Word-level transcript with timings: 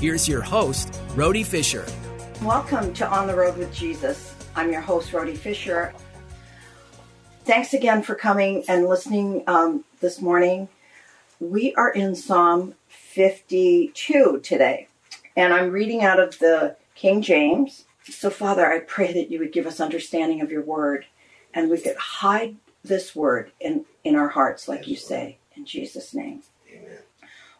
here's 0.00 0.28
your 0.28 0.42
host, 0.42 1.00
Rhody 1.14 1.42
Fisher. 1.42 1.86
Welcome 2.42 2.92
to 2.94 3.08
On 3.08 3.26
the 3.26 3.34
Road 3.34 3.56
with 3.56 3.72
Jesus. 3.72 4.34
I'm 4.56 4.70
your 4.70 4.80
host, 4.80 5.12
Rhody 5.12 5.34
Fisher. 5.34 5.92
Thanks 7.44 7.74
again 7.74 8.02
for 8.02 8.14
coming 8.14 8.64
and 8.68 8.86
listening 8.86 9.44
um, 9.46 9.84
this 10.00 10.20
morning. 10.20 10.68
We 11.40 11.74
are 11.74 11.90
in 11.90 12.14
Psalm 12.14 12.74
52 12.88 14.40
today, 14.42 14.88
and 15.36 15.52
I'm 15.52 15.70
reading 15.70 16.02
out 16.02 16.20
of 16.20 16.38
the 16.38 16.76
King 16.94 17.22
James. 17.22 17.84
So, 18.04 18.30
Father, 18.30 18.66
I 18.66 18.80
pray 18.80 19.12
that 19.12 19.30
you 19.30 19.38
would 19.38 19.52
give 19.52 19.66
us 19.66 19.80
understanding 19.80 20.40
of 20.40 20.50
your 20.50 20.62
word 20.62 21.06
and 21.54 21.70
we 21.70 21.78
could 21.78 21.96
hide 21.96 22.56
this 22.82 23.14
word 23.16 23.52
in, 23.60 23.84
in 24.02 24.16
our 24.16 24.28
hearts, 24.28 24.68
like 24.68 24.86
you 24.86 24.96
say, 24.96 25.38
in 25.56 25.64
Jesus' 25.64 26.12
name. 26.12 26.42
Amen. 26.70 26.98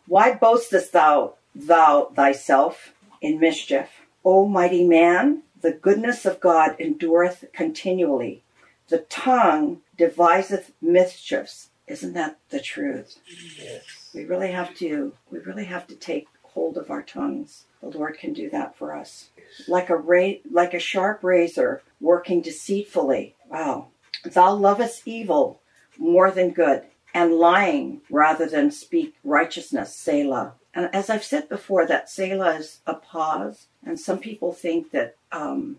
Why 0.06 0.34
boastest 0.34 0.92
thou, 0.92 1.34
thou 1.54 2.10
thyself, 2.14 2.94
in 3.20 3.38
mischief? 3.38 3.88
O 4.24 4.46
mighty 4.46 4.84
man, 4.86 5.42
the 5.60 5.72
goodness 5.72 6.24
of 6.26 6.40
God 6.40 6.76
endureth 6.78 7.44
continually. 7.52 8.42
The 8.88 8.98
tongue 8.98 9.80
deviseth 9.96 10.72
mischiefs. 10.80 11.70
Isn't 11.86 12.14
that 12.14 12.38
the 12.50 12.60
truth? 12.60 13.18
Yes. 13.58 14.10
We 14.14 14.24
really 14.24 14.52
have 14.52 14.74
to 14.76 15.12
we 15.30 15.38
really 15.38 15.64
have 15.64 15.86
to 15.88 15.94
take 15.94 16.26
hold 16.42 16.76
of 16.76 16.90
our 16.90 17.02
tongues. 17.02 17.64
The 17.80 17.88
Lord 17.88 18.18
can 18.18 18.32
do 18.32 18.48
that 18.50 18.76
for 18.76 18.94
us. 18.94 19.30
Like 19.68 19.90
a 19.90 19.96
ra- 19.96 20.40
like 20.50 20.72
a 20.74 20.78
sharp 20.78 21.22
razor 21.22 21.82
working 22.00 22.40
deceitfully. 22.40 23.34
Wow. 23.48 23.88
Thou 24.24 24.54
lovest 24.54 25.02
evil 25.06 25.60
more 25.98 26.30
than 26.30 26.50
good, 26.50 26.82
and 27.12 27.34
lying 27.34 28.00
rather 28.10 28.46
than 28.46 28.70
speak 28.70 29.14
righteousness. 29.22 29.94
Selah. 29.94 30.54
And 30.74 30.92
as 30.92 31.08
I've 31.08 31.24
said 31.24 31.48
before, 31.48 31.86
that 31.86 32.10
Selah 32.10 32.56
is 32.56 32.80
a 32.86 32.94
pause, 32.94 33.66
and 33.86 33.98
some 33.98 34.18
people 34.18 34.52
think 34.52 34.90
that 34.90 35.16
um, 35.30 35.76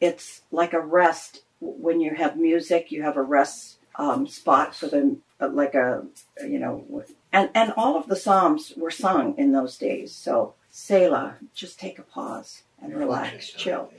it's 0.00 0.42
like 0.50 0.72
a 0.72 0.80
rest. 0.80 1.42
When 1.60 2.00
you 2.00 2.14
have 2.14 2.36
music, 2.36 2.92
you 2.92 3.02
have 3.02 3.16
a 3.16 3.22
rest 3.22 3.78
um, 3.96 4.26
spot 4.26 4.74
for 4.74 4.86
them, 4.86 5.22
like 5.40 5.74
a 5.74 6.04
you 6.46 6.58
know, 6.58 7.04
and 7.32 7.48
and 7.54 7.72
all 7.76 7.96
of 7.96 8.08
the 8.08 8.16
psalms 8.16 8.74
were 8.76 8.90
sung 8.90 9.34
in 9.38 9.52
those 9.52 9.78
days. 9.78 10.12
So 10.12 10.54
Selah, 10.70 11.36
just 11.54 11.78
take 11.78 11.98
a 11.98 12.02
pause 12.02 12.62
and 12.82 12.94
relax, 12.94 13.50
chill. 13.50 13.90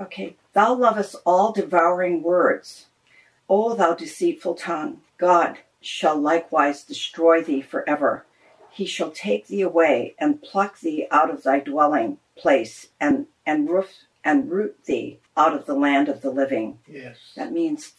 Okay, 0.00 0.36
thou 0.52 0.74
lovest 0.74 1.16
all 1.26 1.52
devouring 1.52 2.22
words. 2.22 2.86
O 3.48 3.74
thou 3.74 3.94
deceitful 3.94 4.54
tongue, 4.54 5.00
God 5.18 5.58
shall 5.80 6.16
likewise 6.16 6.84
destroy 6.84 7.42
thee 7.42 7.60
forever. 7.60 8.24
He 8.78 8.86
shall 8.86 9.10
take 9.10 9.48
thee 9.48 9.62
away 9.62 10.14
and 10.20 10.40
pluck 10.40 10.78
thee 10.78 11.08
out 11.10 11.30
of 11.30 11.42
thy 11.42 11.58
dwelling 11.58 12.18
place 12.36 12.90
and, 13.00 13.26
and 13.44 13.68
roof 13.68 14.04
and 14.22 14.48
root 14.48 14.84
thee 14.84 15.18
out 15.36 15.52
of 15.52 15.66
the 15.66 15.74
land 15.74 16.08
of 16.08 16.20
the 16.20 16.30
living. 16.30 16.78
Yes. 16.86 17.16
That 17.34 17.50
means 17.50 17.94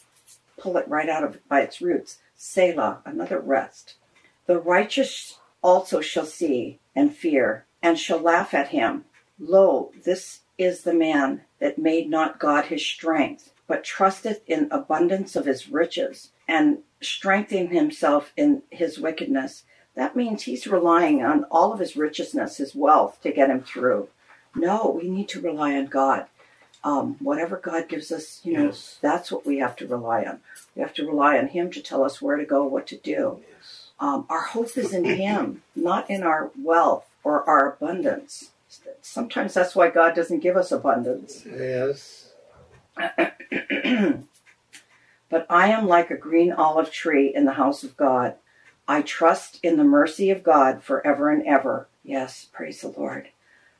pull 0.57 0.77
it 0.77 0.87
right 0.87 1.09
out 1.09 1.25
of 1.25 1.45
by 1.49 1.59
its 1.63 1.81
roots. 1.81 2.19
Selah, 2.37 3.01
another 3.03 3.41
rest. 3.41 3.95
The 4.45 4.57
righteous 4.57 5.39
also 5.61 5.99
shall 5.99 6.25
see 6.25 6.79
and 6.95 7.13
fear, 7.13 7.65
and 7.83 7.99
shall 7.99 8.19
laugh 8.19 8.53
at 8.53 8.69
him. 8.69 9.03
Lo, 9.37 9.91
this 10.05 10.43
is 10.57 10.83
the 10.83 10.93
man 10.93 11.41
that 11.59 11.77
made 11.77 12.09
not 12.09 12.39
God 12.39 12.67
his 12.67 12.85
strength, 12.85 13.51
but 13.67 13.83
trusteth 13.83 14.43
in 14.47 14.69
abundance 14.71 15.35
of 15.35 15.45
his 15.45 15.67
riches, 15.67 16.31
and 16.47 16.83
strengthening 17.01 17.71
himself 17.71 18.31
in 18.37 18.63
his 18.69 18.97
wickedness. 18.97 19.65
That 19.95 20.15
means 20.15 20.43
he's 20.43 20.67
relying 20.67 21.23
on 21.23 21.43
all 21.45 21.73
of 21.73 21.79
his 21.79 21.95
richness, 21.97 22.57
his 22.57 22.73
wealth, 22.75 23.21
to 23.23 23.31
get 23.31 23.49
him 23.49 23.61
through. 23.61 24.09
No, 24.55 24.97
we 25.01 25.09
need 25.09 25.27
to 25.29 25.41
rely 25.41 25.75
on 25.75 25.87
God. 25.87 26.25
Um, 26.83 27.17
whatever 27.19 27.57
God 27.57 27.89
gives 27.89 28.11
us, 28.11 28.39
you 28.43 28.53
know, 28.53 28.65
Yes. 28.67 28.97
that's 29.01 29.31
what 29.31 29.45
we 29.45 29.57
have 29.59 29.75
to 29.77 29.87
rely 29.87 30.23
on. 30.23 30.39
We 30.75 30.81
have 30.81 30.93
to 30.93 31.05
rely 31.05 31.37
on 31.37 31.47
Him 31.49 31.69
to 31.71 31.81
tell 31.81 32.05
us 32.05 32.21
where 32.21 32.37
to 32.37 32.45
go, 32.45 32.63
what 32.63 32.87
to 32.87 32.95
do. 32.97 33.41
Um, 33.99 34.25
our 34.29 34.39
hope 34.41 34.77
is 34.77 34.93
in 34.93 35.03
Him, 35.03 35.61
not 35.75 36.09
in 36.09 36.23
our 36.23 36.51
wealth 36.57 37.05
or 37.21 37.43
our 37.49 37.73
abundance. 37.73 38.51
Sometimes 39.01 39.53
that's 39.53 39.75
why 39.75 39.89
God 39.89 40.15
doesn't 40.15 40.39
give 40.39 40.55
us 40.55 40.71
abundance. 40.71 41.45
Yes. 41.45 42.29
But 45.29 45.45
I 45.49 45.67
am 45.69 45.87
like 45.87 46.09
a 46.09 46.17
green 46.17 46.51
olive 46.51 46.91
tree 46.91 47.31
in 47.33 47.45
the 47.45 47.53
house 47.53 47.83
of 47.83 47.95
God. 47.95 48.35
I 48.89 49.03
trust 49.03 49.59
in 49.61 49.77
the 49.77 49.83
mercy 49.83 50.31
of 50.31 50.41
God 50.41 50.81
forever 50.81 51.29
and 51.29 51.45
ever. 51.45 51.87
Yes, 52.03 52.47
praise 52.51 52.81
the 52.81 52.87
Lord. 52.87 53.27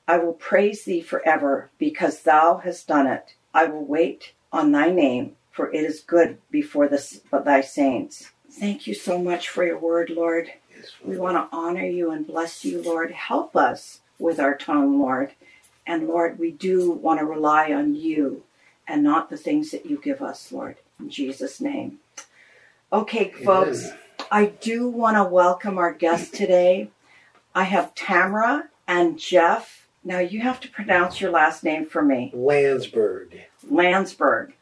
I 0.07 0.19
will 0.19 0.33
praise 0.33 0.83
thee 0.83 1.01
forever 1.01 1.71
because 1.79 2.21
thou 2.21 2.57
hast 2.57 2.87
done 2.87 3.07
it. 3.07 3.33
I 3.51 3.65
will 3.65 3.83
wait 3.83 4.33
on 4.53 4.71
thy 4.71 4.91
name, 4.91 5.35
for 5.49 5.73
it 5.73 5.83
is 5.83 6.01
good 6.01 6.37
before 6.51 6.87
the, 6.87 7.03
thy 7.43 7.61
saints. 7.61 8.29
Thank 8.51 8.85
you 8.85 8.93
so 8.93 9.17
much 9.17 9.49
for 9.49 9.65
your 9.65 9.79
word, 9.79 10.11
Lord. 10.11 10.51
Yes. 10.77 10.91
We 11.03 11.17
want 11.17 11.37
to 11.37 11.57
honor 11.57 11.85
you 11.85 12.11
and 12.11 12.27
bless 12.27 12.63
you, 12.63 12.79
Lord. 12.79 13.09
Help 13.09 13.55
us 13.55 14.01
with 14.19 14.39
our 14.39 14.55
tongue, 14.55 14.99
Lord. 14.99 15.31
And 15.87 16.07
Lord, 16.07 16.37
we 16.37 16.51
do 16.51 16.91
want 16.91 17.19
to 17.19 17.25
rely 17.25 17.73
on 17.73 17.95
you 17.95 18.43
and 18.87 19.01
not 19.01 19.31
the 19.31 19.37
things 19.37 19.71
that 19.71 19.87
you 19.87 19.99
give 19.99 20.21
us, 20.21 20.51
Lord. 20.51 20.75
In 20.99 21.09
Jesus' 21.09 21.59
name. 21.59 21.97
Okay, 22.93 23.31
folks, 23.31 23.89
I 24.31 24.45
do 24.45 24.87
want 24.87 25.17
to 25.17 25.23
welcome 25.23 25.77
our 25.77 25.93
guests 25.93 26.29
today. 26.35 26.89
I 27.55 27.63
have 27.63 27.95
Tamara 27.95 28.69
and 28.87 29.17
Jeff. 29.17 29.87
Now 30.03 30.19
you 30.19 30.41
have 30.41 30.59
to 30.61 30.69
pronounce 30.69 31.19
your 31.19 31.31
last 31.31 31.63
name 31.63 31.85
for 31.85 32.01
me. 32.01 32.31
Landsberg, 32.33 33.41
Landsberg. 33.69 34.53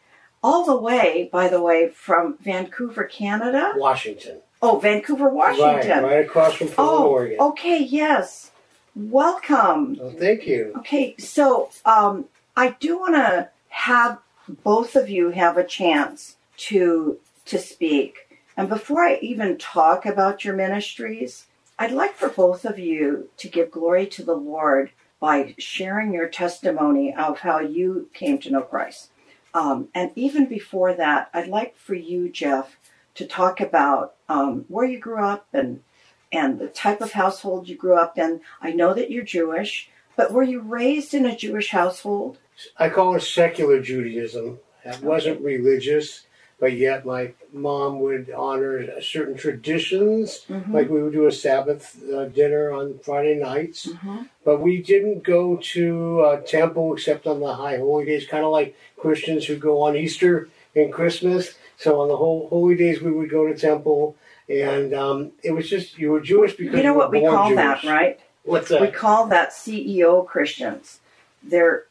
All 0.44 0.66
the 0.66 0.78
way, 0.78 1.30
by 1.32 1.48
the 1.50 1.62
way, 1.62 1.90
from 1.90 2.38
Vancouver, 2.38 3.04
Canada. 3.04 3.74
Washington. 3.76 4.40
Oh, 4.62 4.80
Vancouver, 4.80 5.30
Washington. 5.30 6.04
Right, 6.04 6.16
right 6.18 6.26
across 6.26 6.54
from 6.56 6.68
Portland, 6.70 7.00
Oh, 7.00 7.08
Oregon. 7.10 7.38
okay, 7.40 7.80
yes. 7.84 8.52
Welcome. 8.96 9.96
Thank 10.18 10.48
you. 10.48 10.74
Okay, 10.78 11.16
so 11.20 11.70
um, 11.86 12.26
I 12.56 12.72
do 12.80 12.98
want 12.98 13.16
to 13.16 13.50
have 13.70 14.20
both 14.64 14.96
of 14.96 15.10
you 15.10 15.32
have 15.32 15.58
a 15.58 15.64
chance 15.64 16.38
to 16.58 17.20
to 17.46 17.60
speak. 17.60 18.27
And 18.58 18.68
before 18.68 19.04
I 19.04 19.20
even 19.22 19.58
talk 19.58 20.06
about 20.06 20.44
your 20.44 20.56
ministries, 20.56 21.46
I'd 21.78 21.92
like 21.92 22.16
for 22.16 22.30
both 22.30 22.66
of 22.66 22.80
you 22.80 23.30
to 23.38 23.48
give 23.48 23.70
glory 23.70 24.08
to 24.08 24.24
the 24.24 24.36
Lord 24.36 24.90
by 25.20 25.54
sharing 25.60 26.12
your 26.12 26.28
testimony 26.28 27.14
of 27.14 27.40
how 27.40 27.60
you 27.60 28.10
came 28.14 28.40
to 28.40 28.52
know 28.52 28.62
Christ. 28.64 29.12
Um, 29.54 29.90
and 29.94 30.12
even 30.16 30.48
before 30.48 30.94
that, 30.96 31.30
I'd 31.34 31.48
like 31.48 31.78
for 31.78 31.94
you, 31.94 32.30
Jeff, 32.30 32.78
to 33.16 33.26
talk 33.26 33.62
about 33.62 34.16
um, 34.28 34.66
where 34.68 34.86
you 34.86 35.00
grew 35.00 35.24
up 35.24 35.48
and 35.54 35.84
and 36.30 36.60
the 36.60 36.68
type 36.68 37.00
of 37.00 37.14
household 37.14 37.70
you 37.70 37.78
grew 37.78 37.96
up 37.96 38.18
in. 38.18 38.42
I 38.62 38.74
know 38.74 38.94
that 38.94 39.10
you're 39.10 39.24
Jewish, 39.24 39.90
but 40.18 40.34
were 40.34 40.44
you 40.44 40.60
raised 40.60 41.14
in 41.14 41.26
a 41.26 41.36
Jewish 41.36 41.70
household? 41.70 42.38
I 42.76 42.90
call 42.90 43.16
it 43.16 43.22
secular 43.22 43.82
Judaism. 43.82 44.60
It 44.84 45.02
wasn't 45.02 45.40
religious. 45.42 46.27
But 46.60 46.74
yet 46.74 47.06
my 47.06 47.32
mom 47.54 48.00
would 48.00 48.32
honor 48.32 49.00
certain 49.02 49.36
traditions, 49.38 50.46
Mhm. 50.50 50.74
like 50.74 50.90
we 50.90 51.02
would 51.04 51.14
do 51.14 51.28
a 51.28 51.32
Sabbath 51.32 51.96
uh, 52.12 52.26
dinner 52.26 52.72
on 52.72 53.00
Friday 53.04 53.36
nights. 53.36 53.88
Mhm. 53.88 54.28
But 54.44 54.60
we 54.62 54.82
didn't 54.82 55.24
go 55.24 55.58
to 55.74 56.22
uh, 56.22 56.42
temple 56.42 56.94
except 56.94 57.28
on 57.28 57.40
the 57.40 57.54
high 57.54 57.78
holy 57.78 58.06
days, 58.06 58.26
kind 58.26 58.44
of 58.44 58.52
like 58.52 58.76
Christians 58.98 59.46
who 59.46 59.56
go 59.56 59.82
on 59.84 59.96
Easter 59.96 60.50
and 60.76 60.92
Christmas. 60.92 61.54
So 61.78 62.00
on 62.02 62.08
the 62.08 62.18
whole 62.18 62.48
holy 62.50 62.76
days, 62.76 63.02
we 63.02 63.12
would 63.12 63.30
go 63.30 63.46
to 63.48 63.56
temple, 63.56 64.16
and 64.50 64.94
um, 64.96 65.32
it 65.44 65.52
was 65.52 65.70
just 65.70 66.00
you 66.00 66.12
were 66.12 66.22
Jewish 66.22 66.56
because 66.56 66.76
You 66.78 66.84
know 66.84 66.94
were 66.94 67.00
what 67.00 67.12
we 67.12 67.22
call 67.22 67.50
Jewish. 67.50 67.58
that, 67.58 67.84
right? 67.84 68.20
What's 68.44 68.70
that? 68.70 68.82
We 68.82 68.88
call 68.88 69.28
that 69.28 69.52
CEO 69.52 70.26
Christians. 70.26 71.00
They're 71.44 71.84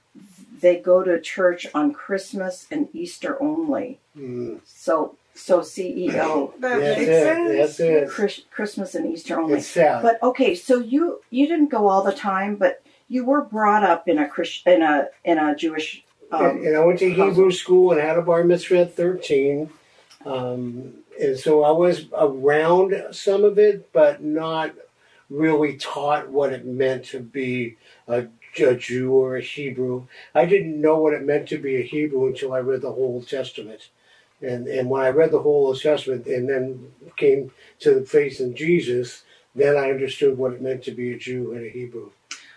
they 0.61 0.77
go 0.77 1.03
to 1.03 1.21
church 1.21 1.67
on 1.75 1.93
Christmas 1.93 2.67
and 2.71 2.89
Easter 2.93 3.41
only. 3.43 3.99
Mm, 4.17 4.61
So 4.65 5.17
so 5.35 5.61
CEO 5.61 6.53
That 6.61 6.81
that's 6.81 6.99
makes 6.99 7.11
it. 7.11 7.23
sense. 7.23 7.57
That's 7.59 7.81
it. 7.81 8.09
Chris, 8.09 8.41
Christmas 8.51 8.95
and 8.95 9.13
Easter 9.13 9.39
only. 9.39 9.59
It's 9.59 9.67
sad. 9.67 10.03
But 10.03 10.23
okay, 10.23 10.55
so 10.55 10.79
you 10.79 11.21
you 11.31 11.47
didn't 11.47 11.69
go 11.71 11.89
all 11.89 12.03
the 12.03 12.13
time, 12.13 12.57
but 12.57 12.83
you 13.09 13.25
were 13.25 13.43
brought 13.43 13.85
up 13.85 14.09
in 14.09 14.19
a 14.19 14.27
Christ, 14.29 14.67
in 14.67 14.83
a 14.83 15.09
in 15.25 15.39
a 15.39 15.55
Jewish. 15.55 16.03
Um, 16.33 16.45
and, 16.45 16.65
and 16.67 16.77
I 16.77 16.81
went 16.85 16.99
to 17.01 17.13
Hebrew 17.13 17.51
school 17.53 17.93
and 17.93 18.01
had 18.01 18.19
a 18.19 18.23
bar 18.23 18.43
mitzvah 18.45 18.81
at 18.81 18.97
13. 18.97 19.71
Um, 20.25 20.95
and 21.21 21.39
so 21.39 21.63
I 21.63 21.71
was 21.71 22.07
around 22.13 22.95
some 23.13 23.45
of 23.45 23.59
it, 23.59 23.93
but 23.93 24.23
not 24.25 24.75
really 25.31 25.77
taught 25.77 26.29
what 26.29 26.53
it 26.53 26.65
meant 26.67 27.05
to 27.07 27.21
be 27.21 27.77
a, 28.09 28.27
a 28.61 28.77
Jew 28.77 29.13
or 29.13 29.37
a 29.37 29.43
Hebrew. 29.43 30.07
I 30.35 30.47
didn't 30.47 30.81
know 30.81 30.99
what 30.99 31.15
it 31.15 31.23
meant 31.23 31.49
to 31.49 31.59
be 31.59 31.77
a 31.77 31.83
Hebrew 31.83 32.27
until 32.27 32.53
I 32.53 32.59
read 32.61 32.83
the 32.83 32.93
whole 32.93 33.15
Old 33.15 33.29
Testament. 33.29 33.89
And, 34.43 34.67
and 34.67 34.91
when 34.91 35.03
I 35.03 35.09
read 35.09 35.31
the 35.31 35.41
whole 35.41 35.67
Old 35.67 35.81
Testament 35.81 36.27
and 36.27 36.49
then 36.49 36.93
came 37.17 37.53
to 37.81 37.95
the 37.95 38.05
faith 38.05 38.41
in 38.41 38.55
Jesus, 38.55 39.23
then 39.55 39.77
I 39.77 39.91
understood 39.91 40.37
what 40.37 40.53
it 40.53 40.63
meant 40.63 40.85
to 40.85 40.91
be 40.91 41.13
a 41.13 41.19
Jew 41.19 41.53
and 41.53 41.65
a 41.65 41.71
Hebrew. 41.71 42.11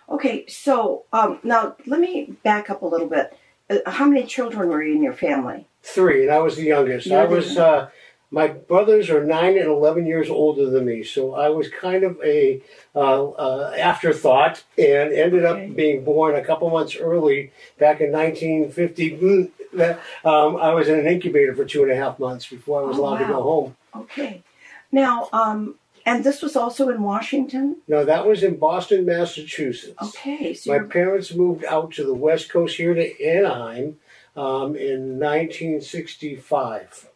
okay, 0.10 0.46
so 0.48 1.04
um, 1.13 1.40
now 1.44 1.75
let 1.86 2.00
me 2.00 2.34
back 2.44 2.69
up 2.69 2.81
a 2.81 2.86
little 2.86 3.07
bit. 3.07 3.38
Uh, 3.69 3.90
how 3.90 4.06
many 4.06 4.25
children 4.25 4.69
were 4.69 4.84
you 4.84 4.96
in 4.96 5.04
your 5.04 5.13
family? 5.13 5.68
Three, 5.84 6.24
and 6.24 6.31
I 6.31 6.40
was 6.40 6.57
the 6.57 6.63
youngest. 6.63 7.07
You're 7.07 7.22
I 7.22 7.25
was. 7.25 7.57
Uh, 7.57 7.90
my 8.31 8.48
brothers 8.48 9.10
are 9.10 9.24
nine 9.24 9.58
and 9.58 9.68
eleven 9.68 10.06
years 10.06 10.30
older 10.30 10.70
than 10.70 10.86
me, 10.86 11.04
so 11.04 11.34
I 11.36 11.50
was 11.50 11.68
kind 11.70 12.04
of 12.04 12.20
a 12.24 12.62
uh, 12.96 13.30
uh, 13.30 13.74
afterthought, 13.78 14.64
and 14.78 15.12
ended 15.14 15.46
Okay. 15.46 15.68
up 15.70 15.76
being 15.76 16.04
born 16.04 16.36
a 16.36 16.44
couple 16.44 16.70
months 16.70 16.96
early 16.96 17.52
back 17.80 18.02
in 18.02 18.12
1950. 18.12 19.18
Mm, 19.18 19.98
um, 20.26 20.58
I 20.58 20.74
was 20.74 20.88
in 20.90 21.00
an 21.00 21.08
incubator 21.08 21.56
for 21.56 21.66
two 21.66 21.84
and 21.84 21.92
a 21.92 21.96
half 21.96 22.20
months 22.20 22.48
before 22.48 22.81
I 22.81 22.86
was 22.86 22.98
Oh, 22.98 23.02
allowed 23.06 23.20
to 23.20 23.26
go 23.26 23.42
home. 23.42 23.76
Okay, 23.96 24.44
now 24.92 25.30
um, 25.34 25.75
and 26.06 26.24
this 26.24 26.42
was 26.42 26.56
also 26.56 26.90
in 26.90 27.02
Washington. 27.04 27.78
No, 27.88 28.06
that 28.06 28.25
was 28.28 28.42
in 28.44 28.58
Boston, 28.58 29.06
Massachusetts. 29.06 29.96
Okay, 30.02 30.54
so 30.54 30.72
My 30.72 30.78
you're, 30.78 30.86
parents 30.86 31.34
moved 31.34 31.66
out 31.66 31.92
to 31.94 32.04
the 32.04 32.14
West 32.14 32.50
Coast 32.50 32.78
here 32.78 32.94
to 32.94 33.24
Anaheim 33.25 33.98
um, 34.36 34.75
in 34.75 35.20
1965. 35.20 37.09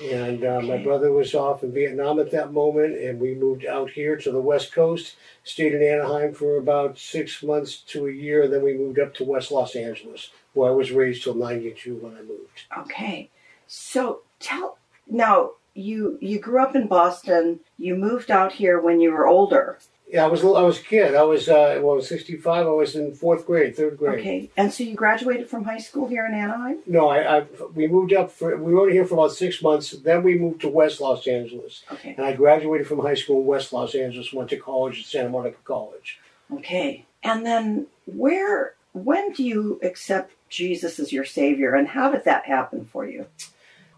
And 0.00 0.44
uh, 0.44 0.60
my 0.60 0.78
brother 0.78 1.12
was 1.12 1.34
off 1.34 1.62
in 1.62 1.72
Vietnam 1.72 2.18
at 2.18 2.30
that 2.30 2.52
moment, 2.52 2.98
and 2.98 3.20
we 3.20 3.34
moved 3.34 3.66
out 3.66 3.90
here 3.90 4.16
to 4.16 4.32
the 4.32 4.40
West 4.40 4.72
Coast, 4.72 5.16
stayed 5.44 5.74
in 5.74 5.82
Anaheim 5.82 6.34
for 6.34 6.56
about 6.56 6.98
six 6.98 7.42
months 7.42 7.76
to 7.88 8.06
a 8.06 8.12
year, 8.12 8.44
and 8.44 8.52
then 8.52 8.62
we 8.62 8.74
moved 8.74 8.98
up 8.98 9.14
to 9.14 9.24
West 9.24 9.52
Los 9.52 9.76
Angeles, 9.76 10.30
where 10.54 10.70
I 10.70 10.74
was 10.74 10.90
raised 10.92 11.24
till 11.24 11.34
92 11.34 11.96
when 11.96 12.16
I 12.16 12.22
moved. 12.22 12.62
okay, 12.78 13.30
so 13.66 14.22
tell 14.40 14.78
now 15.08 15.52
you 15.74 16.18
you 16.20 16.38
grew 16.38 16.62
up 16.62 16.74
in 16.74 16.86
Boston. 16.86 17.60
You 17.78 17.94
moved 17.94 18.30
out 18.30 18.52
here 18.52 18.80
when 18.80 19.00
you 19.00 19.12
were 19.12 19.26
older. 19.26 19.78
Yeah, 20.12 20.26
I 20.26 20.28
was 20.28 20.44
a 20.44 20.48
I 20.48 20.62
was 20.62 20.78
a 20.78 20.82
kid. 20.82 21.14
I 21.14 21.22
was 21.22 21.48
uh, 21.48 21.80
well, 21.82 21.98
65. 22.00 22.66
I 22.66 22.70
was 22.70 22.94
in 22.94 23.14
fourth 23.14 23.46
grade, 23.46 23.74
third 23.74 23.96
grade. 23.96 24.20
Okay, 24.20 24.50
and 24.58 24.70
so 24.70 24.84
you 24.84 24.94
graduated 24.94 25.48
from 25.48 25.64
high 25.64 25.78
school 25.78 26.06
here 26.06 26.26
in 26.26 26.34
Anaheim. 26.34 26.80
No, 26.86 27.08
I, 27.08 27.38
I 27.38 27.46
we 27.74 27.88
moved 27.88 28.12
up 28.12 28.30
for 28.30 28.54
we 28.58 28.74
were 28.74 28.82
only 28.82 28.92
here 28.92 29.06
for 29.06 29.14
about 29.14 29.32
six 29.32 29.62
months. 29.62 29.90
Then 29.92 30.22
we 30.22 30.36
moved 30.36 30.60
to 30.60 30.68
West 30.68 31.00
Los 31.00 31.26
Angeles, 31.26 31.82
Okay, 31.90 32.14
and 32.14 32.26
I 32.26 32.34
graduated 32.34 32.86
from 32.86 32.98
high 33.00 33.14
school 33.14 33.40
in 33.40 33.46
West 33.46 33.72
Los 33.72 33.94
Angeles. 33.94 34.34
Went 34.34 34.50
to 34.50 34.58
college 34.58 35.00
at 35.00 35.06
Santa 35.06 35.30
Monica 35.30 35.56
College. 35.64 36.20
okay, 36.52 37.06
and 37.22 37.46
then 37.46 37.86
where 38.04 38.74
when 38.92 39.32
do 39.32 39.42
you 39.42 39.80
accept 39.82 40.34
Jesus 40.50 40.98
as 41.00 41.10
your 41.10 41.24
savior, 41.24 41.74
and 41.74 41.88
how 41.88 42.10
did 42.12 42.24
that 42.26 42.44
happen 42.44 42.84
for 42.84 43.06
you? 43.06 43.24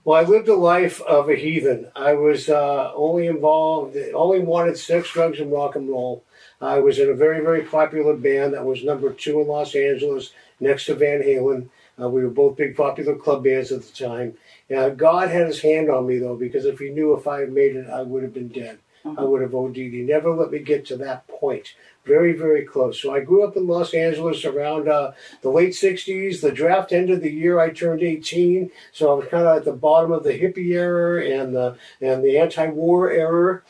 Well, 0.05 0.23
I 0.23 0.29
lived 0.29 0.49
a 0.49 0.55
life 0.55 1.01
of 1.01 1.31
a 1.31 1.35
heathen. 1.35 1.91
I 1.97 2.13
was 2.13 2.51
uh, 2.51 2.93
only 2.95 3.27
involved, 3.27 3.97
only 4.13 4.41
wanted 4.41 4.77
sex, 4.77 5.11
drugs, 5.11 5.41
and 5.41 5.51
rock 5.51 5.77
and 5.77 5.89
roll. 5.89 6.23
I 6.61 6.79
was 6.81 6.99
in 6.99 7.09
a 7.09 7.15
very, 7.15 7.41
very 7.41 7.63
popular 7.63 8.15
band 8.15 8.53
that 8.53 8.67
was 8.67 8.85
number 8.85 9.11
two 9.15 9.41
in 9.41 9.49
Los 9.49 9.75
Angeles, 9.75 10.33
next 10.61 10.87
to 10.87 10.95
Van 10.95 11.23
Halen. 11.23 11.71
Uh, 11.99 12.11
we 12.11 12.23
were 12.23 12.31
both 12.31 12.59
big 12.59 12.77
popular 12.77 13.15
club 13.15 13.45
bands 13.45 13.73
at 13.73 13.83
the 13.83 13.93
time. 13.93 14.35
Uh, 14.75 14.91
God 14.91 15.31
had 15.31 15.47
his 15.47 15.63
hand 15.63 15.89
on 15.89 16.07
me, 16.07 16.19
though, 16.19 16.37
because 16.37 16.67
if 16.67 16.79
he 16.79 16.91
knew 16.91 17.15
if 17.15 17.27
I 17.27 17.41
had 17.41 17.53
made 17.53 17.75
it, 17.75 17.89
I 17.89 18.03
would 18.03 18.23
have 18.23 18.35
been 18.35 18.49
dead. 18.49 18.79
I 19.05 19.23
would 19.23 19.43
have 19.43 19.55
OD'd. 19.55 19.77
He 19.77 20.03
never 20.03 20.35
let 20.35 20.51
me 20.51 20.61
get 20.61 20.87
to 20.87 20.97
that 20.99 21.27
point. 21.29 21.75
Very, 22.05 22.33
very 22.33 22.65
close. 22.65 23.01
So 23.01 23.15
I 23.15 23.21
grew 23.21 23.47
up 23.47 23.57
in 23.57 23.67
Los 23.67 23.95
Angeles 23.95 24.45
around 24.45 24.89
uh, 24.89 25.13
the 25.43 25.51
late 25.51 25.73
60s. 25.73 26.41
The 26.41 26.53
draft 26.53 26.93
ended 26.93 27.21
the 27.21 27.31
year 27.31 27.61
I 27.61 27.71
turned 27.71 28.03
18. 28.03 28.71
So 28.93 29.11
I 29.11 29.15
was 29.15 29.29
kind 29.29 29.47
of 29.47 29.57
at 29.57 29.65
the 29.65 29.73
bottom 29.73 30.13
of 30.13 30.23
the 30.23 30.39
hippie 30.39 30.73
era 30.73 31.25
and 31.25 31.55
the, 31.55 31.77
and 32.01 32.23
the 32.23 32.39
anti 32.39 32.69
war 32.69 33.11
era. 33.11 33.63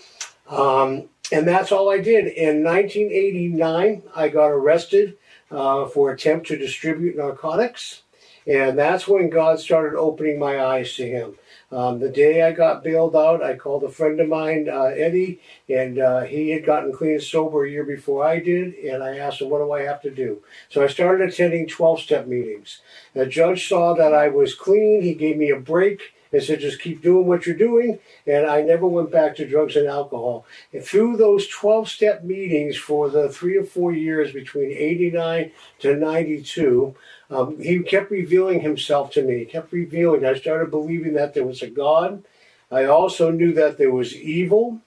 Um, 0.48 1.08
and 1.32 1.48
that's 1.48 1.72
all 1.72 1.90
I 1.90 1.98
did. 1.98 2.26
In 2.26 2.62
1989, 2.62 4.02
I 4.14 4.28
got 4.28 4.46
arrested 4.48 5.16
uh, 5.50 5.86
for 5.86 6.10
attempt 6.10 6.46
to 6.48 6.56
distribute 6.56 7.16
narcotics. 7.16 8.02
And 8.46 8.78
that's 8.78 9.08
when 9.08 9.30
God 9.30 9.58
started 9.58 9.96
opening 9.96 10.38
my 10.38 10.62
eyes 10.62 10.94
to 10.96 11.08
Him. 11.08 11.36
Um, 11.74 11.98
the 11.98 12.08
day 12.08 12.42
I 12.42 12.52
got 12.52 12.84
bailed 12.84 13.16
out, 13.16 13.42
I 13.42 13.56
called 13.56 13.82
a 13.82 13.88
friend 13.88 14.20
of 14.20 14.28
mine, 14.28 14.68
uh, 14.68 14.84
Eddie, 14.84 15.40
and 15.68 15.98
uh, 15.98 16.20
he 16.20 16.50
had 16.50 16.64
gotten 16.64 16.92
clean 16.92 17.14
and 17.14 17.22
sober 17.22 17.64
a 17.64 17.70
year 17.70 17.82
before 17.82 18.24
I 18.24 18.38
did. 18.38 18.74
And 18.74 19.02
I 19.02 19.16
asked 19.16 19.40
him, 19.40 19.50
What 19.50 19.58
do 19.58 19.72
I 19.72 19.82
have 19.82 20.00
to 20.02 20.10
do? 20.10 20.40
So 20.68 20.84
I 20.84 20.86
started 20.86 21.28
attending 21.28 21.66
12 21.66 22.00
step 22.00 22.26
meetings. 22.28 22.80
The 23.12 23.26
judge 23.26 23.68
saw 23.68 23.92
that 23.94 24.14
I 24.14 24.28
was 24.28 24.54
clean. 24.54 25.02
He 25.02 25.14
gave 25.14 25.36
me 25.36 25.50
a 25.50 25.58
break 25.58 26.13
and 26.34 26.42
said, 26.42 26.60
Just 26.60 26.80
keep 26.80 27.00
doing 27.02 27.26
what 27.26 27.46
you're 27.46 27.56
doing. 27.56 27.98
And 28.26 28.46
I 28.46 28.62
never 28.62 28.86
went 28.86 29.10
back 29.10 29.36
to 29.36 29.48
drugs 29.48 29.76
and 29.76 29.86
alcohol. 29.86 30.46
And 30.72 30.84
through 30.84 31.16
those 31.16 31.48
12 31.48 31.88
step 31.88 32.24
meetings 32.24 32.76
for 32.76 33.08
the 33.08 33.28
three 33.28 33.56
or 33.56 33.64
four 33.64 33.92
years 33.92 34.32
between 34.32 34.70
89 34.70 35.52
to 35.80 35.96
92, 35.96 36.94
um, 37.30 37.60
he 37.60 37.78
kept 37.80 38.10
revealing 38.10 38.60
himself 38.60 39.10
to 39.12 39.22
me. 39.22 39.38
He 39.40 39.44
kept 39.44 39.72
revealing. 39.72 40.24
I 40.26 40.34
started 40.34 40.70
believing 40.70 41.14
that 41.14 41.34
there 41.34 41.46
was 41.46 41.62
a 41.62 41.70
God. 41.70 42.24
I 42.70 42.84
also 42.84 43.30
knew 43.30 43.52
that 43.54 43.78
there 43.78 43.92
was 43.92 44.14
evil. 44.14 44.80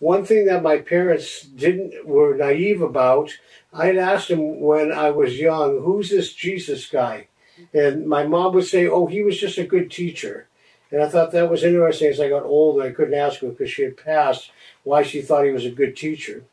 One 0.00 0.24
thing 0.24 0.46
that 0.46 0.62
my 0.62 0.78
parents 0.78 1.42
didn't 1.42 2.06
were 2.06 2.36
naive 2.36 2.82
about, 2.82 3.32
I 3.72 3.86
had 3.86 3.96
asked 3.96 4.28
them 4.28 4.60
when 4.60 4.92
I 4.92 5.10
was 5.10 5.40
young, 5.40 5.82
"Who's 5.82 6.10
this 6.10 6.32
Jesus 6.32 6.88
guy?" 6.88 7.26
And 7.72 8.06
my 8.06 8.24
mom 8.24 8.54
would 8.54 8.66
say, 8.66 8.86
"Oh, 8.86 9.06
he 9.06 9.22
was 9.22 9.38
just 9.38 9.58
a 9.58 9.64
good 9.64 9.90
teacher." 9.90 10.47
And 10.90 11.02
I 11.02 11.08
thought 11.08 11.32
that 11.32 11.50
was 11.50 11.64
interesting. 11.64 12.08
As 12.08 12.20
I 12.20 12.28
got 12.28 12.44
older, 12.44 12.82
I 12.82 12.92
couldn't 12.92 13.14
ask 13.14 13.40
her 13.40 13.48
because 13.48 13.70
she 13.70 13.82
had 13.82 13.96
passed 13.96 14.50
why 14.84 15.02
she 15.02 15.20
thought 15.20 15.44
he 15.44 15.50
was 15.50 15.66
a 15.66 15.70
good 15.70 15.96
teacher. 15.96 16.44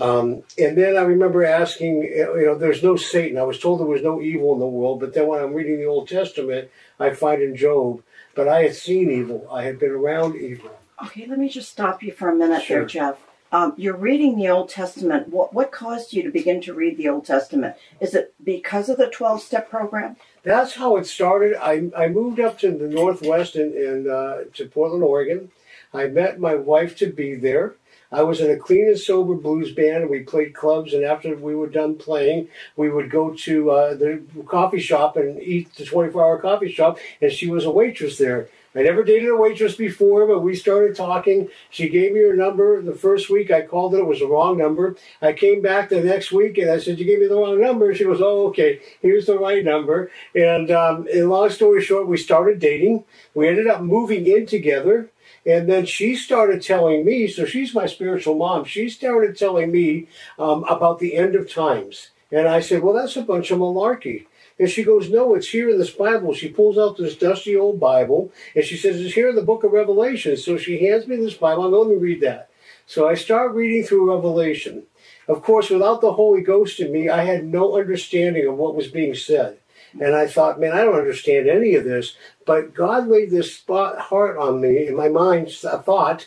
Um, 0.00 0.42
and 0.58 0.76
then 0.76 0.96
I 0.96 1.02
remember 1.02 1.44
asking, 1.44 2.02
you 2.04 2.42
know, 2.46 2.54
there's 2.56 2.82
no 2.82 2.96
Satan. 2.96 3.36
I 3.38 3.42
was 3.42 3.58
told 3.58 3.80
there 3.80 3.86
was 3.86 4.02
no 4.02 4.20
evil 4.20 4.52
in 4.54 4.60
the 4.60 4.66
world, 4.66 5.00
but 5.00 5.12
then 5.14 5.26
when 5.26 5.40
I'm 5.42 5.54
reading 5.54 5.78
the 5.78 5.86
Old 5.86 6.08
Testament, 6.08 6.70
I 6.98 7.10
find 7.10 7.42
in 7.42 7.56
Job, 7.56 8.02
but 8.34 8.46
I 8.48 8.62
had 8.62 8.74
seen 8.76 9.10
evil. 9.10 9.48
I 9.50 9.64
had 9.64 9.78
been 9.78 9.90
around 9.90 10.36
evil. 10.36 10.70
Okay, 11.04 11.26
let 11.26 11.38
me 11.38 11.48
just 11.48 11.70
stop 11.70 12.02
you 12.02 12.12
for 12.12 12.28
a 12.28 12.34
minute 12.34 12.62
Sure. 12.62 12.78
there, 12.80 12.86
Jeff. 12.86 13.18
Um, 13.52 13.74
you're 13.76 13.96
reading 13.96 14.36
the 14.36 14.48
Old 14.48 14.68
Testament. 14.68 15.28
What 15.28 15.52
what 15.52 15.72
caused 15.72 16.12
you 16.12 16.22
to 16.22 16.30
begin 16.30 16.60
to 16.62 16.74
read 16.74 16.96
the 16.96 17.08
Old 17.08 17.24
Testament? 17.24 17.76
Is 18.00 18.14
it 18.14 18.34
because 18.42 18.88
of 18.88 18.96
the 18.96 19.08
twelve 19.08 19.42
step 19.42 19.68
program? 19.68 20.16
That's 20.42 20.74
how 20.74 20.96
it 20.96 21.06
started. 21.06 21.56
I, 21.56 21.90
I 21.96 22.08
moved 22.08 22.40
up 22.40 22.58
to 22.60 22.70
the 22.70 22.88
Northwest 22.88 23.56
and 23.56 24.08
uh, 24.08 24.38
to 24.54 24.66
Portland, 24.66 25.02
Oregon. 25.02 25.50
I 25.92 26.06
met 26.06 26.38
my 26.38 26.54
wife 26.54 26.96
to 26.98 27.06
be 27.06 27.34
there. 27.34 27.74
I 28.12 28.22
was 28.22 28.40
in 28.40 28.50
a 28.50 28.56
clean 28.56 28.88
and 28.88 28.98
sober 28.98 29.34
blues 29.34 29.72
band, 29.72 30.02
and 30.02 30.10
we 30.10 30.20
played 30.20 30.54
clubs. 30.54 30.94
And 30.94 31.04
after 31.04 31.34
we 31.36 31.54
were 31.54 31.68
done 31.68 31.96
playing, 31.96 32.48
we 32.76 32.90
would 32.90 33.10
go 33.10 33.30
to 33.30 33.70
uh, 33.70 33.94
the 33.94 34.22
coffee 34.46 34.80
shop 34.80 35.16
and 35.16 35.40
eat 35.40 35.74
the 35.74 35.84
24 35.84 36.24
hour 36.24 36.38
coffee 36.38 36.70
shop. 36.70 36.98
And 37.20 37.32
she 37.32 37.48
was 37.48 37.64
a 37.64 37.70
waitress 37.70 38.18
there. 38.18 38.48
I 38.74 38.82
never 38.82 39.02
dated 39.02 39.28
a 39.28 39.36
waitress 39.36 39.74
before, 39.74 40.28
but 40.28 40.40
we 40.40 40.54
started 40.54 40.94
talking. 40.94 41.48
She 41.70 41.88
gave 41.88 42.12
me 42.12 42.20
her 42.20 42.36
number. 42.36 42.80
The 42.80 42.94
first 42.94 43.28
week 43.28 43.50
I 43.50 43.62
called 43.62 43.94
it, 43.94 43.98
it 43.98 44.06
was 44.06 44.20
the 44.20 44.28
wrong 44.28 44.58
number. 44.58 44.96
I 45.20 45.32
came 45.32 45.60
back 45.60 45.88
the 45.88 46.00
next 46.00 46.30
week 46.30 46.56
and 46.56 46.70
I 46.70 46.78
said, 46.78 46.98
You 46.98 47.04
gave 47.04 47.18
me 47.18 47.26
the 47.26 47.34
wrong 47.34 47.60
number. 47.60 47.92
She 47.94 48.04
goes, 48.04 48.20
Oh, 48.20 48.46
okay, 48.48 48.80
here's 49.02 49.26
the 49.26 49.38
right 49.38 49.64
number. 49.64 50.12
And, 50.36 50.70
um, 50.70 51.08
and 51.12 51.28
long 51.28 51.50
story 51.50 51.82
short, 51.82 52.06
we 52.06 52.16
started 52.16 52.60
dating. 52.60 53.04
We 53.34 53.48
ended 53.48 53.66
up 53.66 53.80
moving 53.80 54.26
in 54.26 54.46
together. 54.46 55.10
And 55.44 55.68
then 55.68 55.86
she 55.86 56.14
started 56.14 56.62
telling 56.62 57.04
me, 57.04 57.26
so 57.26 57.46
she's 57.46 57.74
my 57.74 57.86
spiritual 57.86 58.36
mom, 58.36 58.64
she 58.64 58.88
started 58.88 59.36
telling 59.36 59.72
me 59.72 60.06
um, 60.38 60.64
about 60.64 60.98
the 60.98 61.16
end 61.16 61.34
of 61.34 61.52
times. 61.52 62.10
And 62.30 62.46
I 62.46 62.60
said, 62.60 62.82
Well, 62.82 62.94
that's 62.94 63.16
a 63.16 63.22
bunch 63.22 63.50
of 63.50 63.58
malarkey. 63.58 64.26
And 64.60 64.68
she 64.68 64.84
goes, 64.84 65.08
No, 65.08 65.34
it's 65.34 65.48
here 65.48 65.70
in 65.70 65.78
this 65.78 65.90
Bible. 65.90 66.34
She 66.34 66.50
pulls 66.50 66.76
out 66.76 66.98
this 66.98 67.16
dusty 67.16 67.56
old 67.56 67.80
Bible 67.80 68.30
and 68.54 68.62
she 68.62 68.76
says, 68.76 69.00
It's 69.00 69.14
here 69.14 69.30
in 69.30 69.34
the 69.34 69.42
book 69.42 69.64
of 69.64 69.72
Revelation. 69.72 70.36
So 70.36 70.58
she 70.58 70.86
hands 70.86 71.06
me 71.06 71.16
this 71.16 71.34
Bible. 71.34 71.64
I'm 71.64 71.70
going 71.70 71.88
to 71.88 71.96
read 71.96 72.20
that. 72.20 72.50
So 72.84 73.08
I 73.08 73.14
start 73.14 73.54
reading 73.54 73.84
through 73.84 74.14
Revelation. 74.14 74.82
Of 75.26 75.42
course, 75.42 75.70
without 75.70 76.02
the 76.02 76.12
Holy 76.12 76.42
Ghost 76.42 76.78
in 76.78 76.92
me, 76.92 77.08
I 77.08 77.24
had 77.24 77.46
no 77.46 77.78
understanding 77.78 78.46
of 78.46 78.56
what 78.58 78.76
was 78.76 78.88
being 78.88 79.14
said. 79.14 79.56
And 79.98 80.14
I 80.14 80.26
thought, 80.26 80.60
man, 80.60 80.72
I 80.72 80.84
don't 80.84 80.98
understand 80.98 81.48
any 81.48 81.74
of 81.74 81.84
this. 81.84 82.16
But 82.44 82.74
God 82.74 83.08
laid 83.08 83.30
this 83.30 83.62
heart 83.66 84.36
on 84.36 84.60
me 84.60 84.86
in 84.88 84.94
my 84.94 85.08
mind, 85.08 85.56
I 85.64 85.78
thought, 85.78 86.26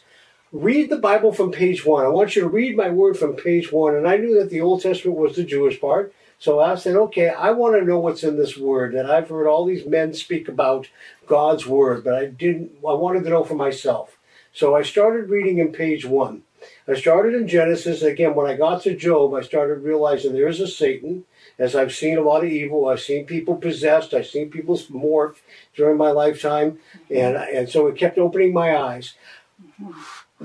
read 0.52 0.90
the 0.90 0.98
Bible 0.98 1.34
from 1.34 1.52
page 1.52 1.86
one. 1.86 2.04
I 2.04 2.10
want 2.10 2.36
you 2.36 2.42
to 2.42 2.48
read 2.48 2.76
my 2.76 2.90
word 2.90 3.16
from 3.16 3.36
page 3.36 3.72
one. 3.72 3.96
And 3.96 4.08
I 4.08 4.18
knew 4.18 4.40
that 4.40 4.50
the 4.50 4.62
Old 4.62 4.82
Testament 4.82 5.18
was 5.18 5.36
the 5.36 5.44
Jewish 5.44 5.80
part. 5.80 6.14
So 6.44 6.60
I 6.60 6.76
said, 6.76 6.98
okay, 6.98 7.30
I 7.30 7.52
want 7.52 7.80
to 7.80 7.86
know 7.86 8.00
what's 8.00 8.22
in 8.22 8.36
this 8.36 8.58
word. 8.58 8.96
And 8.96 9.10
I've 9.10 9.30
heard 9.30 9.48
all 9.48 9.64
these 9.64 9.86
men 9.86 10.14
speak 10.14 10.50
about 10.50 10.90
God's 11.26 11.66
word, 11.66 12.04
but 12.04 12.16
I 12.16 12.26
didn't, 12.26 12.74
I 12.86 12.92
wanted 12.92 13.24
to 13.24 13.30
know 13.30 13.46
for 13.46 13.56
myself. 13.56 14.18
So 14.52 14.76
I 14.76 14.82
started 14.82 15.30
reading 15.30 15.60
in 15.60 15.72
page 15.72 16.04
one. 16.04 16.44
I 16.86 16.96
started 16.96 17.34
in 17.34 17.48
Genesis. 17.48 18.02
Again, 18.02 18.36
when 18.36 18.46
I 18.46 18.58
got 18.58 18.84
to 18.84 18.94
Job, 18.94 19.34
I 19.34 19.42
started 19.42 19.84
realizing 19.84 20.34
there 20.34 20.50
is 20.50 20.60
a 20.60 20.68
Satan. 20.68 21.24
As 21.58 21.78
I've 21.78 21.96
seen 21.96 22.18
a 22.18 22.22
lot 22.22 22.44
of 22.44 22.50
evil, 22.50 22.90
I've 22.90 23.00
seen 23.00 23.26
people 23.26 23.56
possessed, 23.56 24.14
I've 24.14 24.28
seen 24.28 24.52
people 24.52 24.78
morph 24.92 25.38
during 25.78 25.96
my 25.96 26.12
lifetime, 26.12 26.78
and 27.10 27.38
and 27.38 27.70
so 27.70 27.88
it 27.88 27.96
kept 27.96 28.18
opening 28.18 28.52
my 28.52 28.76
eyes 28.76 29.14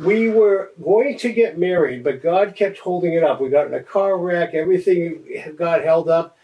we 0.04 0.30
were 0.30 0.72
going 0.82 1.18
to 1.18 1.32
get 1.32 1.58
married, 1.58 2.04
but 2.04 2.22
God 2.22 2.54
kept 2.54 2.78
holding 2.78 3.14
it 3.14 3.24
up. 3.24 3.40
We 3.40 3.48
got 3.48 3.66
in 3.66 3.74
a 3.74 3.82
car 3.82 4.18
wreck, 4.18 4.54
everything 4.54 5.24
got 5.56 5.82
held 5.82 6.08
up. 6.08 6.36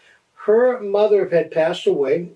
Her 0.45 0.79
mother 0.79 1.27
had 1.29 1.51
passed 1.51 1.87
away, 1.87 2.31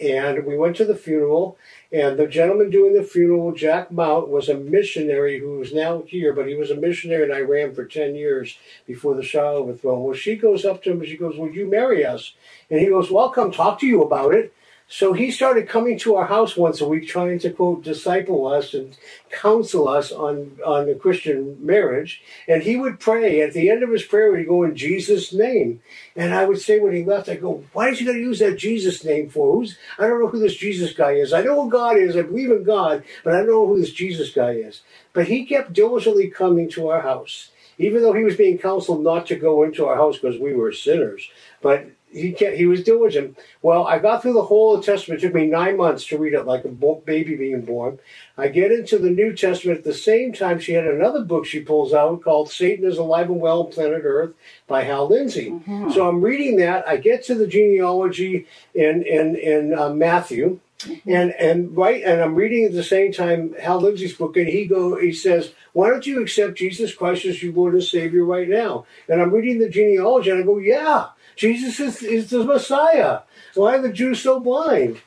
and 0.00 0.44
we 0.44 0.56
went 0.56 0.76
to 0.76 0.84
the 0.84 0.96
funeral. 0.96 1.56
And 1.92 2.18
the 2.18 2.26
gentleman 2.26 2.70
doing 2.70 2.94
the 2.94 3.04
funeral, 3.04 3.52
Jack 3.52 3.92
Mount, 3.92 4.28
was 4.28 4.48
a 4.48 4.56
missionary 4.56 5.38
who 5.38 5.62
is 5.62 5.72
now 5.72 6.02
here, 6.06 6.32
but 6.32 6.48
he 6.48 6.56
was 6.56 6.70
a 6.70 6.76
missionary 6.76 7.24
in 7.24 7.30
Iran 7.30 7.72
for 7.74 7.84
10 7.84 8.16
years 8.16 8.58
before 8.86 9.14
the 9.14 9.22
Shah 9.22 9.52
overthrow. 9.52 10.00
Well, 10.00 10.14
she 10.14 10.34
goes 10.34 10.64
up 10.64 10.82
to 10.82 10.90
him 10.90 11.00
and 11.00 11.08
she 11.08 11.16
goes, 11.16 11.36
Would 11.36 11.54
you 11.54 11.70
marry 11.70 12.04
us? 12.04 12.34
And 12.68 12.80
he 12.80 12.86
goes, 12.86 13.10
Well, 13.10 13.24
I'll 13.24 13.30
come 13.30 13.52
talk 13.52 13.78
to 13.80 13.86
you 13.86 14.02
about 14.02 14.34
it. 14.34 14.52
So 14.86 15.14
he 15.14 15.30
started 15.30 15.68
coming 15.68 15.98
to 16.00 16.14
our 16.16 16.26
house 16.26 16.56
once 16.56 16.80
a 16.80 16.86
week, 16.86 17.08
trying 17.08 17.38
to 17.40 17.50
quote 17.50 17.82
disciple 17.82 18.46
us 18.46 18.74
and 18.74 18.96
counsel 19.30 19.88
us 19.88 20.12
on 20.12 20.58
on 20.64 20.86
the 20.86 20.94
Christian 20.94 21.56
marriage. 21.60 22.22
And 22.46 22.62
he 22.62 22.76
would 22.76 23.00
pray. 23.00 23.40
At 23.40 23.54
the 23.54 23.70
end 23.70 23.82
of 23.82 23.90
his 23.90 24.02
prayer, 24.02 24.36
he'd 24.36 24.46
go 24.46 24.62
in 24.62 24.76
Jesus' 24.76 25.32
name. 25.32 25.80
And 26.14 26.34
I 26.34 26.44
would 26.44 26.60
say 26.60 26.78
when 26.78 26.94
he 26.94 27.02
left, 27.02 27.28
I 27.28 27.36
go, 27.36 27.64
"Why 27.72 27.88
is 27.88 27.98
he 27.98 28.04
going 28.04 28.18
to 28.18 28.22
use 28.22 28.38
that 28.40 28.58
Jesus 28.58 29.02
name 29.04 29.30
for? 29.30 29.54
Who's? 29.54 29.78
I 29.98 30.06
don't 30.06 30.20
know 30.20 30.28
who 30.28 30.38
this 30.38 30.56
Jesus 30.56 30.92
guy 30.92 31.12
is. 31.12 31.32
I 31.32 31.42
know 31.42 31.62
who 31.62 31.70
God 31.70 31.96
is. 31.96 32.16
I 32.16 32.22
believe 32.22 32.50
in 32.50 32.62
God, 32.62 33.04
but 33.24 33.34
I 33.34 33.38
don't 33.38 33.48
know 33.48 33.66
who 33.66 33.80
this 33.80 33.92
Jesus 33.92 34.30
guy 34.32 34.52
is." 34.52 34.82
But 35.14 35.28
he 35.28 35.46
kept 35.46 35.72
diligently 35.72 36.28
coming 36.28 36.68
to 36.70 36.88
our 36.88 37.00
house, 37.00 37.50
even 37.78 38.02
though 38.02 38.12
he 38.12 38.24
was 38.24 38.36
being 38.36 38.58
counseled 38.58 39.02
not 39.02 39.26
to 39.26 39.36
go 39.36 39.62
into 39.62 39.86
our 39.86 39.96
house 39.96 40.18
because 40.18 40.40
we 40.40 40.54
were 40.54 40.72
sinners. 40.72 41.28
But 41.62 41.86
he 42.14 42.32
can't, 42.32 42.56
he 42.56 42.66
was 42.66 42.84
diligent. 42.84 43.36
Well, 43.60 43.86
I 43.86 43.98
got 43.98 44.22
through 44.22 44.34
the 44.34 44.44
whole 44.44 44.80
Testament. 44.80 45.22
It 45.22 45.26
took 45.26 45.34
me 45.34 45.46
nine 45.46 45.76
months 45.76 46.06
to 46.06 46.18
read 46.18 46.34
it, 46.34 46.46
like 46.46 46.64
a 46.64 46.68
baby 46.68 47.36
being 47.36 47.62
born. 47.62 47.98
I 48.38 48.48
get 48.48 48.70
into 48.70 48.98
the 48.98 49.10
New 49.10 49.34
Testament 49.34 49.78
at 49.78 49.84
the 49.84 49.94
same 49.94 50.32
time. 50.32 50.60
She 50.60 50.72
had 50.72 50.86
another 50.86 51.24
book 51.24 51.44
she 51.44 51.60
pulls 51.60 51.92
out 51.92 52.22
called 52.22 52.50
"Satan 52.50 52.86
is 52.86 52.98
Alive 52.98 53.30
and 53.30 53.40
Well 53.40 53.64
on 53.64 53.72
Planet 53.72 54.02
Earth" 54.04 54.34
by 54.68 54.84
Hal 54.84 55.08
Lindsey. 55.08 55.50
Mm-hmm. 55.50 55.90
So 55.90 56.08
I'm 56.08 56.22
reading 56.22 56.56
that. 56.58 56.86
I 56.86 56.96
get 56.96 57.24
to 57.24 57.34
the 57.34 57.46
genealogy 57.46 58.46
in 58.74 59.02
in 59.02 59.36
in 59.36 59.76
uh, 59.76 59.90
Matthew. 59.90 60.60
And 61.06 61.30
and 61.32 61.74
right 61.74 62.02
and 62.04 62.20
I'm 62.20 62.34
reading 62.34 62.64
at 62.64 62.72
the 62.72 62.82
same 62.82 63.10
time 63.10 63.54
Hal 63.54 63.80
Lindsey's 63.80 64.12
book 64.12 64.36
and 64.36 64.46
he 64.46 64.66
go 64.66 65.00
he 65.00 65.12
says 65.12 65.52
why 65.74 65.90
don't 65.90 66.06
you 66.06 66.22
accept 66.22 66.56
Jesus 66.56 66.94
Christ 66.94 67.26
as 67.26 67.42
your 67.42 67.52
Lord 67.52 67.74
and 67.74 67.84
Savior 67.84 68.24
right 68.24 68.48
now 68.48 68.86
and 69.08 69.20
I'm 69.20 69.30
reading 69.30 69.58
the 69.58 69.68
genealogy 69.68 70.30
and 70.30 70.40
I 70.40 70.42
go 70.42 70.58
yeah 70.58 71.08
Jesus 71.36 71.80
is, 71.80 72.02
is 72.02 72.30
the 72.30 72.44
Messiah. 72.44 73.20
Why 73.54 73.76
are 73.76 73.82
the 73.82 73.92
Jews 73.92 74.22
so 74.22 74.40
blind? 74.40 75.00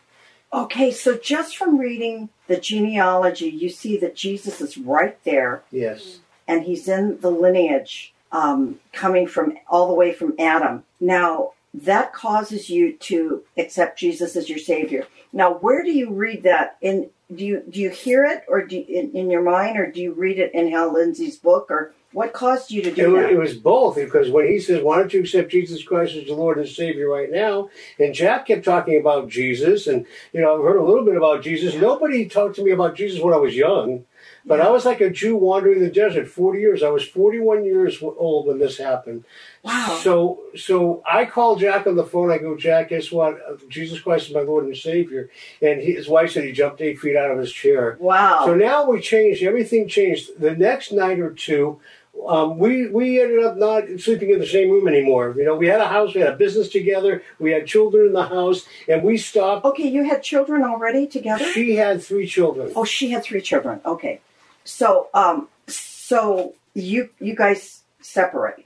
Okay, 0.54 0.92
so 0.92 1.18
just 1.18 1.58
from 1.58 1.78
reading 1.78 2.30
the 2.48 2.58
genealogy, 2.58 3.50
you 3.50 3.70
see 3.70 3.98
that 3.98 4.16
Jesus 4.16 4.62
is 4.62 4.78
right 4.78 5.22
there. 5.24 5.64
Yes. 5.72 6.20
And 6.48 6.64
he's 6.64 6.88
in 6.88 7.20
the 7.20 7.32
lineage 7.32 8.14
um, 8.32 8.80
coming 8.94 9.28
from 9.28 9.58
all 9.68 9.88
the 9.88 9.94
way 9.94 10.14
from 10.14 10.36
Adam. 10.40 10.84
Now, 11.00 11.52
that 11.74 12.14
causes 12.14 12.70
you 12.70 12.94
to 12.94 13.44
accept 13.58 14.00
Jesus 14.00 14.36
as 14.36 14.50
your 14.50 14.58
Savior. 14.58 15.06
Now, 15.34 15.54
where 15.54 15.84
do 15.84 15.92
you 15.92 16.12
read 16.12 16.44
that? 16.44 16.78
In 16.82 17.10
do 17.34 17.46
you 17.46 17.64
do 17.70 17.80
you 17.80 17.90
hear 17.90 18.24
it, 18.24 18.44
or 18.48 18.66
do 18.66 18.78
you, 18.78 18.86
in, 18.88 19.12
in 19.12 19.30
your 19.30 19.42
mind, 19.42 19.78
or 19.78 19.92
do 19.92 20.02
you 20.02 20.14
read 20.14 20.40
it 20.40 20.54
in 20.54 20.72
Hal 20.72 20.94
Lindsey's 20.94 21.38
book, 21.38 21.70
or 21.70 21.94
what 22.14 22.32
caused 22.32 22.72
you 22.72 22.82
to 22.82 22.92
do 22.92 23.18
it, 23.18 23.22
that? 23.22 23.32
It 23.32 23.38
was 23.38 23.56
both 23.56 23.96
because 23.96 24.30
when 24.30 24.48
he 24.48 24.60
says, 24.60 24.82
"Why 24.82 24.98
don't 24.98 25.14
you 25.14 25.22
accept 25.22 25.52
Jesus 25.52 25.84
Christ 25.84 26.16
as 26.16 26.26
the 26.26 26.34
Lord 26.34 26.58
and 26.58 26.68
Savior 26.68 27.10
right 27.10 27.30
now?" 27.30 27.70
and 28.00 28.14
Jack 28.14 28.48
kept 28.48 28.64
talking 28.64 28.98
about 28.98 29.28
Jesus, 29.28 29.88
and 29.88 30.06
you 30.32 30.40
know, 30.40 30.56
I've 30.56 30.64
heard 30.64 30.78
a 30.78 30.84
little 30.84 31.04
bit 31.04 31.18
about 31.18 31.44
Jesus. 31.44 31.76
Nobody 31.76 32.30
talked 32.30 32.56
to 32.56 32.64
me 32.64 32.72
about 32.72 32.96
Jesus 32.96 33.22
when 33.22 33.34
I 33.34 33.38
was 33.38 33.56
young. 33.56 34.06
But 34.48 34.62
I 34.62 34.70
was 34.70 34.86
like 34.86 35.02
a 35.02 35.10
Jew 35.10 35.36
wandering 35.36 35.82
the 35.82 35.90
desert 35.90 36.30
40 36.30 36.60
years. 36.60 36.82
I 36.82 36.90
was 36.90 37.06
41 37.06 37.66
years 37.66 38.02
old 38.02 38.48
when 38.48 38.60
this 38.60 38.78
happened. 38.78 39.26
Wow. 39.62 40.00
So, 40.02 40.40
so 40.56 41.04
I 41.10 41.26
called 41.26 41.60
Jack 41.60 41.86
on 41.86 41.98
the 41.98 42.06
phone. 42.06 42.32
I 42.32 42.38
go, 42.38 42.56
Jack, 42.56 42.90
guess 42.90 43.12
what? 43.12 43.70
Jesus 43.70 44.00
Christ 44.00 44.30
is 44.30 44.34
my 44.34 44.42
Lord 44.42 44.64
and 44.64 44.78
Savior. 44.78 45.30
And 45.62 45.82
he, 45.82 45.94
his 45.94 46.08
wife 46.08 46.32
said 46.32 46.46
he 46.46 46.54
jumped 46.54 46.80
eight 46.80 47.00
feet 47.00 47.18
out 47.18 47.30
of 47.30 47.38
his 47.38 47.52
chair. 47.52 47.98
Wow. 48.00 48.46
So 48.46 48.56
now 48.56 48.90
we 48.90 49.02
changed. 49.02 49.44
Everything 49.44 49.90
changed. 49.90 50.40
The 50.40 50.56
next 50.56 50.94
night 50.94 51.20
or 51.20 51.32
two, 51.32 51.82
um, 52.26 52.58
we 52.58 52.88
we 52.88 53.22
ended 53.22 53.44
up 53.44 53.58
not 53.58 53.84
sleeping 54.00 54.32
in 54.32 54.40
the 54.40 54.48
same 54.48 54.70
room 54.70 54.88
anymore. 54.88 55.36
You 55.38 55.46
know, 55.46 55.56
we 55.56 55.68
had 55.68 55.82
a 55.82 55.88
house, 55.88 56.16
we 56.16 56.22
had 56.22 56.34
a 56.34 56.36
business 56.36 56.70
together, 56.70 57.22
we 57.40 57.52
had 57.52 57.68
children 57.68 58.08
in 58.08 58.14
the 58.14 58.26
house, 58.26 58.66
and 58.88 59.04
we 59.04 59.18
stopped. 59.18 59.66
Okay, 59.66 59.88
you 59.88 60.04
had 60.04 60.24
children 60.24 60.64
already 60.64 61.06
together. 61.06 61.46
She 61.46 61.76
had 61.76 62.02
three 62.02 62.28
children. 62.28 62.72
Oh, 62.76 62.86
she 62.86 63.12
had 63.12 63.24
three 63.24 63.42
children. 63.42 63.82
Okay, 63.86 64.22
so 64.68 65.08
um, 65.14 65.48
so 65.68 66.54
you 66.74 67.10
you 67.20 67.36
guys 67.36 67.84
separate. 68.02 68.66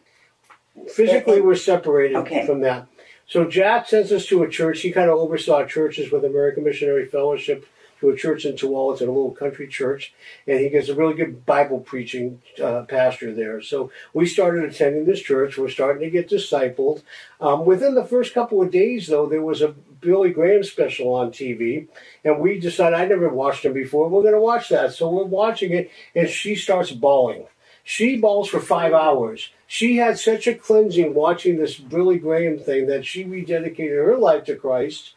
Physically, 0.93 1.41
we're 1.41 1.55
separated 1.55 2.17
Okay. 2.17 2.46
from 2.46 2.62
that. 2.62 2.88
So 3.27 3.46
Jack 3.48 3.88
sends 3.88 4.12
us 4.12 4.25
to 4.27 4.43
a 4.43 4.50
church. 4.50 4.81
He 4.81 4.91
kind 4.91 5.10
of 5.10 5.17
oversaw 5.17 5.65
churches 5.65 6.12
with 6.12 6.25
American 6.25 6.63
Missionary 6.63 7.05
Fellowship 7.05 7.65
to 8.01 8.10
a 8.10 8.17
church 8.17 8.46
in 8.46 8.55
Tooele. 8.55 8.91
It's 8.91 9.01
a 9.01 9.05
little 9.05 9.31
country 9.31 9.67
church, 9.67 10.13
and 10.46 10.60
he 10.60 10.70
gets 10.70 10.89
a 10.89 10.96
really 10.96 11.13
good 11.13 11.46
Bible 11.46 11.79
preaching 11.79 12.41
uh, 12.62 12.84
pastor 12.84 13.34
there. 13.34 13.62
So 13.62 13.91
we 14.13 14.25
started 14.25 14.65
attending 14.65 15.05
this 15.05 15.22
church. 15.22 15.58
We're 15.58 15.70
starting 15.70 16.01
to 16.01 16.10
get 16.10 16.29
discipled. 16.29 17.03
Um, 17.39 17.65
within 17.65 17.96
the 17.96 18.03
first 18.03 18.34
couple 18.34 18.62
of 18.62 18.72
days, 18.72 19.08
though, 19.08 19.27
there 19.27 19.41
was 19.41 19.62
a 19.62 19.70
Billy 20.01 20.31
Graham 20.31 20.63
special 20.63 21.13
on 21.13 21.31
TV, 21.31 21.88
and 22.25 22.39
we 22.39 22.60
decided 22.60 23.00
I 23.00 23.05
never 23.05 23.29
watched 23.29 23.63
him 23.63 23.74
before. 23.74 24.10
We're 24.10 24.24
going 24.24 24.34
to 24.34 24.41
watch 24.41 24.70
that, 24.70 24.93
so 24.93 25.10
we're 25.10 25.24
watching 25.24 25.72
it, 25.72 25.91
and 26.15 26.27
she 26.27 26.55
starts 26.55 26.91
bawling. 26.91 27.46
She 27.84 28.17
bawls 28.17 28.50
for 28.50 28.60
five 28.60 28.93
hours. 28.93 29.50
She 29.67 29.98
had 29.98 30.20
such 30.20 30.48
a 30.48 30.55
cleansing 30.55 31.13
watching 31.13 31.58
this 31.58 31.77
Billy 31.77 32.20
Graham 32.20 32.60
thing 32.60 32.88
that 32.88 33.05
she 33.05 33.24
rededicated 33.24 34.05
her 34.05 34.17
life 34.17 34.43
to 34.46 34.55
Christ 34.55 35.13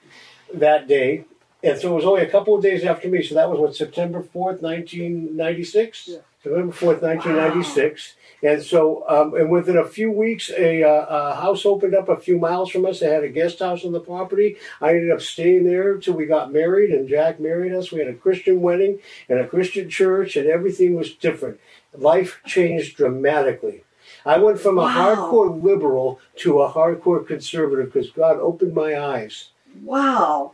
that 0.53 0.87
day. 0.87 1.25
And 1.65 1.81
so 1.81 1.93
it 1.93 1.97
was 1.97 2.05
only 2.05 2.23
a 2.23 2.31
couple 2.31 2.55
of 2.55 2.63
days 2.63 2.85
after 2.85 3.09
me. 3.09 3.23
So 3.23 3.35
that 3.37 3.49
was 3.49 3.59
what, 3.59 3.75
September 3.75 4.21
4th, 4.21 4.61
1996? 4.61 6.11
September 6.43 6.73
4th, 6.73 7.01
1996. 7.01 8.15
And 8.43 8.63
so, 8.63 9.05
um, 9.09 9.35
and 9.35 9.51
within 9.51 9.79
a 9.79 9.85
few 9.87 10.11
weeks, 10.11 10.51
a, 10.51 10.83
uh, 10.83 11.07
a 11.09 11.35
house 11.37 11.65
opened 11.65 11.95
up 11.95 12.11
a 12.11 12.19
few 12.19 12.39
miles 12.39 12.71
from 12.71 12.85
us. 12.85 13.01
They 13.01 13.09
had 13.09 13.25
a 13.25 13.31
guest 13.31 13.61
house 13.61 13.83
on 13.87 13.93
the 13.93 14.01
property. 14.01 14.57
I 14.83 14.91
ended 14.91 15.11
up 15.11 15.23
staying 15.23 15.65
there 15.65 15.97
till 15.97 16.13
we 16.13 16.27
got 16.27 16.53
married, 16.53 16.91
and 16.91 17.09
Jack 17.09 17.41
married 17.41 17.73
us. 17.73 17.91
We 17.91 18.01
had 18.01 18.09
a 18.09 18.15
Christian 18.15 18.61
wedding 18.61 18.99
and 19.31 19.39
a 19.39 19.47
Christian 19.47 19.89
church, 19.89 20.37
and 20.37 20.47
everything 20.47 20.95
was 20.95 21.15
different. 21.15 21.59
Life 21.95 22.41
changed 22.45 22.99
dramatically. 22.99 23.85
I 24.27 24.37
went 24.39 24.61
from 24.61 24.77
a 24.77 24.83
Wow. 24.83 25.17
hardcore 25.17 25.63
liberal 25.63 26.21
to 26.37 26.61
a 26.61 26.71
hardcore 26.71 27.27
conservative 27.27 27.91
because 27.93 28.11
God 28.11 28.39
opened 28.39 28.75
my 28.75 28.99
eyes. 28.99 29.49
Wow. 29.83 30.53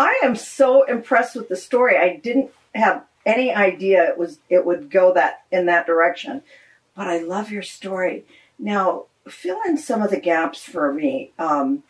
I 0.00 0.18
am 0.22 0.34
so 0.34 0.84
impressed 0.84 1.36
with 1.36 1.50
the 1.50 1.56
story. 1.56 1.98
I 1.98 2.16
didn't 2.16 2.50
have 2.74 3.04
any 3.26 3.54
idea 3.54 4.08
it 4.08 4.16
was 4.16 4.38
it 4.48 4.64
would 4.64 4.90
go 4.90 5.12
that 5.12 5.42
in 5.52 5.66
that 5.66 5.86
direction. 5.86 6.42
But 6.96 7.06
I 7.06 7.18
love 7.18 7.50
your 7.52 7.62
story. 7.62 8.24
Now, 8.58 9.04
fill 9.28 9.60
in 9.66 9.76
some 9.76 10.00
of 10.00 10.10
the 10.10 10.18
gaps 10.18 10.62
for 10.64 10.90
me. 10.90 11.32
Um, 11.38 11.82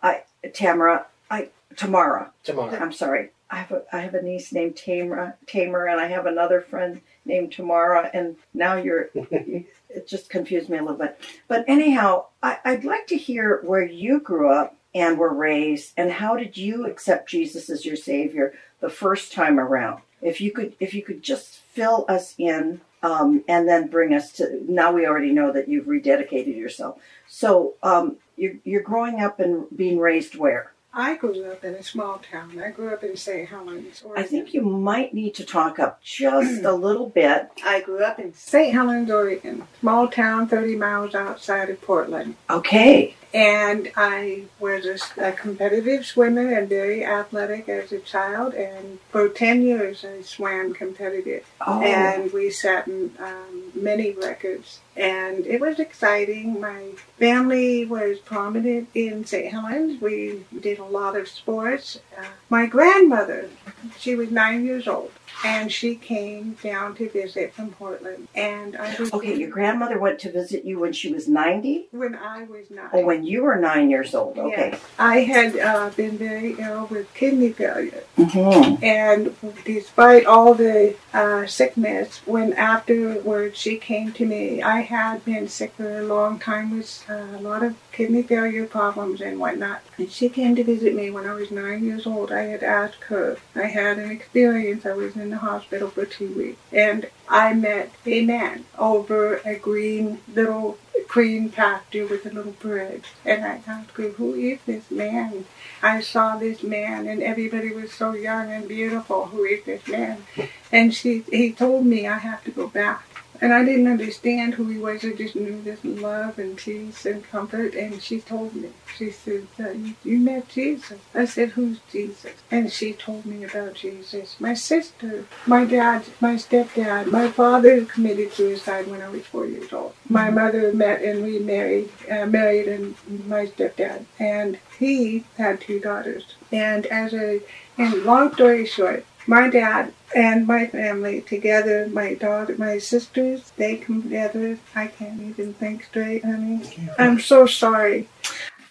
I 0.00 0.22
Tamara, 0.52 1.06
I 1.28 1.48
Tamara. 1.74 2.32
Tomorrow. 2.44 2.78
I'm 2.78 2.92
sorry. 2.92 3.30
I 3.50 3.56
have 3.56 3.72
a 3.72 3.82
I 3.92 4.00
have 4.02 4.14
a 4.14 4.22
niece 4.22 4.52
named 4.52 4.76
Tamara, 4.76 5.34
Tamer, 5.48 5.86
and 5.86 6.00
I 6.00 6.06
have 6.06 6.26
another 6.26 6.60
friend 6.60 7.00
named 7.24 7.50
Tamara. 7.50 8.08
And 8.14 8.36
now 8.54 8.76
you're 8.76 9.10
it 9.14 10.06
just 10.06 10.30
confused 10.30 10.68
me 10.68 10.78
a 10.78 10.82
little 10.82 10.96
bit. 10.96 11.18
But 11.48 11.64
anyhow, 11.66 12.26
I, 12.40 12.58
I'd 12.64 12.84
like 12.84 13.08
to 13.08 13.16
hear 13.16 13.62
where 13.64 13.84
you 13.84 14.20
grew 14.20 14.48
up 14.48 14.77
and 14.98 15.18
were 15.18 15.32
raised, 15.32 15.92
and 15.96 16.10
how 16.10 16.36
did 16.36 16.56
you 16.56 16.86
accept 16.86 17.28
Jesus 17.28 17.70
as 17.70 17.86
your 17.86 17.96
Savior 17.96 18.54
the 18.80 18.90
first 18.90 19.32
time 19.32 19.58
around? 19.58 20.02
If 20.20 20.40
you 20.40 20.50
could, 20.50 20.74
if 20.80 20.94
you 20.94 21.02
could 21.02 21.22
just 21.22 21.56
fill 21.56 22.04
us 22.08 22.34
in, 22.38 22.80
um, 23.02 23.44
and 23.46 23.68
then 23.68 23.88
bring 23.88 24.12
us 24.12 24.32
to. 24.32 24.60
Now 24.68 24.92
we 24.92 25.06
already 25.06 25.32
know 25.32 25.52
that 25.52 25.68
you've 25.68 25.86
rededicated 25.86 26.56
yourself. 26.56 26.98
So 27.28 27.74
um, 27.82 28.16
you're 28.36 28.54
you're 28.64 28.82
growing 28.82 29.20
up 29.20 29.38
and 29.40 29.66
being 29.74 29.98
raised 29.98 30.36
where? 30.36 30.72
I 30.92 31.16
grew 31.16 31.44
up 31.44 31.62
in 31.64 31.74
a 31.74 31.82
small 31.82 32.18
town. 32.18 32.60
I 32.60 32.70
grew 32.70 32.92
up 32.92 33.04
in 33.04 33.16
St. 33.16 33.48
Helens. 33.48 34.02
Oregon. 34.02 34.24
I 34.24 34.26
think 34.26 34.54
you 34.54 34.62
might 34.62 35.12
need 35.14 35.34
to 35.36 35.44
talk 35.44 35.78
up 35.78 36.02
just 36.02 36.64
a 36.64 36.72
little 36.86 37.08
bit. 37.08 37.50
I 37.64 37.82
grew 37.82 38.02
up 38.02 38.18
in 38.18 38.32
St. 38.34 38.72
Helens, 38.72 39.10
Oregon, 39.10 39.68
small 39.80 40.08
town 40.08 40.48
30 40.48 40.76
miles 40.76 41.14
outside 41.14 41.68
of 41.70 41.80
Portland. 41.82 42.36
Okay. 42.48 43.14
And 43.34 43.92
I 43.94 44.44
was 44.58 44.86
a, 44.86 45.28
a 45.28 45.32
competitive 45.32 46.06
swimmer 46.06 46.52
and 46.52 46.68
very 46.68 47.04
athletic 47.04 47.68
as 47.68 47.92
a 47.92 47.98
child. 47.98 48.54
And 48.54 48.98
for 49.10 49.28
10 49.28 49.62
years, 49.62 50.04
I 50.04 50.22
swam 50.22 50.72
competitive. 50.72 51.44
Oh. 51.66 51.82
And 51.82 52.32
we 52.32 52.50
set 52.50 52.88
um, 52.88 53.72
many 53.74 54.12
records. 54.12 54.80
And 54.96 55.46
it 55.46 55.60
was 55.60 55.78
exciting. 55.78 56.60
My 56.60 56.92
family 57.18 57.84
was 57.84 58.18
prominent 58.18 58.88
in 58.94 59.24
St. 59.24 59.52
Helens. 59.52 60.00
We 60.00 60.44
did 60.58 60.78
a 60.78 60.84
lot 60.84 61.16
of 61.16 61.28
sports. 61.28 62.00
Uh, 62.18 62.24
my 62.48 62.66
grandmother, 62.66 63.50
she 63.98 64.14
was 64.14 64.30
nine 64.30 64.64
years 64.64 64.88
old. 64.88 65.12
And 65.44 65.70
she 65.70 65.94
came 65.94 66.56
down 66.62 66.94
to 66.96 67.08
visit 67.08 67.54
from 67.54 67.70
Portland. 67.70 68.28
And 68.34 68.76
I 68.76 68.94
was 68.98 69.12
Okay, 69.12 69.36
your 69.36 69.50
grandmother 69.50 69.98
went 69.98 70.18
to 70.20 70.32
visit 70.32 70.64
you 70.64 70.78
when 70.80 70.92
she 70.92 71.12
was 71.12 71.28
90? 71.28 71.88
when 71.92 72.14
I 72.14 72.44
was 72.44 72.70
nine. 72.70 72.88
Oh, 72.92 73.04
when 73.04 73.24
you 73.24 73.42
were 73.42 73.56
nine 73.56 73.90
years 73.90 74.14
old. 74.14 74.38
Okay. 74.38 74.70
Yes. 74.72 74.84
I 74.98 75.20
had 75.20 75.56
uh, 75.58 75.90
been 75.96 76.18
very 76.18 76.54
ill 76.58 76.86
with 76.86 77.12
kidney 77.14 77.52
failure. 77.52 78.02
hmm 78.16 78.76
And 78.82 79.34
despite 79.64 80.26
all 80.26 80.54
the 80.54 80.94
uh, 81.14 81.46
sickness, 81.46 82.20
when 82.26 82.52
afterwards 82.54 83.58
she 83.58 83.76
came 83.78 84.12
to 84.12 84.26
me, 84.26 84.62
I 84.62 84.80
had 84.80 85.24
been 85.24 85.48
sick 85.48 85.72
for 85.76 85.98
a 85.98 86.02
long 86.02 86.38
time 86.38 86.76
with 86.76 87.04
uh, 87.08 87.36
a 87.38 87.40
lot 87.40 87.62
of 87.62 87.76
kidney 87.92 88.22
failure 88.22 88.66
problems 88.66 89.20
and 89.20 89.38
whatnot. 89.38 89.82
And 89.98 90.10
she 90.10 90.28
came 90.28 90.54
to 90.56 90.64
visit 90.64 90.94
me 90.94 91.10
when 91.10 91.26
I 91.26 91.34
was 91.34 91.50
nine 91.50 91.84
years 91.84 92.06
old. 92.06 92.30
I 92.32 92.42
had 92.42 92.62
asked 92.62 93.04
her. 93.04 93.36
I 93.54 93.64
had 93.64 93.98
an 93.98 94.10
experience. 94.10 94.86
I 94.86 94.92
was 94.92 95.16
in 95.16 95.27
the 95.30 95.38
hospital 95.38 95.88
for 95.88 96.04
two 96.04 96.32
weeks. 96.32 96.60
And 96.72 97.08
I 97.28 97.54
met 97.54 97.92
a 98.06 98.24
man 98.24 98.64
over 98.78 99.36
a 99.44 99.56
green 99.56 100.20
little 100.32 100.78
green 101.06 101.48
pasture 101.48 102.06
with 102.06 102.26
a 102.26 102.30
little 102.30 102.52
bridge. 102.52 103.04
And 103.24 103.44
I 103.44 103.62
asked 103.66 103.90
her, 103.92 104.10
who 104.10 104.34
is 104.34 104.58
this 104.66 104.90
man? 104.90 105.46
I 105.82 106.00
saw 106.00 106.36
this 106.36 106.62
man 106.62 107.06
and 107.06 107.22
everybody 107.22 107.72
was 107.72 107.92
so 107.92 108.12
young 108.12 108.50
and 108.50 108.68
beautiful. 108.68 109.26
Who 109.26 109.44
is 109.44 109.64
this 109.64 109.86
man? 109.88 110.24
And 110.70 110.94
she, 110.94 111.24
he 111.30 111.52
told 111.52 111.86
me 111.86 112.06
I 112.06 112.18
have 112.18 112.44
to 112.44 112.50
go 112.50 112.68
back. 112.68 113.07
And 113.40 113.52
I 113.52 113.64
didn't 113.64 113.86
understand 113.86 114.54
who 114.54 114.68
he 114.68 114.78
was. 114.78 115.04
I 115.04 115.12
just 115.12 115.36
knew 115.36 115.62
this 115.62 115.84
love 115.84 116.38
and 116.38 116.56
peace 116.56 117.06
and 117.06 117.22
comfort. 117.28 117.74
And 117.74 118.02
she 118.02 118.20
told 118.20 118.54
me, 118.54 118.70
she 118.96 119.10
said, 119.10 119.46
uh, 119.60 119.70
you, 119.70 119.94
you 120.02 120.18
met 120.18 120.48
Jesus. 120.48 120.98
I 121.14 121.24
said, 121.24 121.50
who's 121.50 121.78
Jesus? 121.92 122.34
And 122.50 122.72
she 122.72 122.92
told 122.92 123.26
me 123.26 123.44
about 123.44 123.74
Jesus. 123.74 124.36
My 124.40 124.54
sister, 124.54 125.26
my 125.46 125.64
dad, 125.64 126.04
my 126.20 126.34
stepdad, 126.34 127.10
my 127.10 127.28
father 127.28 127.84
committed 127.84 128.32
suicide 128.32 128.88
when 128.88 129.02
I 129.02 129.08
was 129.08 129.26
four 129.26 129.46
years 129.46 129.72
old. 129.72 129.94
My 130.08 130.30
mother 130.30 130.72
met 130.72 131.02
and 131.02 131.24
remarried, 131.24 131.90
uh, 132.10 132.26
married 132.26 132.66
and 132.66 132.96
my 133.26 133.46
stepdad. 133.46 134.04
And 134.18 134.58
he 134.78 135.24
had 135.36 135.60
two 135.60 135.78
daughters. 135.80 136.34
And 136.50 136.86
as 136.86 137.14
a, 137.14 137.40
and 137.76 138.04
long 138.04 138.32
story 138.34 138.66
short, 138.66 139.04
my 139.28 139.48
dad 139.50 139.92
and 140.16 140.46
my 140.46 140.66
family 140.66 141.20
together, 141.20 141.86
my 141.92 142.14
daughter, 142.14 142.56
my 142.58 142.78
sisters, 142.78 143.52
they 143.56 143.76
come 143.76 144.02
together. 144.02 144.58
I 144.74 144.86
can't 144.86 145.20
even 145.20 145.52
think 145.54 145.84
straight, 145.84 146.24
honey. 146.24 146.62
I'm 146.98 147.20
so 147.20 147.46
sorry. 147.46 148.08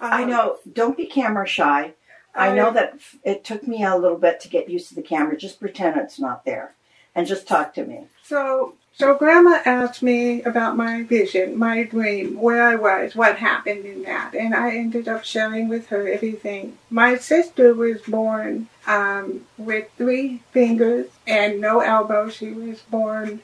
I 0.02 0.24
Um, 0.24 0.30
know. 0.30 0.58
Don't 0.74 0.98
be 0.98 1.06
camera 1.06 1.48
shy. 1.48 1.94
I 2.36 2.54
know 2.54 2.72
that 2.72 3.00
it 3.24 3.44
took 3.44 3.68
me 3.68 3.84
a 3.84 3.96
little 3.96 4.18
bit 4.18 4.40
to 4.42 4.50
get 4.50 4.70
used 4.70 4.90
to 4.90 4.96
the 4.96 5.02
camera. 5.02 5.38
Just 5.38 5.60
pretend 5.60 5.98
it's 5.98 6.20
not 6.20 6.44
there, 6.46 6.74
and 7.16 7.26
just 7.26 7.48
talk 7.48 7.74
to 7.76 7.86
me. 7.86 8.08
So, 8.24 8.74
so 8.98 9.14
Grandma 9.14 9.62
asked 9.64 10.02
me 10.02 10.42
about 10.42 10.76
my 10.76 11.04
vision, 11.04 11.56
my 11.56 11.84
dream, 11.84 12.42
where 12.42 12.64
I 12.64 12.74
was, 12.76 13.16
what 13.16 13.38
happened 13.38 13.86
in 13.86 14.02
that, 14.04 14.34
and 14.34 14.56
I 14.56 14.76
ended 14.76 15.08
up 15.08 15.24
sharing 15.24 15.68
with 15.68 15.88
her 15.90 16.08
everything. 16.08 16.80
My 16.90 17.16
sister 17.16 17.76
was 17.76 18.02
born 18.02 18.70
um, 18.88 19.46
with 19.56 19.88
three 19.98 20.42
fingers 20.52 21.08
and 21.28 21.62
no 21.62 21.82
elbow. 21.82 22.30
She 22.30 22.50
was 22.50 22.80
born 22.82 23.42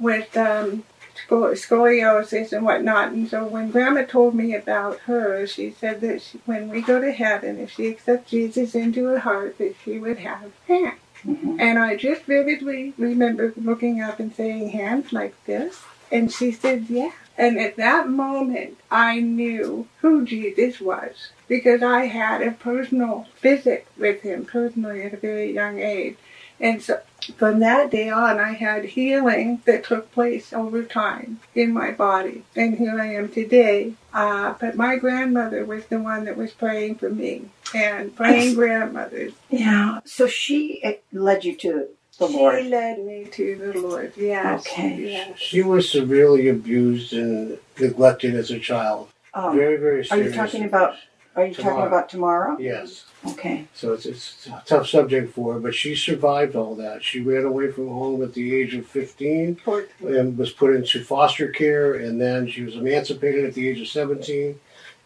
with 0.00 0.36
um, 0.36 0.82
scoliosis 1.28 2.52
and 2.52 2.64
whatnot. 2.64 3.12
And 3.12 3.28
so 3.28 3.44
when 3.46 3.70
Grandma 3.70 4.02
told 4.02 4.34
me 4.34 4.56
about 4.56 4.98
her, 5.00 5.46
she 5.46 5.70
said 5.70 6.00
that 6.00 6.22
she, 6.22 6.40
when 6.46 6.68
we 6.68 6.80
go 6.80 7.00
to 7.00 7.12
heaven, 7.12 7.60
if 7.60 7.70
she 7.70 7.88
accepts 7.88 8.32
Jesus 8.32 8.74
into 8.74 9.04
her 9.04 9.20
heart, 9.20 9.58
that 9.58 9.76
she 9.84 10.00
would 10.00 10.18
have 10.18 10.50
hands. 10.66 10.98
And 11.26 11.78
I 11.78 11.96
just 11.96 12.22
vividly 12.22 12.94
remember 12.96 13.52
looking 13.56 14.00
up 14.00 14.20
and 14.20 14.34
saying, 14.34 14.70
hands 14.70 15.12
like 15.12 15.34
this? 15.44 15.82
And 16.10 16.32
she 16.32 16.52
said, 16.52 16.86
yeah. 16.88 17.12
And 17.38 17.58
at 17.58 17.76
that 17.76 18.08
moment, 18.08 18.78
I 18.90 19.20
knew 19.20 19.88
who 20.00 20.24
Jesus 20.24 20.80
was 20.80 21.30
because 21.48 21.82
I 21.82 22.06
had 22.06 22.42
a 22.42 22.52
personal 22.52 23.26
visit 23.40 23.86
with 23.98 24.22
him 24.22 24.44
personally 24.44 25.02
at 25.02 25.12
a 25.12 25.18
very 25.18 25.52
young 25.52 25.78
age. 25.78 26.16
And 26.60 26.82
so 26.82 27.00
from 27.36 27.60
that 27.60 27.90
day 27.90 28.08
on, 28.08 28.38
I 28.38 28.52
had 28.52 28.84
healing 28.84 29.62
that 29.64 29.84
took 29.84 30.12
place 30.12 30.52
over 30.52 30.82
time 30.84 31.40
in 31.54 31.72
my 31.72 31.90
body. 31.90 32.44
And 32.54 32.78
here 32.78 33.00
I 33.00 33.14
am 33.14 33.28
today. 33.28 33.94
Uh, 34.12 34.54
but 34.60 34.76
my 34.76 34.96
grandmother 34.96 35.64
was 35.64 35.86
the 35.86 36.00
one 36.00 36.24
that 36.24 36.36
was 36.36 36.52
praying 36.52 36.96
for 36.96 37.10
me. 37.10 37.50
And 37.74 38.14
praying 38.14 38.54
grandmothers 38.54 39.32
Yeah. 39.50 40.00
So 40.04 40.26
she 40.26 40.82
eh, 40.84 40.96
led 41.12 41.44
you 41.44 41.56
to 41.56 41.88
the 42.18 42.28
she 42.28 42.36
Lord. 42.36 42.62
She 42.62 42.68
led 42.70 43.04
me 43.04 43.24
to 43.32 43.56
the 43.56 43.80
Lord. 43.80 44.12
Yes. 44.16 44.66
Okay. 44.66 45.10
Yes. 45.10 45.38
She 45.38 45.62
was 45.62 45.90
severely 45.90 46.48
abused 46.48 47.12
and 47.12 47.58
neglected 47.78 48.34
as 48.34 48.50
a 48.50 48.58
child. 48.58 49.08
Um, 49.34 49.54
very, 49.54 49.76
very 49.76 50.00
are 50.00 50.04
serious. 50.04 50.34
you 50.34 50.40
talking 50.40 50.64
about? 50.64 50.96
Are 51.36 51.44
you 51.46 51.52
talking 51.54 51.70
Tamara. 51.70 51.86
about 51.86 52.08
Tamara? 52.08 52.56
Yes. 52.58 53.04
Okay. 53.28 53.66
So 53.74 53.92
it's, 53.92 54.06
it's 54.06 54.46
a 54.46 54.62
tough 54.64 54.88
subject 54.88 55.34
for 55.34 55.54
her, 55.54 55.60
but 55.60 55.74
she 55.74 55.94
survived 55.94 56.56
all 56.56 56.74
that. 56.76 57.04
She 57.04 57.20
ran 57.20 57.44
away 57.44 57.70
from 57.70 57.88
home 57.88 58.22
at 58.22 58.32
the 58.32 58.54
age 58.54 58.74
of 58.74 58.86
15 58.86 59.60
and 60.06 60.38
was 60.38 60.50
put 60.52 60.74
into 60.74 61.04
foster 61.04 61.48
care, 61.48 61.94
and 61.94 62.18
then 62.20 62.48
she 62.48 62.62
was 62.62 62.74
emancipated 62.74 63.44
at 63.44 63.52
the 63.54 63.68
age 63.68 63.80
of 63.80 63.88
17 63.88 64.58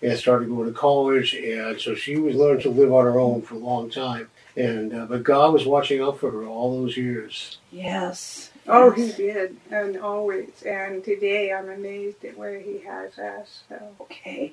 and 0.03 0.19
started 0.19 0.49
going 0.49 0.67
to 0.67 0.73
college. 0.73 1.35
And 1.35 1.81
so 1.81 1.95
she 1.97 2.17
was 2.17 2.37
learning 2.37 2.63
to 2.63 2.71
live 2.71 2.93
on 2.93 3.05
her 3.05 3.19
own 3.19 3.43
for 3.43 3.57
a 3.57 3.59
long 3.59 3.91
time. 3.91 4.29
And 4.57 4.95
uh, 4.95 5.07
but 5.07 5.23
God 5.23 5.53
was 5.53 5.65
watching 5.67 6.01
out 6.01 6.19
for 6.21 6.31
her 6.31 6.45
all 6.47 6.81
those 6.81 6.97
years. 6.97 7.59
Yes. 7.73 8.51
Oh, 8.69 8.95
Yes. 8.97 9.17
he 9.17 9.23
did, 9.25 9.57
and 9.71 9.97
always. 9.97 10.63
And 10.67 11.03
today 11.03 11.53
I'm 11.53 11.69
amazed 11.71 12.25
at 12.25 12.37
where 12.37 12.59
he 12.61 12.79
has 12.81 13.19
us. 13.19 13.63
So. 13.69 13.81
Okay. 14.03 14.53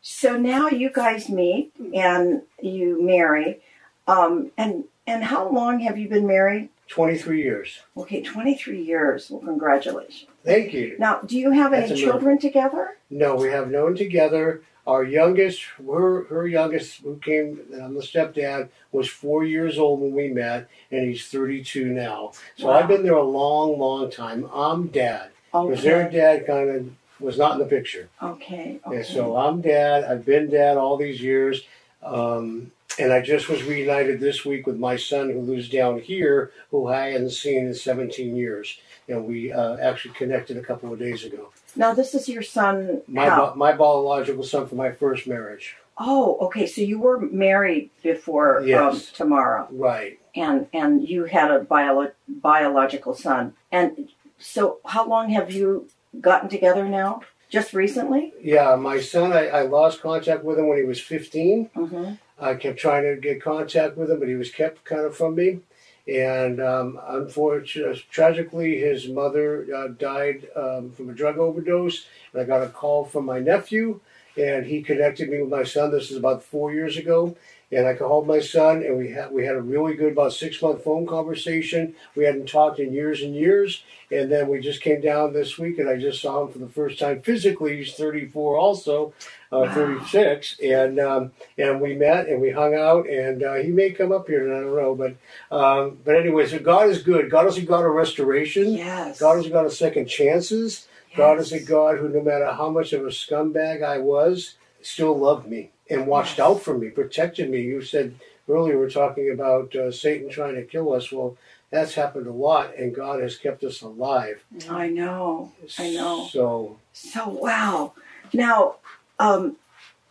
So 0.00 0.36
now 0.36 0.68
you 0.68 0.90
guys 0.90 1.28
meet 1.28 1.72
and 1.94 2.42
you 2.62 3.02
marry. 3.02 3.60
Um, 4.06 4.52
and 4.56 4.84
and 5.06 5.24
how 5.24 5.48
long 5.50 5.80
have 5.80 5.98
you 5.98 6.08
been 6.08 6.26
married? 6.26 6.68
23 6.88 7.42
years. 7.42 7.80
Okay, 7.96 8.22
23 8.22 8.80
years. 8.82 9.30
Well, 9.30 9.40
congratulations. 9.40 10.26
Thank 10.44 10.72
you. 10.72 10.96
Now, 10.98 11.20
do 11.20 11.38
you 11.38 11.50
have 11.50 11.72
That's 11.72 11.90
any 11.90 12.00
children 12.00 12.38
together? 12.38 12.96
No, 13.10 13.34
we 13.36 13.48
have 13.48 13.70
known 13.70 13.94
together. 13.94 14.62
Our 14.86 15.04
youngest, 15.04 15.62
her, 15.86 16.24
her 16.24 16.46
youngest, 16.46 17.02
who 17.02 17.16
came, 17.18 17.60
um, 17.82 17.92
the 17.94 18.00
stepdad, 18.00 18.70
was 18.90 19.06
four 19.10 19.44
years 19.44 19.78
old 19.78 20.00
when 20.00 20.14
we 20.14 20.28
met, 20.28 20.66
and 20.90 21.06
he's 21.06 21.26
32 21.26 21.84
now. 21.88 22.32
So 22.56 22.68
Wow. 22.68 22.72
I've 22.74 22.88
been 22.88 23.02
there 23.02 23.12
a 23.12 23.22
long, 23.22 23.78
long 23.78 24.10
time. 24.10 24.48
I'm 24.50 24.86
dad. 24.86 25.28
Because 25.52 25.80
Okay. 25.80 25.88
their 25.88 26.10
dad 26.10 26.46
kind 26.46 26.70
of 26.70 26.86
was 27.20 27.36
not 27.38 27.52
in 27.52 27.58
the 27.58 27.64
picture. 27.66 28.08
Okay. 28.22 28.80
Okay. 28.86 28.96
And 28.96 29.06
so 29.06 29.36
I'm 29.36 29.60
dad. 29.60 30.04
I've 30.04 30.24
been 30.24 30.48
dad 30.50 30.76
all 30.76 30.96
these 30.96 31.20
years. 31.20 31.62
Um, 32.02 32.72
And 33.00 33.12
I 33.12 33.20
just 33.20 33.48
was 33.48 33.62
reunited 33.62 34.18
this 34.18 34.44
week 34.44 34.66
with 34.66 34.76
my 34.76 34.96
son 34.96 35.30
who 35.30 35.40
lives 35.40 35.68
down 35.68 36.00
here, 36.00 36.50
who 36.72 36.88
I 36.88 37.10
hadn't 37.12 37.30
seen 37.30 37.66
in 37.66 37.74
17 37.74 38.34
years. 38.34 38.78
And 39.08 39.26
we 39.26 39.52
uh, 39.52 39.76
actually 39.76 40.14
connected 40.14 40.56
a 40.56 40.62
couple 40.62 40.92
of 40.92 40.98
days 40.98 41.24
ago. 41.24 41.50
Now, 41.76 41.94
this 41.94 42.14
is 42.14 42.28
your 42.28 42.42
son. 42.42 43.02
My, 43.06 43.28
bi- 43.28 43.54
my 43.54 43.72
biological 43.72 44.42
son 44.42 44.66
from 44.66 44.78
my 44.78 44.90
first 44.90 45.26
marriage. 45.28 45.76
oh, 45.98 46.38
okay. 46.46 46.66
So 46.66 46.80
you 46.80 46.98
were 46.98 47.18
married 47.20 47.90
before 48.02 48.50
um, 48.74 49.00
Tamara, 49.14 49.66
Right. 49.70 50.18
and 50.34 50.66
and 50.72 51.06
you 51.08 51.24
had 51.24 51.50
a 51.50 51.60
bio- 51.60 52.12
biological 52.28 53.14
son. 53.14 53.54
And 53.70 54.08
so, 54.38 54.78
how 54.84 55.06
long 55.06 55.30
have 55.30 55.52
you 55.52 55.88
gotten 56.20 56.48
together 56.48 56.88
now? 56.88 57.22
Just 57.48 57.72
recently? 57.72 58.34
Yeah, 58.42 58.76
my 58.76 59.00
son, 59.00 59.32
I, 59.32 59.48
I 59.48 59.62
lost 59.62 60.02
contact 60.02 60.44
with 60.44 60.58
him 60.58 60.68
when 60.68 60.78
he 60.78 60.84
was 60.84 61.00
15. 61.00 61.70
Mm-hmm. 61.74 62.12
I 62.38 62.54
kept 62.54 62.78
trying 62.78 63.04
to 63.04 63.20
get 63.20 63.42
contact 63.42 63.96
with 63.96 64.10
him, 64.10 64.18
but 64.18 64.28
he 64.28 64.34
was 64.34 64.50
kept 64.50 64.84
kind 64.84 65.02
of 65.02 65.16
from 65.16 65.34
me. 65.34 65.60
And 66.06 66.60
um, 66.60 66.98
unfortunately, 67.06 68.02
tragically, 68.10 68.78
his 68.78 69.08
mother 69.08 69.66
uh, 69.74 69.88
died 69.88 70.46
um, 70.56 70.90
from 70.92 71.10
a 71.10 71.12
drug 71.12 71.38
overdose. 71.38 72.06
And 72.32 72.42
I 72.42 72.44
got 72.44 72.62
a 72.62 72.68
call 72.68 73.04
from 73.04 73.26
my 73.26 73.40
nephew, 73.40 74.00
and 74.36 74.66
he 74.66 74.82
connected 74.82 75.28
me 75.28 75.40
with 75.40 75.50
my 75.50 75.64
son. 75.64 75.90
This 75.90 76.10
is 76.10 76.16
about 76.16 76.42
four 76.42 76.72
years 76.72 76.96
ago. 76.96 77.36
And 77.70 77.86
I 77.86 77.94
called 77.94 78.26
my 78.26 78.40
son, 78.40 78.82
and 78.82 78.96
we 78.96 79.10
had 79.10 79.30
we 79.30 79.44
had 79.44 79.54
a 79.54 79.60
really 79.60 79.94
good 79.94 80.12
about 80.12 80.32
six 80.32 80.60
month 80.62 80.82
phone 80.82 81.06
conversation. 81.06 81.94
We 82.16 82.24
hadn't 82.24 82.48
talked 82.48 82.78
in 82.78 82.94
years 82.94 83.20
and 83.20 83.34
years, 83.34 83.82
and 84.10 84.32
then 84.32 84.48
we 84.48 84.60
just 84.60 84.80
came 84.80 85.02
down 85.02 85.34
this 85.34 85.58
week, 85.58 85.78
and 85.78 85.86
I 85.86 85.98
just 85.98 86.22
saw 86.22 86.44
him 86.44 86.52
for 86.52 86.58
the 86.58 86.68
first 86.68 86.98
time 86.98 87.20
physically. 87.20 87.76
He's 87.76 87.92
34, 87.92 88.56
also 88.56 89.12
uh, 89.52 89.72
36, 89.74 90.60
and 90.64 90.98
um, 90.98 91.32
and 91.58 91.78
we 91.78 91.94
met 91.94 92.28
and 92.28 92.40
we 92.40 92.52
hung 92.52 92.74
out, 92.74 93.06
and 93.06 93.42
uh, 93.42 93.54
he 93.56 93.68
may 93.68 93.90
come 93.90 94.12
up 94.12 94.28
here, 94.28 94.46
and 94.46 94.56
I 94.56 94.60
don't 94.60 94.74
know, 94.74 94.94
but 94.94 95.54
um, 95.54 95.98
but 96.06 96.16
anyway, 96.16 96.46
so 96.46 96.58
God 96.58 96.88
is 96.88 97.02
good. 97.02 97.30
God 97.30 97.46
is 97.46 97.58
a 97.58 97.62
God 97.62 97.84
of 97.84 97.92
restoration. 97.92 98.72
Yes. 98.72 99.20
God 99.20 99.38
is 99.40 99.46
a 99.46 99.50
God 99.50 99.66
of 99.66 99.74
second 99.74 100.06
chances. 100.06 100.88
Yes. 101.10 101.18
God 101.18 101.38
is 101.38 101.52
a 101.52 101.60
God 101.60 101.98
who, 101.98 102.08
no 102.08 102.22
matter 102.22 102.50
how 102.50 102.70
much 102.70 102.94
of 102.94 103.02
a 103.02 103.08
scumbag 103.10 103.82
I 103.82 103.98
was, 103.98 104.54
still 104.80 105.18
loved 105.18 105.46
me 105.46 105.70
and 105.90 106.06
watched 106.06 106.38
out 106.38 106.62
for 106.62 106.76
me, 106.76 106.88
protected 106.90 107.50
me. 107.50 107.60
You 107.60 107.82
said 107.82 108.14
earlier 108.48 108.78
we 108.78 108.84
we're 108.84 108.90
talking 108.90 109.30
about 109.30 109.74
uh, 109.74 109.90
Satan 109.90 110.30
trying 110.30 110.54
to 110.54 110.62
kill 110.62 110.92
us. 110.92 111.12
Well, 111.12 111.36
that's 111.70 111.94
happened 111.94 112.26
a 112.26 112.32
lot, 112.32 112.74
and 112.76 112.94
God 112.94 113.20
has 113.20 113.36
kept 113.36 113.62
us 113.62 113.82
alive. 113.82 114.42
I 114.68 114.88
know. 114.88 115.52
I 115.78 115.90
know. 115.90 116.28
So 116.30 116.78
So 116.92 117.28
wow. 117.28 117.92
Now, 118.32 118.76
um, 119.18 119.56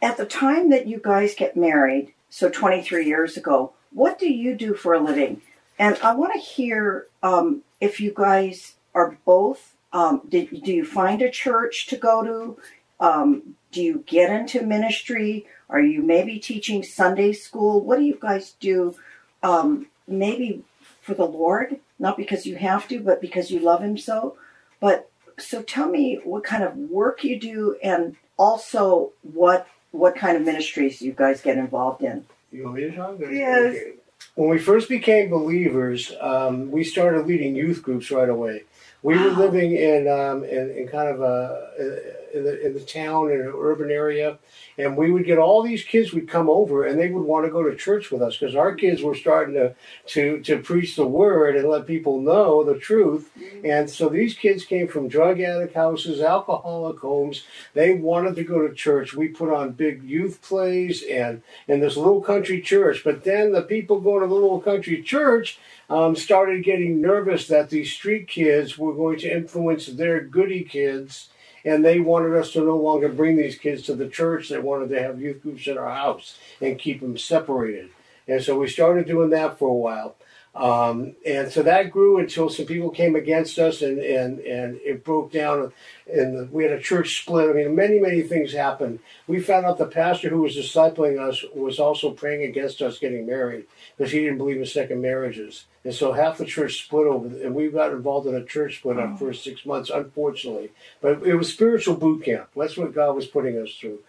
at 0.02 0.18
the 0.18 0.26
time 0.26 0.70
that 0.70 0.88
you 0.88 1.00
guys 1.04 1.34
get 1.36 1.58
married, 1.58 2.14
so 2.30 2.50
23 2.50 3.06
years 3.06 3.38
ago, 3.38 3.74
what 3.92 4.20
do 4.20 4.32
you 4.32 4.56
do 4.56 4.74
for 4.74 4.94
a 4.94 5.00
living? 5.00 5.42
And 5.80 5.98
I 6.04 6.14
want 6.14 6.34
to 6.34 6.40
hear 6.40 7.08
um, 7.24 7.64
if 7.80 8.00
you 8.00 8.14
guys 8.16 8.76
are 8.94 9.18
both. 9.26 9.74
Um, 9.94 10.22
did, 10.28 10.64
do 10.64 10.74
you 10.74 10.86
find 10.86 11.22
a 11.22 11.32
church 11.32 11.88
to 11.88 11.98
go 11.98 12.24
to? 12.24 12.58
Um, 13.00 13.56
do 13.72 13.82
you 13.82 14.04
get 14.06 14.30
into 14.30 14.64
ministry? 14.64 15.46
Are 15.70 15.82
you 15.82 16.02
maybe 16.02 16.40
teaching 16.40 16.84
Sunday 16.84 17.34
school? 17.34 17.82
What 17.82 18.00
do 18.00 18.06
you 18.06 18.18
guys 18.20 18.56
do? 18.60 18.96
Um, 19.44 19.88
maybe 20.08 20.64
for 21.02 21.14
the 21.14 21.26
Lord, 21.26 21.80
not 22.00 22.18
because 22.18 22.46
you 22.46 22.56
have 22.56 22.88
to, 22.88 23.00
but 23.00 23.22
because 23.22 23.52
you 23.52 23.60
love 23.60 23.82
Him 23.82 23.98
so. 23.98 24.38
But 24.80 25.10
so 25.38 25.62
tell 25.62 25.90
me 25.90 26.20
what 26.24 26.44
kind 26.44 26.64
of 26.64 26.76
work 26.76 27.24
you 27.24 27.40
do, 27.40 27.78
and 27.84 28.16
also 28.38 29.12
what 29.22 29.68
what 29.92 30.16
kind 30.16 30.38
of 30.38 30.44
ministries 30.44 31.02
you 31.02 31.12
guys 31.12 31.42
get 31.42 31.58
involved 31.58 32.04
in. 32.04 32.26
You 32.52 32.64
want 32.66 32.76
me 32.76 32.82
to 32.84 32.96
talk? 32.96 33.18
Yes. 33.20 33.76
Okay. 33.76 33.94
When 34.36 34.50
we 34.50 34.60
first 34.60 34.90
became 34.90 35.30
believers, 35.30 36.12
um, 36.22 36.72
we 36.72 36.84
started 36.84 37.26
leading 37.28 37.56
youth 37.56 37.82
groups 37.84 38.12
right 38.12 38.30
away. 38.30 38.64
We 39.04 39.18
were 39.18 39.30
living 39.30 39.76
in, 39.76 40.08
um, 40.08 40.44
in 40.44 40.72
in 40.72 40.88
kind 40.88 41.08
of 41.10 41.22
a 41.22 42.17
in 42.34 42.44
the, 42.44 42.66
in 42.66 42.74
the 42.74 42.80
town 42.80 43.32
in 43.32 43.42
an 43.42 43.54
urban 43.56 43.92
area, 43.92 44.38
and 44.78 44.96
we 44.98 45.12
would 45.12 45.26
get 45.26 45.38
all 45.38 45.64
these 45.64 45.84
kids 45.84 46.14
would 46.14 46.28
come 46.28 46.50
over 46.50 46.86
and 46.86 47.00
they 47.00 47.10
would 47.10 47.24
want 47.24 47.46
to 47.46 47.52
go 47.52 47.64
to 47.64 47.76
church 47.76 48.12
with 48.12 48.22
us 48.22 48.38
because 48.38 48.56
our 48.56 48.76
kids 48.76 49.02
were 49.02 49.16
starting 49.16 49.54
to 49.56 49.76
to 50.06 50.40
to 50.42 50.60
preach 50.60 50.96
the 50.96 51.08
word 51.08 51.56
and 51.56 51.68
let 51.68 51.88
people 51.88 52.22
know 52.22 52.64
the 52.64 52.78
truth. 52.78 53.32
And 53.64 53.90
so 53.90 54.10
these 54.10 54.36
kids 54.36 54.66
came 54.66 54.88
from 54.88 55.08
drug 55.08 55.40
addict 55.40 55.74
houses, 55.74 56.22
alcoholic 56.22 57.00
homes. 57.00 57.44
They 57.74 57.94
wanted 57.94 58.36
to 58.36 58.44
go 58.44 58.68
to 58.68 58.74
church. 58.74 59.14
We 59.14 59.30
put 59.30 59.54
on 59.54 59.72
big 59.72 60.04
youth 60.04 60.42
plays 60.42 61.04
and 61.10 61.42
in 61.68 61.80
this 61.80 61.98
little 61.98 62.22
country 62.22 62.62
church. 62.62 63.02
But 63.04 63.24
then 63.24 63.52
the 63.52 63.62
people 63.62 64.00
going 64.00 64.22
to 64.22 64.28
the 64.28 64.34
little 64.34 64.62
country 64.62 65.02
church 65.02 65.60
um, 65.90 66.16
started 66.16 66.64
getting 66.64 67.02
nervous 67.02 67.48
that 67.48 67.70
these 67.70 67.92
street 67.92 68.28
kids 68.28 68.78
were 68.78 68.94
going 68.94 69.20
to 69.20 69.34
influence 69.34 69.88
their 69.88 70.22
goody 70.22 70.64
kids. 70.64 71.30
And 71.68 71.84
they 71.84 72.00
wanted 72.00 72.34
us 72.34 72.54
to 72.54 72.62
no 72.62 72.78
longer 72.78 73.10
bring 73.10 73.36
these 73.36 73.58
kids 73.58 73.84
to 73.84 73.94
the 73.94 74.08
church. 74.08 74.48
They 74.48 74.58
wanted 74.58 74.88
to 74.88 75.04
have 75.04 75.20
youth 75.20 75.44
groups 75.44 75.68
in 75.68 75.78
our 75.78 75.94
house 75.94 76.38
and 76.62 76.80
keep 76.80 77.02
them 77.02 77.18
separated. 77.18 77.90
And 78.26 78.42
so 78.42 78.58
we 78.58 78.70
started 78.70 79.06
doing 79.06 79.32
that 79.32 79.60
for 79.60 79.68
a 79.68 79.74
while. 79.74 80.16
Um, 80.58 81.16
and 81.24 81.52
so 81.52 81.62
that 81.62 81.92
grew 81.92 82.18
until 82.18 82.50
some 82.50 82.66
people 82.66 82.90
came 82.90 83.16
against 83.16 83.60
us 83.60 83.84
and, 83.84 84.00
and, 84.00 84.40
and 84.40 84.78
it 84.78 85.04
broke 85.04 85.32
down 85.32 85.72
and 86.12 86.52
we 86.52 86.64
had 86.64 86.72
a 86.72 86.82
church 86.82 87.22
split. 87.22 87.48
I 87.48 87.54
mean, 87.54 87.76
many, 87.76 88.00
many 88.00 88.24
things 88.24 88.54
happened. 88.54 88.98
We 89.28 89.40
found 89.40 89.68
out 89.68 89.78
the 89.78 89.86
pastor 89.86 90.30
who 90.30 90.42
was 90.42 90.56
discipling 90.56 91.20
us 91.20 91.46
was 91.54 91.80
also 91.80 92.10
praying 92.10 92.42
against 92.42 92.82
us 92.82 92.98
getting 92.98 93.28
married 93.28 93.66
because 93.96 94.12
he 94.12 94.22
didn't 94.22 94.40
believe 94.40 94.58
in 94.58 94.66
second 94.66 95.00
marriages. 95.00 95.66
And 95.84 95.94
so 95.94 96.12
half 96.12 96.40
the 96.40 96.46
church 96.46 96.84
split 96.86 97.06
over, 97.06 97.28
and 97.28 97.54
we 97.54 97.70
got 97.70 97.92
involved 97.92 98.26
in 98.26 98.34
a 98.34 98.44
church 98.44 98.80
split 98.80 98.98
our 98.98 99.16
first 99.18 99.44
six 99.44 99.64
months, 99.66 99.92
unfortunately. 99.92 100.72
But 101.02 101.22
it 101.24 101.36
was 101.36 101.54
spiritual 101.54 101.96
boot 101.96 102.24
camp. 102.24 102.50
That's 102.56 102.78
what 102.78 102.96
God 102.96 103.16
was 103.16 103.28
putting 103.28 103.58
us 103.60 103.74
through. 103.80 104.00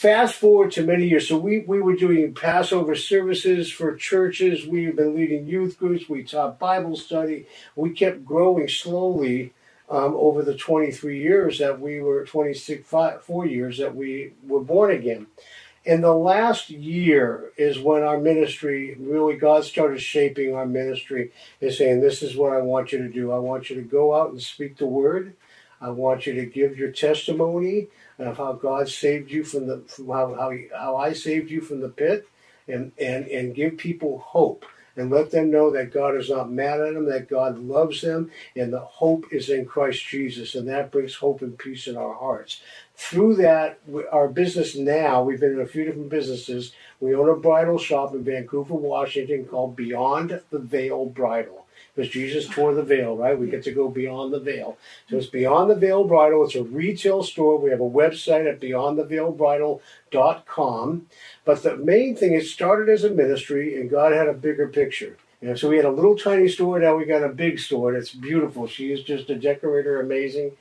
Fast 0.00 0.36
forward 0.36 0.72
to 0.72 0.82
many 0.82 1.06
years. 1.06 1.28
So 1.28 1.36
we, 1.36 1.58
we 1.58 1.82
were 1.82 1.94
doing 1.94 2.32
Passover 2.32 2.94
services 2.94 3.70
for 3.70 3.94
churches. 3.94 4.66
We've 4.66 4.96
been 4.96 5.14
leading 5.14 5.46
youth 5.46 5.78
groups. 5.78 6.08
We 6.08 6.22
taught 6.22 6.58
Bible 6.58 6.96
study. 6.96 7.44
We 7.76 7.90
kept 7.90 8.24
growing 8.24 8.66
slowly 8.66 9.52
um, 9.90 10.14
over 10.16 10.42
the 10.42 10.56
23 10.56 11.22
years 11.22 11.58
that 11.58 11.82
we 11.82 12.00
were, 12.00 12.24
26, 12.24 12.88
five, 12.88 13.22
four 13.22 13.44
years 13.44 13.76
that 13.76 13.94
we 13.94 14.32
were 14.42 14.62
born 14.62 14.90
again. 14.90 15.26
And 15.84 16.02
the 16.02 16.14
last 16.14 16.70
year 16.70 17.52
is 17.58 17.78
when 17.78 18.02
our 18.02 18.18
ministry 18.18 18.96
really, 18.98 19.36
God 19.36 19.64
started 19.64 20.00
shaping 20.00 20.54
our 20.54 20.64
ministry 20.64 21.30
and 21.60 21.74
saying, 21.74 22.00
This 22.00 22.22
is 22.22 22.34
what 22.34 22.54
I 22.54 22.62
want 22.62 22.92
you 22.92 22.98
to 23.00 23.08
do. 23.10 23.32
I 23.32 23.38
want 23.38 23.68
you 23.68 23.76
to 23.76 23.82
go 23.82 24.14
out 24.14 24.30
and 24.30 24.40
speak 24.40 24.78
the 24.78 24.86
word. 24.86 25.34
I 25.78 25.90
want 25.90 26.26
you 26.26 26.32
to 26.32 26.46
give 26.46 26.78
your 26.78 26.90
testimony 26.90 27.88
of 28.28 28.36
how 28.36 28.52
God 28.52 28.88
saved 28.88 29.30
you 29.30 29.44
from 29.44 29.66
the 29.66 29.78
from 29.86 30.08
how 30.08 30.34
how, 30.34 30.50
he, 30.50 30.68
how 30.76 30.96
I 30.96 31.12
saved 31.12 31.50
you 31.50 31.60
from 31.60 31.80
the 31.80 31.88
pit, 31.88 32.28
and 32.68 32.92
and 32.98 33.26
and 33.26 33.54
give 33.54 33.76
people 33.76 34.18
hope 34.18 34.64
and 34.96 35.10
let 35.10 35.30
them 35.30 35.50
know 35.50 35.70
that 35.70 35.92
God 35.92 36.16
is 36.16 36.30
not 36.30 36.50
mad 36.50 36.80
at 36.80 36.94
them, 36.94 37.06
that 37.06 37.28
God 37.28 37.58
loves 37.58 38.02
them, 38.02 38.30
and 38.56 38.72
the 38.72 38.80
hope 38.80 39.32
is 39.32 39.48
in 39.48 39.64
Christ 39.64 40.04
Jesus, 40.06 40.54
and 40.54 40.68
that 40.68 40.90
brings 40.90 41.14
hope 41.14 41.42
and 41.42 41.56
peace 41.56 41.86
in 41.86 41.96
our 41.96 42.14
hearts. 42.14 42.60
Through 42.96 43.36
that, 43.36 43.78
our 44.12 44.28
business 44.28 44.76
now, 44.76 45.22
we've 45.22 45.40
been 45.40 45.54
in 45.54 45.60
a 45.60 45.66
few 45.66 45.84
different 45.84 46.10
businesses. 46.10 46.72
We 47.00 47.14
own 47.14 47.30
a 47.30 47.36
bridal 47.36 47.78
shop 47.78 48.14
in 48.14 48.24
Vancouver, 48.24 48.74
Washington 48.74 49.46
called 49.46 49.76
Beyond 49.76 50.42
the 50.50 50.58
Veil 50.58 51.06
Bridal. 51.06 51.66
Because 51.94 52.10
Jesus 52.10 52.48
tore 52.48 52.74
the 52.74 52.82
veil, 52.82 53.16
right? 53.16 53.38
We 53.38 53.48
get 53.48 53.62
to 53.64 53.72
go 53.72 53.88
beyond 53.88 54.32
the 54.32 54.40
veil. 54.40 54.78
So 55.08 55.16
it's 55.16 55.26
Beyond 55.26 55.70
the 55.70 55.74
Veil 55.74 56.04
Bridal. 56.04 56.44
It's 56.44 56.54
a 56.54 56.62
retail 56.62 57.22
store. 57.22 57.58
We 57.58 57.70
have 57.70 57.80
a 57.80 57.84
website 57.84 58.46
at 58.48 58.60
beyondtheveilbridal.com. 58.60 61.06
But 61.44 61.62
the 61.62 61.76
main 61.76 62.16
thing, 62.16 62.32
it 62.34 62.44
started 62.44 62.88
as 62.88 63.04
a 63.04 63.10
ministry, 63.10 63.78
and 63.80 63.90
God 63.90 64.12
had 64.12 64.28
a 64.28 64.34
bigger 64.34 64.68
picture. 64.68 65.16
And 65.42 65.58
so 65.58 65.70
we 65.70 65.76
had 65.76 65.86
a 65.86 65.90
little 65.90 66.16
tiny 66.16 66.48
store. 66.48 66.78
Now 66.78 66.96
we 66.96 67.06
got 67.06 67.22
a 67.22 67.28
big 67.28 67.58
store, 67.58 67.94
it's 67.94 68.12
beautiful. 68.12 68.66
She 68.66 68.92
is 68.92 69.02
just 69.02 69.30
a 69.30 69.34
decorator, 69.34 70.00
amazing. 70.00 70.52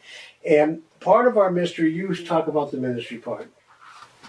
And 0.46 0.84
part 1.02 1.28
of 1.28 1.38
our 1.38 1.52
ministry, 1.52 1.94
you 1.94 2.16
talk 2.16 2.48
about 2.48 2.72
the 2.72 2.78
ministry 2.78 3.18
part. 3.18 3.52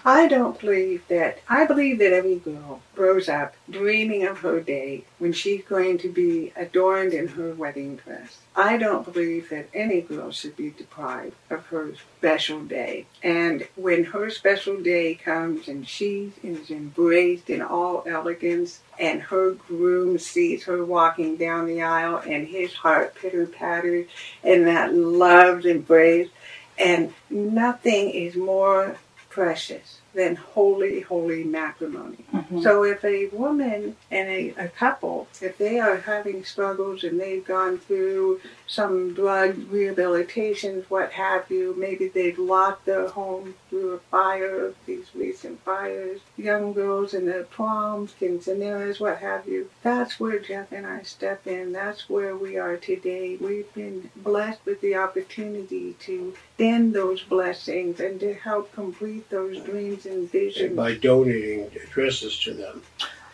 I 0.03 0.27
don't 0.27 0.59
believe 0.59 1.07
that. 1.09 1.39
I 1.47 1.65
believe 1.65 1.99
that 1.99 2.13
every 2.13 2.37
girl 2.37 2.81
grows 2.95 3.29
up 3.29 3.53
dreaming 3.69 4.25
of 4.25 4.39
her 4.39 4.59
day 4.59 5.03
when 5.19 5.31
she's 5.31 5.63
going 5.63 5.99
to 5.99 6.09
be 6.09 6.51
adorned 6.55 7.13
in 7.13 7.27
her 7.29 7.53
wedding 7.53 7.97
dress. 7.97 8.39
I 8.55 8.77
don't 8.77 9.05
believe 9.05 9.49
that 9.49 9.69
any 9.73 10.01
girl 10.01 10.31
should 10.31 10.57
be 10.57 10.71
deprived 10.71 11.35
of 11.49 11.67
her 11.67 11.93
special 12.17 12.61
day. 12.61 13.05
And 13.21 13.67
when 13.75 14.05
her 14.05 14.29
special 14.31 14.81
day 14.81 15.15
comes 15.15 15.67
and 15.67 15.87
she 15.87 16.33
is 16.43 16.71
embraced 16.71 17.49
in 17.49 17.61
all 17.61 18.03
elegance, 18.07 18.79
and 18.99 19.21
her 19.21 19.51
groom 19.51 20.17
sees 20.17 20.63
her 20.63 20.83
walking 20.83 21.37
down 21.37 21.67
the 21.67 21.83
aisle, 21.83 22.23
and 22.27 22.47
his 22.47 22.73
heart 22.73 23.15
pitter 23.15 23.45
patters 23.45 24.07
in 24.43 24.65
that 24.65 24.93
loved 24.95 25.65
embrace, 25.65 26.29
and 26.77 27.13
nothing 27.29 28.09
is 28.09 28.35
more 28.35 28.97
precious 29.31 29.99
than 30.13 30.35
holy, 30.35 30.99
holy 30.99 31.43
matrimony. 31.43 32.17
Mm-hmm. 32.33 32.61
So 32.61 32.83
if 32.83 33.03
a 33.03 33.27
woman 33.27 33.95
and 34.11 34.29
a, 34.29 34.49
a 34.57 34.67
couple, 34.67 35.27
if 35.41 35.57
they 35.57 35.79
are 35.79 35.97
having 35.97 36.43
struggles 36.43 37.03
and 37.03 37.19
they've 37.19 37.45
gone 37.45 37.77
through 37.77 38.41
some 38.71 39.13
drug 39.13 39.53
rehabilitations, 39.69 40.85
what 40.85 41.11
have 41.11 41.51
you, 41.51 41.75
maybe 41.77 42.07
they've 42.07 42.39
lost 42.39 42.85
their 42.85 43.09
home 43.09 43.53
through 43.69 43.91
a 43.91 43.99
fire, 43.99 44.73
these 44.85 45.07
recent 45.13 45.61
fires, 45.65 46.21
young 46.37 46.71
girls 46.71 47.13
in 47.13 47.25
their 47.25 47.43
proms, 47.43 48.13
quinceaneras, 48.19 48.97
what 49.01 49.17
have 49.17 49.45
you. 49.45 49.69
That's 49.83 50.21
where 50.21 50.39
Jeff 50.39 50.71
and 50.71 50.87
I 50.87 51.03
step 51.03 51.45
in. 51.45 51.73
That's 51.73 52.09
where 52.09 52.37
we 52.37 52.57
are 52.57 52.77
today. 52.77 53.35
We've 53.41 53.71
been 53.73 54.09
blessed 54.15 54.65
with 54.65 54.79
the 54.79 54.95
opportunity 54.95 55.97
to 56.05 56.33
extend 56.33 56.93
those 56.93 57.21
blessings 57.23 57.99
and 57.99 58.21
to 58.21 58.33
help 58.33 58.71
complete 58.71 59.29
those 59.29 59.59
dreams 59.59 60.05
and 60.05 60.31
visions. 60.31 60.67
And 60.67 60.77
by 60.77 60.95
donating 60.95 61.69
dresses 61.91 62.39
to 62.45 62.53
them. 62.53 62.83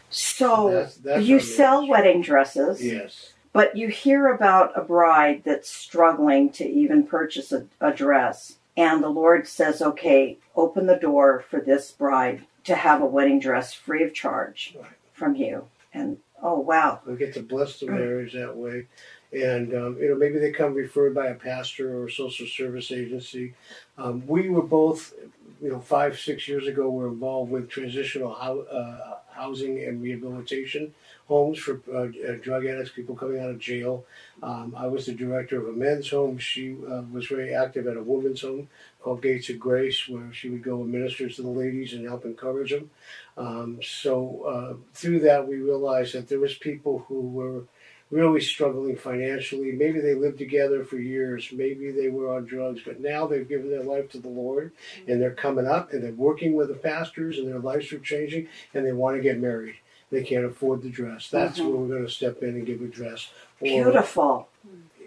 So 0.09 0.71
That's- 0.71 0.95
that's 0.95 1.25
you 1.25 1.39
sell 1.39 1.87
wedding 1.87 2.21
dresses, 2.21 2.83
Yes. 2.83 3.33
But 3.57 3.75
you 3.75 3.87
hear 3.87 4.27
about 4.27 4.77
a 4.77 4.83
bride 4.83 5.41
that's 5.43 5.67
struggling 5.67 6.47
to 6.51 6.63
even 6.63 7.07
purchase 7.07 7.51
a, 7.51 7.65
a 7.81 7.91
dress, 7.91 8.57
and 8.77 9.03
the 9.03 9.09
Lord 9.09 9.47
says, 9.47 9.81
"Okay, 9.81 10.37
open 10.55 10.85
the 10.85 10.95
door 10.95 11.43
for 11.49 11.59
this 11.59 11.91
bride 11.91 12.45
to 12.65 12.75
have 12.75 13.01
a 13.01 13.05
wedding 13.07 13.39
dress 13.39 13.73
free 13.73 14.03
of 14.03 14.13
charge 14.13 14.75
Right. 14.79 14.91
from 15.11 15.35
you." 15.35 15.65
And 15.91 16.19
oh 16.43 16.59
wow, 16.59 16.99
We 17.07 17.15
get 17.15 17.33
to 17.33 17.41
bless 17.41 17.79
the 17.79 17.87
marriage 17.87 18.33
that 18.33 18.55
way. 18.55 18.85
And, 19.33 19.73
um, 19.73 19.97
you 19.99 20.07
know, 20.09 20.15
maybe 20.15 20.37
they 20.37 20.51
come 20.51 20.75
referred 20.75 21.15
by 21.15 21.27
a 21.29 21.33
pastor 21.33 21.97
or 21.97 22.05
a 22.05 22.11
social 22.11 22.45
service 22.45 22.91
agency. 22.91 23.55
Um, 23.97 24.25
we 24.27 24.49
were 24.49 24.61
both, 24.61 25.15
you 25.61 25.69
know, 25.71 25.79
five, 25.79 26.19
six 26.19 26.47
years 26.47 26.67
ago, 26.67 26.89
were 26.91 27.07
involved 27.07 27.51
with 27.51 27.69
transitional 27.69 28.33
hou- 28.35 28.67
uh, 28.67 29.17
housing 29.31 29.83
and 29.83 30.01
rehabilitation 30.01 30.93
homes 31.27 31.59
for 31.59 31.81
uh, 31.93 32.07
uh, 32.29 32.35
drug 32.41 32.65
addicts, 32.65 32.91
people 32.91 33.15
coming 33.15 33.39
out 33.39 33.49
of 33.49 33.59
jail. 33.59 34.05
Um, 34.41 34.73
I 34.77 34.87
was 34.87 35.05
the 35.05 35.13
director 35.13 35.59
of 35.59 35.67
a 35.67 35.77
men's 35.77 36.09
home. 36.09 36.37
She 36.37 36.73
uh, 36.89 37.03
was 37.11 37.27
very 37.27 37.53
active 37.53 37.85
at 37.87 37.97
a 37.97 38.03
women's 38.03 38.41
home 38.41 38.69
called 39.01 39.21
Gates 39.21 39.49
of 39.49 39.59
Grace, 39.59 40.07
where 40.07 40.31
she 40.31 40.49
would 40.49 40.63
go 40.63 40.81
and 40.81 40.91
minister 40.91 41.29
to 41.29 41.41
the 41.41 41.49
ladies 41.49 41.93
and 41.93 42.05
help 42.05 42.23
encourage 42.25 42.71
them. 42.71 42.89
Um, 43.37 43.79
so 43.83 44.43
uh, 44.43 44.73
through 44.93 45.19
that, 45.21 45.47
we 45.47 45.57
realized 45.57 46.15
that 46.15 46.29
there 46.29 46.39
was 46.39 46.55
people 46.55 47.05
who 47.07 47.21
were 47.21 47.63
really 48.09 48.39
struggling 48.39 48.95
financially. 48.95 49.73
Maybe 49.73 49.99
they 49.99 50.15
lived 50.15 50.37
together 50.37 50.85
for 50.85 50.97
years. 50.97 51.49
Maybe 51.51 51.91
they 51.91 52.07
were 52.07 52.33
on 52.33 52.45
drugs, 52.45 52.81
but 52.85 53.01
now 53.01 53.27
they've 53.27 53.47
given 53.47 53.69
their 53.69 53.83
life 53.83 54.09
to 54.11 54.19
the 54.19 54.29
Lord, 54.29 54.71
and 55.07 55.21
they're 55.21 55.31
coming 55.31 55.67
up 55.67 55.91
and 55.91 56.01
they're 56.01 56.13
working 56.13 56.55
with 56.55 56.69
the 56.69 56.75
pastors, 56.75 57.37
and 57.37 57.47
their 57.47 57.59
lives 57.59 57.91
are 57.91 57.99
changing, 57.99 58.47
and 58.73 58.85
they 58.85 58.93
want 58.93 59.17
to 59.17 59.21
get 59.21 59.39
married. 59.39 59.75
They 60.11 60.23
can't 60.23 60.45
afford 60.45 60.83
the 60.83 60.89
dress. 60.89 61.29
That's 61.29 61.59
mm-hmm. 61.59 61.67
where 61.67 61.77
we're 61.77 61.87
going 61.87 62.05
to 62.05 62.11
step 62.11 62.41
in 62.41 62.49
and 62.49 62.65
give 62.65 62.81
a 62.81 62.87
dress. 62.87 63.29
Or- 63.59 63.67
beautiful. 63.67 64.47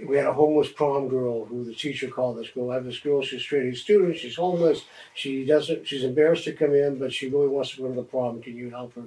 we 0.06 0.16
had 0.16 0.26
a 0.26 0.32
homeless 0.32 0.70
prom 0.70 1.08
girl 1.08 1.46
who 1.46 1.64
the 1.64 1.74
teacher 1.74 2.08
called 2.08 2.38
us. 2.38 2.48
Go, 2.54 2.70
I 2.70 2.74
have 2.74 2.84
this 2.84 2.98
girl. 2.98 3.22
She's 3.22 3.40
a 3.40 3.42
straight 3.42 3.72
A 3.72 3.76
student. 3.76 4.18
She's 4.18 4.36
homeless. 4.36 4.82
She 5.14 5.44
doesn't. 5.44 5.86
She's 5.86 6.04
embarrassed 6.04 6.44
to 6.44 6.52
come 6.52 6.74
in, 6.74 6.98
but 6.98 7.12
she 7.12 7.28
really 7.28 7.48
wants 7.48 7.70
to 7.74 7.82
go 7.82 7.88
to 7.88 7.94
the 7.94 8.02
prom. 8.02 8.42
Can 8.42 8.56
you 8.56 8.70
help 8.70 8.94
her? 8.94 9.04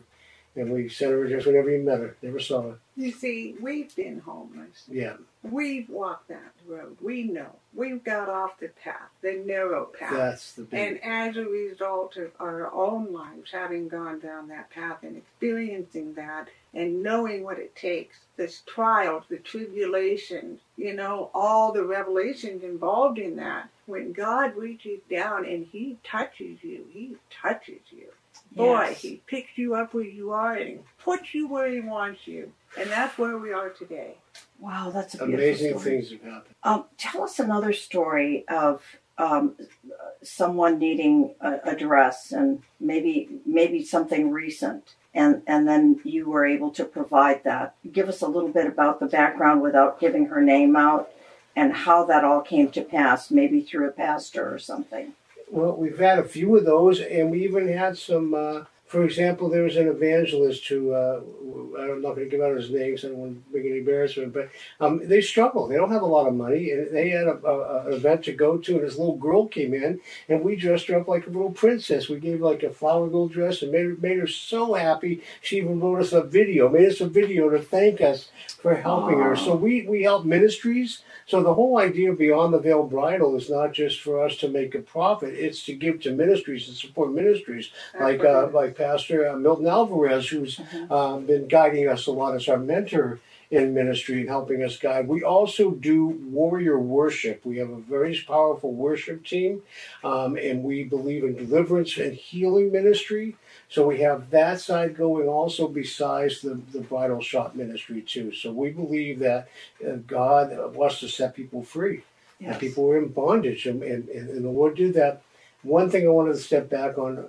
And 0.56 0.72
we 0.72 0.88
sent 0.88 1.12
her 1.12 1.28
just 1.28 1.48
whenever 1.48 1.72
you 1.72 1.82
met 1.82 2.00
her. 2.00 2.16
Never 2.22 2.39
saw 2.39 2.62
her. 2.62 2.78
You 2.96 3.12
see, 3.12 3.56
we've 3.60 3.94
been 3.96 4.20
homeless. 4.20 4.84
Yeah, 4.88 5.16
We've 5.42 5.89
walked 5.89 6.28
that 6.30 6.54
road. 6.68 6.96
We 7.02 7.24
know. 7.24 7.56
We've 7.74 8.04
got 8.04 8.30
off 8.30 8.60
the 8.60 8.70
path, 8.70 9.10
the 9.22 9.42
narrow 9.46 9.86
path. 9.86 10.13
that's 10.13 10.54
the 10.54 10.62
big. 10.62 10.80
And 10.80 11.04
as 11.04 11.38
a 11.38 11.46
result 11.46 12.18
of 12.18 12.32
our 12.39 12.72
own 12.72 13.12
lives 13.12 13.52
having 13.52 13.88
gone 13.88 14.20
down 14.20 14.48
that 14.50 14.70
path 14.70 15.00
and 15.02 15.18
experiencing 15.18 16.13
that 16.13 16.50
and 16.74 17.02
knowing 17.02 17.44
what 17.44 17.58
it 17.58 17.76
takes, 17.76 18.18
this 18.38 18.62
trials, 18.68 19.24
the 19.30 19.38
tribulations, 19.38 20.60
you 20.78 20.94
know, 20.94 21.30
all 21.34 21.72
the 21.72 21.84
revelations 21.84 22.63
involved 22.63 23.18
in 23.18 23.36
that, 23.38 23.70
when 23.86 24.13
God 24.13 24.56
reaches 24.56 25.00
down 25.10 25.46
and 25.46 25.66
He 25.72 25.98
touches 26.04 26.63
you, 26.63 26.86
He 26.92 27.16
touches 27.42 27.82
you. 27.92 28.08
Boy, 28.56 28.82
Yes. 28.89 29.02
He 29.02 29.22
picks 29.28 29.58
you 29.58 29.76
up 29.76 29.94
where 29.94 30.04
you 30.04 30.32
are 30.32 30.54
and 30.54 30.80
puts 31.04 31.34
you 31.34 31.48
where 31.48 31.70
He 31.72 31.80
wants 31.80 32.28
you. 32.28 32.52
And 32.78 32.89
that's 32.89 33.18
where 33.18 33.38
we 33.38 33.52
are 33.54 33.70
today. 33.70 34.16
Wow, 34.60 34.92
that's 34.92 35.13
a 35.16 35.18
beautiful 35.18 35.36
Amazing 35.36 35.80
story. 35.80 35.84
things 35.84 36.12
have 36.12 36.22
happened. 36.22 36.56
Um, 36.63 36.86
tell 36.98 37.24
us 37.24 37.39
another 37.39 37.74
story 37.74 38.46
of 38.48 38.82
um, 39.18 39.56
someone 40.24 40.80
needing 40.80 41.36
a, 41.42 41.60
a 41.72 41.76
dress 41.76 42.32
and 42.32 42.63
maybe 42.80 43.30
maybe 43.46 43.84
something 43.84 44.32
recent, 44.32 44.96
and 45.13 45.44
and 45.46 45.68
then 45.68 46.00
you 46.04 46.30
were 46.30 46.46
able 46.46 46.72
to 46.72 46.86
provide 46.86 47.44
that. 47.44 47.76
Give 47.92 48.10
us 48.10 48.22
a 48.22 48.28
little 48.28 48.50
bit 48.50 48.66
about 48.66 49.00
the 49.00 49.06
background 49.06 49.62
without 49.62 50.00
giving 50.00 50.28
her 50.28 50.42
name 50.42 50.76
out, 50.76 51.12
and 51.56 51.74
how 51.74 52.06
that 52.06 52.24
all 52.24 52.42
came 52.42 52.72
to 52.72 52.82
pass. 52.82 53.30
Maybe 53.30 53.62
through 53.62 53.88
a 53.89 53.92
pastor 53.92 54.52
or 54.52 54.58
something. 54.58 55.13
Well, 55.54 55.76
we've 55.78 56.00
had 56.00 56.18
a 56.18 56.24
few 56.24 56.58
of 56.58 56.66
those, 56.66 57.00
and 57.00 57.30
we 57.30 57.44
even 57.44 57.68
had 57.68 57.96
some. 57.96 58.34
Uh, 58.34 58.63
for 58.88 59.06
example, 59.06 59.50
there 59.50 59.63
was 59.63 59.78
an 59.78 59.88
evangelist 59.88 60.68
who 60.68 60.94
uh, 60.94 61.22
I'm 61.80 62.02
not 62.02 62.16
going 62.16 62.30
to 62.30 62.36
give 62.36 62.42
out 62.42 62.56
his 62.56 62.72
name, 62.72 62.98
so 62.98 63.08
I 63.08 63.12
don't 63.12 63.20
want 63.20 63.46
to 63.46 63.52
bring 63.52 63.68
any 63.68 63.78
embarrassment. 63.80 64.34
But 64.34 64.50
um, 64.80 65.08
they 65.08 65.22
struggle; 65.22 65.68
they 65.68 65.76
don't 65.76 65.92
have 65.92 66.02
a 66.02 66.08
lot 66.08 66.28
of 66.28 66.34
money, 66.34 66.72
and 66.72 66.89
they 66.96 67.10
had 67.10 67.28
a, 67.28 67.38
a, 67.46 67.88
an 67.88 67.94
event 67.94 68.24
to 68.26 68.34
go 68.34 68.58
to. 68.58 68.76
And 68.78 68.84
this 68.84 68.98
little 68.98 69.18
girl 69.18 69.48
came 69.48 69.76
in, 69.76 70.02
and 70.28 70.44
we 70.44 70.56
dressed 70.56 70.88
her 70.88 71.00
up 71.00 71.08
like 71.08 71.28
a 71.28 71.30
little 71.30 71.52
princess. 71.52 72.10
We 72.10 72.20
gave 72.20 72.39
her 72.39 72.46
like 72.46 72.63
a 72.63 72.72
flower 72.72 73.08
gold 73.08 73.34
dress, 73.34 73.62
and 73.62 73.72
made 73.72 73.86
her 73.86 73.96
made 74.00 74.18
her 74.18 74.28
so 74.28 74.74
happy. 74.74 75.22
She 75.42 75.58
even 75.58 75.80
wrote 75.80 76.02
us 76.02 76.13
a 76.13 76.24
video, 76.24 76.68
made 76.68 76.89
us 76.89 77.00
a 77.00 77.08
video 77.08 77.50
to 77.50 77.60
thank 77.60 78.02
us 78.02 78.32
for 78.60 78.74
helping 78.74 79.20
her. 79.20 79.36
So 79.36 79.56
we 79.56 79.86
we 79.86 80.02
help 80.02 80.26
ministries. 80.26 81.04
So 81.26 81.42
the 81.42 81.54
whole 81.54 81.78
idea 81.78 82.12
of 82.12 82.18
Beyond 82.18 82.54
the 82.54 82.60
Veil 82.60 82.84
Bridal 82.84 83.36
is 83.36 83.50
not 83.50 83.74
just 83.74 84.02
for 84.02 84.24
us 84.24 84.38
to 84.38 84.48
make 84.48 84.76
a 84.76 84.80
profit; 84.80 85.34
it's 85.34 85.64
to 85.66 85.74
give 85.74 86.02
to 86.02 86.12
ministries 86.12 86.68
and 86.68 86.78
support 86.78 87.12
ministries 87.12 87.72
like 88.00 88.24
uh, 88.24 88.48
like 88.48 88.76
Pastor 88.76 89.30
uh, 89.30 89.36
Milton 89.38 89.68
Alvarez, 89.68 90.28
who's 90.30 90.60
um, 90.90 91.26
been 91.26 91.48
guiding 91.48 91.88
us 91.88 92.08
a 92.08 92.12
lot 92.12 92.36
as 92.36 92.48
our 92.48 92.58
mentor 92.58 93.20
in 93.54 93.74
ministry 93.74 94.22
and 94.22 94.30
helping 94.30 94.64
us 94.64 94.78
guide. 94.78 95.08
We 95.08 95.24
also 95.24 95.72
do 95.72 96.06
warrior 96.06 96.80
worship. 96.80 97.46
We 97.46 97.58
have 97.58 97.70
a 97.70 97.78
very 97.78 98.20
powerful 98.28 98.74
worship 98.74 99.26
team, 99.26 99.62
um, 100.04 100.36
and 100.38 100.64
we 100.64 100.84
believe 100.84 101.24
in 101.24 101.36
deliverance 101.36 101.98
and 101.98 102.14
healing 102.14 102.72
ministry. 102.72 103.36
So 103.74 103.88
we 103.88 104.02
have 104.02 104.30
that 104.30 104.62
side 104.62 104.96
going 104.96 105.28
also 105.28 105.68
besides 105.68 106.42
the, 106.42 106.62
the 106.72 106.82
bridal 106.82 107.22
shop 107.22 107.56
ministry 107.56 108.02
too. 108.02 108.32
So 108.32 108.52
we 108.52 108.70
believe 108.70 109.18
that 109.18 109.50
uh, 109.84 109.96
God 110.06 110.76
wants 110.76 111.00
to 111.00 111.08
set 111.08 111.36
people 111.36 111.64
free. 111.64 112.04
And 112.40 112.60
people 112.60 112.84
were 112.84 113.00
in 113.00 113.08
bondage, 113.08 113.66
and, 113.66 113.82
and, 113.82 114.10
and 114.10 114.46
the 114.46 114.50
Lord 114.50 114.76
did 114.76 114.94
that. 114.94 115.24
One 115.64 115.90
thing 115.90 116.06
I 116.06 116.10
wanted 116.12 116.34
to 116.34 116.40
step 116.40 116.70
back 116.70 117.00
on 117.00 117.26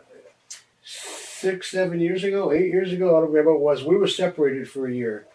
six, 0.85 1.71
seven 1.71 1.99
years 1.99 2.25
ago, 2.25 2.53
eight 2.53 2.71
years 2.71 2.93
ago, 2.93 3.17
I 3.17 3.21
don't 3.21 3.31
remember 3.31 3.53
it 3.53 3.61
was, 3.61 3.83
we 3.83 3.97
were 3.97 4.09
separated 4.09 4.69
for 4.69 4.87
a 4.87 4.93
year. 4.93 5.27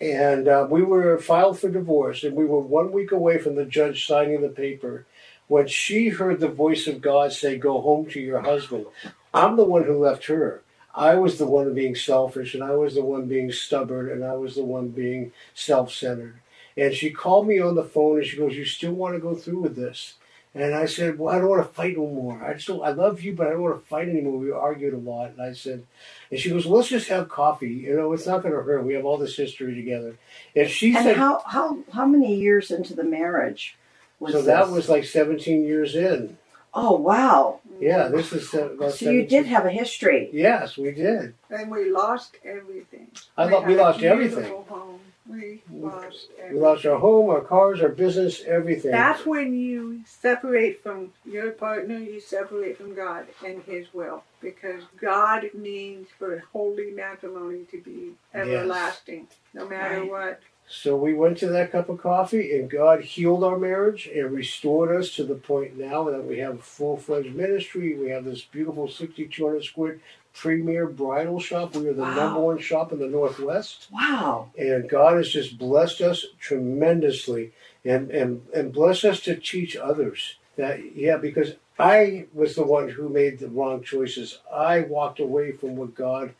And 0.00 0.48
uh, 0.48 0.66
we 0.68 0.82
were 0.82 1.18
filed 1.18 1.60
for 1.60 1.68
divorce, 1.68 2.24
and 2.24 2.34
we 2.34 2.44
were 2.44 2.58
one 2.58 2.90
week 2.90 3.12
away 3.12 3.38
from 3.38 3.54
the 3.54 3.66
judge 3.66 4.04
signing 4.04 4.40
the 4.40 4.48
paper 4.48 5.06
when 5.46 5.68
she 5.68 6.08
heard 6.08 6.40
the 6.40 6.48
voice 6.48 6.86
of 6.86 7.00
God 7.00 7.32
say, 7.32 7.56
Go 7.56 7.80
home 7.80 8.06
to 8.10 8.20
your 8.20 8.40
husband. 8.40 8.86
I'm 9.32 9.56
the 9.56 9.64
one 9.64 9.84
who 9.84 9.98
left 9.98 10.26
her. 10.26 10.62
I 10.94 11.14
was 11.14 11.38
the 11.38 11.46
one 11.46 11.74
being 11.74 11.94
selfish, 11.94 12.54
and 12.54 12.62
I 12.64 12.74
was 12.74 12.94
the 12.94 13.04
one 13.04 13.26
being 13.26 13.52
stubborn, 13.52 14.10
and 14.10 14.24
I 14.24 14.34
was 14.34 14.56
the 14.56 14.64
one 14.64 14.88
being 14.88 15.32
self 15.54 15.92
centered. 15.92 16.40
And 16.78 16.94
she 16.94 17.10
called 17.10 17.48
me 17.48 17.58
on 17.58 17.74
the 17.74 17.84
phone 17.84 18.18
and 18.18 18.26
she 18.26 18.36
goes, 18.36 18.54
You 18.56 18.64
still 18.64 18.92
want 18.92 19.16
to 19.16 19.20
go 19.20 19.34
through 19.34 19.60
with 19.60 19.74
this? 19.74 20.14
And 20.54 20.74
I 20.74 20.86
said, 20.86 21.18
Well, 21.18 21.34
I 21.34 21.38
don't 21.38 21.48
want 21.48 21.66
to 21.66 21.74
fight 21.74 21.96
no 21.96 22.06
more. 22.06 22.42
I 22.42 22.54
just 22.54 22.70
I 22.70 22.90
love 22.90 23.20
you, 23.20 23.34
but 23.34 23.48
I 23.48 23.50
don't 23.50 23.62
want 23.62 23.82
to 23.82 23.88
fight 23.88 24.08
anymore. 24.08 24.38
We 24.38 24.52
argued 24.52 24.94
a 24.94 24.98
lot. 24.98 25.30
And 25.30 25.42
I 25.42 25.52
said, 25.54 25.84
And 26.30 26.38
she 26.38 26.50
goes, 26.50 26.66
well, 26.66 26.76
Let's 26.76 26.88
just 26.88 27.08
have 27.08 27.28
coffee. 27.28 27.68
You 27.68 27.96
know, 27.96 28.12
it's 28.12 28.26
not 28.26 28.42
going 28.42 28.54
to 28.54 28.62
hurt. 28.62 28.84
We 28.84 28.94
have 28.94 29.04
all 29.04 29.18
this 29.18 29.36
history 29.36 29.74
together. 29.74 30.16
And 30.54 30.70
she 30.70 30.94
And 30.94 31.04
said, 31.04 31.16
how 31.16 31.42
how 31.44 31.78
how 31.92 32.06
many 32.06 32.36
years 32.36 32.70
into 32.70 32.94
the 32.94 33.04
marriage 33.04 33.76
was 34.20 34.32
So 34.32 34.42
that 34.42 34.70
was 34.70 34.88
like 34.88 35.04
17 35.04 35.64
years 35.64 35.96
in. 35.96 36.38
Oh 36.72 36.92
wow! 36.96 37.60
Yeah, 37.80 38.08
this 38.08 38.32
is 38.32 38.52
uh, 38.54 38.70
about 38.70 38.92
So 38.92 39.10
you 39.10 39.22
17 39.22 39.28
did 39.28 39.46
have 39.46 39.66
a 39.66 39.70
history. 39.70 40.30
Yes, 40.32 40.76
we 40.76 40.92
did. 40.92 41.34
And 41.50 41.70
we 41.70 41.90
lost 41.90 42.36
everything. 42.44 43.08
I 43.36 43.48
thought 43.48 43.66
we 43.66 43.72
had 43.74 43.80
a 43.80 43.82
lost 43.84 43.98
beautiful 44.00 44.38
everything. 44.38 44.64
Home. 44.68 45.00
We 45.28 45.62
lost 45.70 46.28
We 46.38 46.42
everything. 46.42 46.62
lost 46.62 46.86
our 46.86 46.98
home, 46.98 47.28
our 47.30 47.42
cars, 47.42 47.82
our 47.82 47.90
business, 47.90 48.42
everything. 48.46 48.92
That's 48.92 49.26
when 49.26 49.52
you 49.54 50.00
separate 50.06 50.82
from 50.82 51.12
your 51.26 51.50
partner, 51.50 51.98
you 51.98 52.18
separate 52.20 52.78
from 52.78 52.94
God 52.94 53.26
and 53.44 53.62
His 53.64 53.92
will. 53.92 54.24
Because 54.40 54.84
God 55.00 55.44
means 55.52 56.08
for 56.18 56.42
holy 56.52 56.92
matrimony 56.92 57.64
to 57.70 57.80
be 57.82 58.12
everlasting, 58.34 59.28
no 59.54 59.68
matter 59.68 60.00
Right. 60.00 60.10
what 60.10 60.40
So 60.70 60.96
we 60.96 61.14
went 61.14 61.38
to 61.38 61.48
that 61.48 61.72
cup 61.72 61.88
of 61.88 62.00
coffee, 62.02 62.54
and 62.58 62.70
God 62.70 63.00
healed 63.02 63.42
our 63.42 63.58
marriage 63.58 64.06
and 64.06 64.30
restored 64.30 64.94
us 64.94 65.14
to 65.16 65.24
the 65.24 65.34
point 65.34 65.78
now 65.78 66.04
that 66.04 66.24
we 66.26 66.38
have 66.38 66.56
a 66.56 66.62
full 66.62 66.98
fledged 66.98 67.34
ministry. 67.34 67.94
We 67.94 68.10
have 68.10 68.24
this 68.24 68.42
beautiful 68.42 68.86
6,200 68.88 69.64
square 69.64 69.98
premier 70.34 70.86
bridal 70.86 71.40
shop. 71.40 71.74
We 71.74 71.88
are 71.88 71.94
the 71.94 72.02
Wow. 72.02 72.14
number 72.14 72.40
one 72.40 72.58
shop 72.58 72.92
in 72.92 72.98
the 72.98 73.06
Northwest. 73.08 73.88
Wow. 73.90 74.50
And 74.58 74.88
God 74.88 75.16
has 75.16 75.30
just 75.30 75.58
blessed 75.58 76.00
us 76.02 76.26
tremendously 76.38 77.52
and, 77.84 78.10
and, 78.10 78.42
and 78.54 78.72
blessed 78.72 79.04
us 79.06 79.20
to 79.20 79.36
teach 79.36 79.74
others 79.76 80.36
that, 80.56 80.94
yeah, 80.94 81.16
because 81.16 81.54
I 81.78 82.26
was 82.34 82.56
the 82.56 82.64
one 82.64 82.90
who 82.90 83.08
made 83.08 83.38
the 83.38 83.48
wrong 83.48 83.82
choices. 83.82 84.38
I 84.52 84.80
walked 84.80 85.18
away 85.20 85.52
from 85.52 85.76
what 85.76 85.94
God 85.94 86.34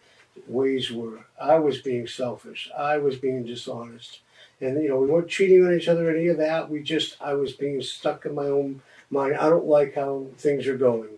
ways 0.47 0.91
were. 0.91 1.27
I 1.41 1.59
was 1.59 1.81
being 1.81 2.07
selfish. 2.07 2.71
I 2.77 2.99
was 2.99 3.17
being 3.17 3.45
dishonest. 3.45 4.21
And, 4.61 4.83
you 4.83 4.89
know, 4.89 4.99
we 4.99 5.07
weren't 5.07 5.29
cheating 5.29 5.65
on 5.65 5.75
each 5.75 5.89
other, 5.89 6.09
or 6.09 6.17
any 6.17 6.29
of 6.29 6.39
that. 6.39 6.69
We 6.69 6.83
just, 6.83 7.17
I 7.21 7.35
was 7.35 7.53
being 7.53 7.81
stuck 7.81 8.27
in 8.27 8.35
my 8.35 8.47
own 8.47 8.83
mind. 9.11 9.37
I 9.37 9.49
don't 9.49 9.67
like 9.67 9.95
how 9.95 10.27
things 10.37 10.67
are 10.67 10.77
going. 10.77 11.11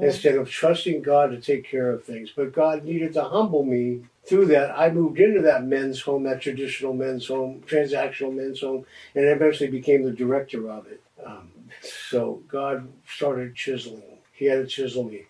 Instead 0.00 0.34
of 0.34 0.50
trusting 0.50 1.02
God 1.02 1.30
to 1.30 1.40
take 1.40 1.64
care 1.64 1.90
of 1.90 2.02
things. 2.02 2.30
But 2.34 2.52
God 2.52 2.84
needed 2.84 3.12
to 3.12 3.22
humble 3.22 3.62
me 3.62 4.02
through 4.24 4.46
that. 4.46 4.76
I 4.76 4.90
moved 4.90 5.20
into 5.20 5.40
that 5.42 5.64
men's 5.64 6.00
home, 6.00 6.24
that 6.24 6.40
traditional 6.40 6.92
men's 6.94 7.28
home, 7.28 7.62
transactional 7.66 8.34
men's 8.34 8.60
home, 8.60 8.84
and 9.14 9.24
eventually 9.24 9.70
became 9.70 10.02
the 10.02 10.10
director 10.10 10.68
of 10.68 10.86
it. 10.86 11.00
Um, 11.24 11.50
so 11.80 12.42
God 12.48 12.88
started 13.06 13.54
chiseling. 13.54 14.02
He 14.32 14.46
had 14.46 14.56
to 14.56 14.66
chisel 14.66 15.04
me. 15.04 15.26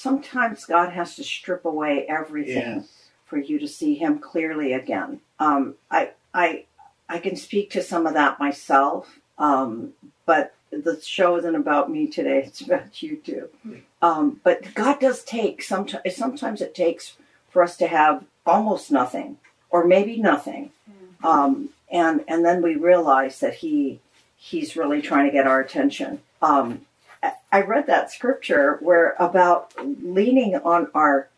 Sometimes 0.00 0.64
God 0.64 0.92
has 0.92 1.14
to 1.16 1.22
strip 1.22 1.66
away 1.66 2.06
everything 2.08 2.76
Yeah. 2.76 2.82
for 3.26 3.36
you 3.36 3.58
to 3.58 3.68
see 3.68 3.94
Him 3.96 4.18
clearly 4.18 4.72
again. 4.72 5.20
Um, 5.38 5.74
I, 5.90 6.12
I, 6.32 6.64
I 7.06 7.18
can 7.18 7.36
speak 7.36 7.68
to 7.72 7.82
some 7.82 8.06
of 8.06 8.14
that 8.14 8.40
myself, 8.40 9.20
um, 9.36 9.92
but 10.24 10.54
the 10.70 10.98
show 11.02 11.36
isn't 11.36 11.54
about 11.54 11.90
me 11.90 12.06
today. 12.06 12.44
It's 12.46 12.62
about 12.62 13.02
you 13.02 13.16
too. 13.18 13.50
Um, 14.00 14.40
but 14.42 14.72
God 14.72 15.00
does 15.00 15.22
take 15.22 15.62
sometimes. 15.62 16.16
Sometimes 16.16 16.62
it 16.62 16.74
takes 16.74 17.18
for 17.50 17.62
us 17.62 17.76
to 17.76 17.86
have 17.86 18.24
almost 18.46 18.90
nothing, 18.90 19.36
or 19.68 19.84
maybe 19.84 20.16
nothing, 20.16 20.70
um, 21.22 21.68
and 21.92 22.24
and 22.26 22.42
then 22.42 22.62
we 22.62 22.74
realize 22.76 23.40
that 23.40 23.56
He 23.56 24.00
He's 24.36 24.76
really 24.76 25.02
trying 25.02 25.26
to 25.26 25.32
get 25.32 25.46
our 25.46 25.60
attention. 25.60 26.22
Um, 26.40 26.86
I- 27.52 27.60
read 27.62 27.86
that 27.86 28.10
scripture 28.10 28.78
where 28.80 29.14
about 29.18 29.72
leaning 29.78 30.56
on 30.56 30.88
our 30.94 31.28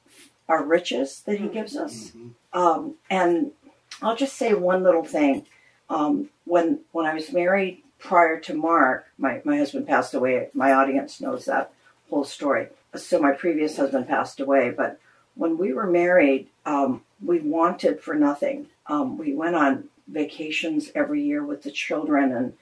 our 0.48 0.62
riches 0.64 1.22
that 1.26 1.38
He 1.38 1.48
gives 1.48 1.76
us, 1.76 2.12
um, 2.52 2.96
and 3.08 3.52
I'll 4.00 4.16
just 4.16 4.36
say 4.36 4.54
one 4.54 4.82
little 4.82 5.04
thing. 5.04 5.46
Um, 5.88 6.30
when 6.44 6.80
when 6.92 7.06
I 7.06 7.14
was 7.14 7.32
married 7.32 7.82
prior 8.02 8.38
to 8.40 8.54
Mark, 8.54 9.06
my, 9.16 9.40
my 9.44 9.56
husband 9.56 9.86
passed 9.86 10.12
away. 10.12 10.48
My 10.52 10.72
audience 10.72 11.20
knows 11.20 11.44
that 11.44 11.72
whole 12.10 12.24
story. 12.24 12.68
So 12.96 13.20
my 13.20 13.32
previous 13.32 13.76
husband 13.76 14.08
passed 14.08 14.40
away, 14.40 14.70
but 14.70 14.98
when 15.34 15.56
we 15.56 15.72
were 15.72 15.86
married, 15.86 16.48
um, 16.66 17.02
we 17.24 17.40
wanted 17.40 18.00
for 18.00 18.14
nothing. 18.14 18.66
Um, 18.86 19.16
we 19.16 19.34
went 19.34 19.54
on 19.54 19.88
vacations 20.08 20.90
every 20.94 21.22
year 21.22 21.44
with 21.44 21.62
the 21.62 21.70
children, 21.70 22.32
and 22.32 22.52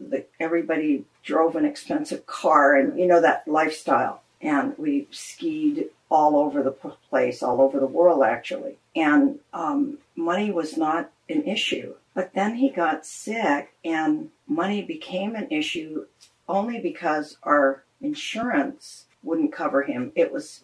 the, 0.00 0.24
everybody 0.40 1.04
drove 1.24 1.56
an 1.56 1.64
expensive 1.64 2.26
car, 2.26 2.76
and 2.76 2.98
you 2.98 3.06
know 3.06 3.20
that 3.20 3.48
lifestyle. 3.48 4.22
And 4.40 4.76
we 4.76 5.08
skied 5.10 5.86
all 6.10 6.36
over 6.36 6.62
the 6.62 6.70
place, 6.70 7.42
all 7.42 7.60
over 7.60 7.80
the 7.80 7.86
world, 7.86 8.22
actually. 8.22 8.76
And 8.94 9.38
um, 9.52 9.98
money 10.14 10.50
was 10.50 10.76
not 10.76 11.10
an 11.28 11.44
issue. 11.44 11.94
But 12.14 12.34
then 12.34 12.56
he 12.56 12.68
got 12.68 13.06
sick, 13.06 13.72
and 13.84 14.30
money 14.46 14.82
became 14.82 15.34
an 15.34 15.48
issue 15.50 16.06
only 16.48 16.78
because 16.78 17.38
our 17.42 17.84
insurance 18.00 19.06
wouldn't 19.22 19.52
cover 19.52 19.82
him. 19.82 20.12
It 20.14 20.30
was 20.30 20.62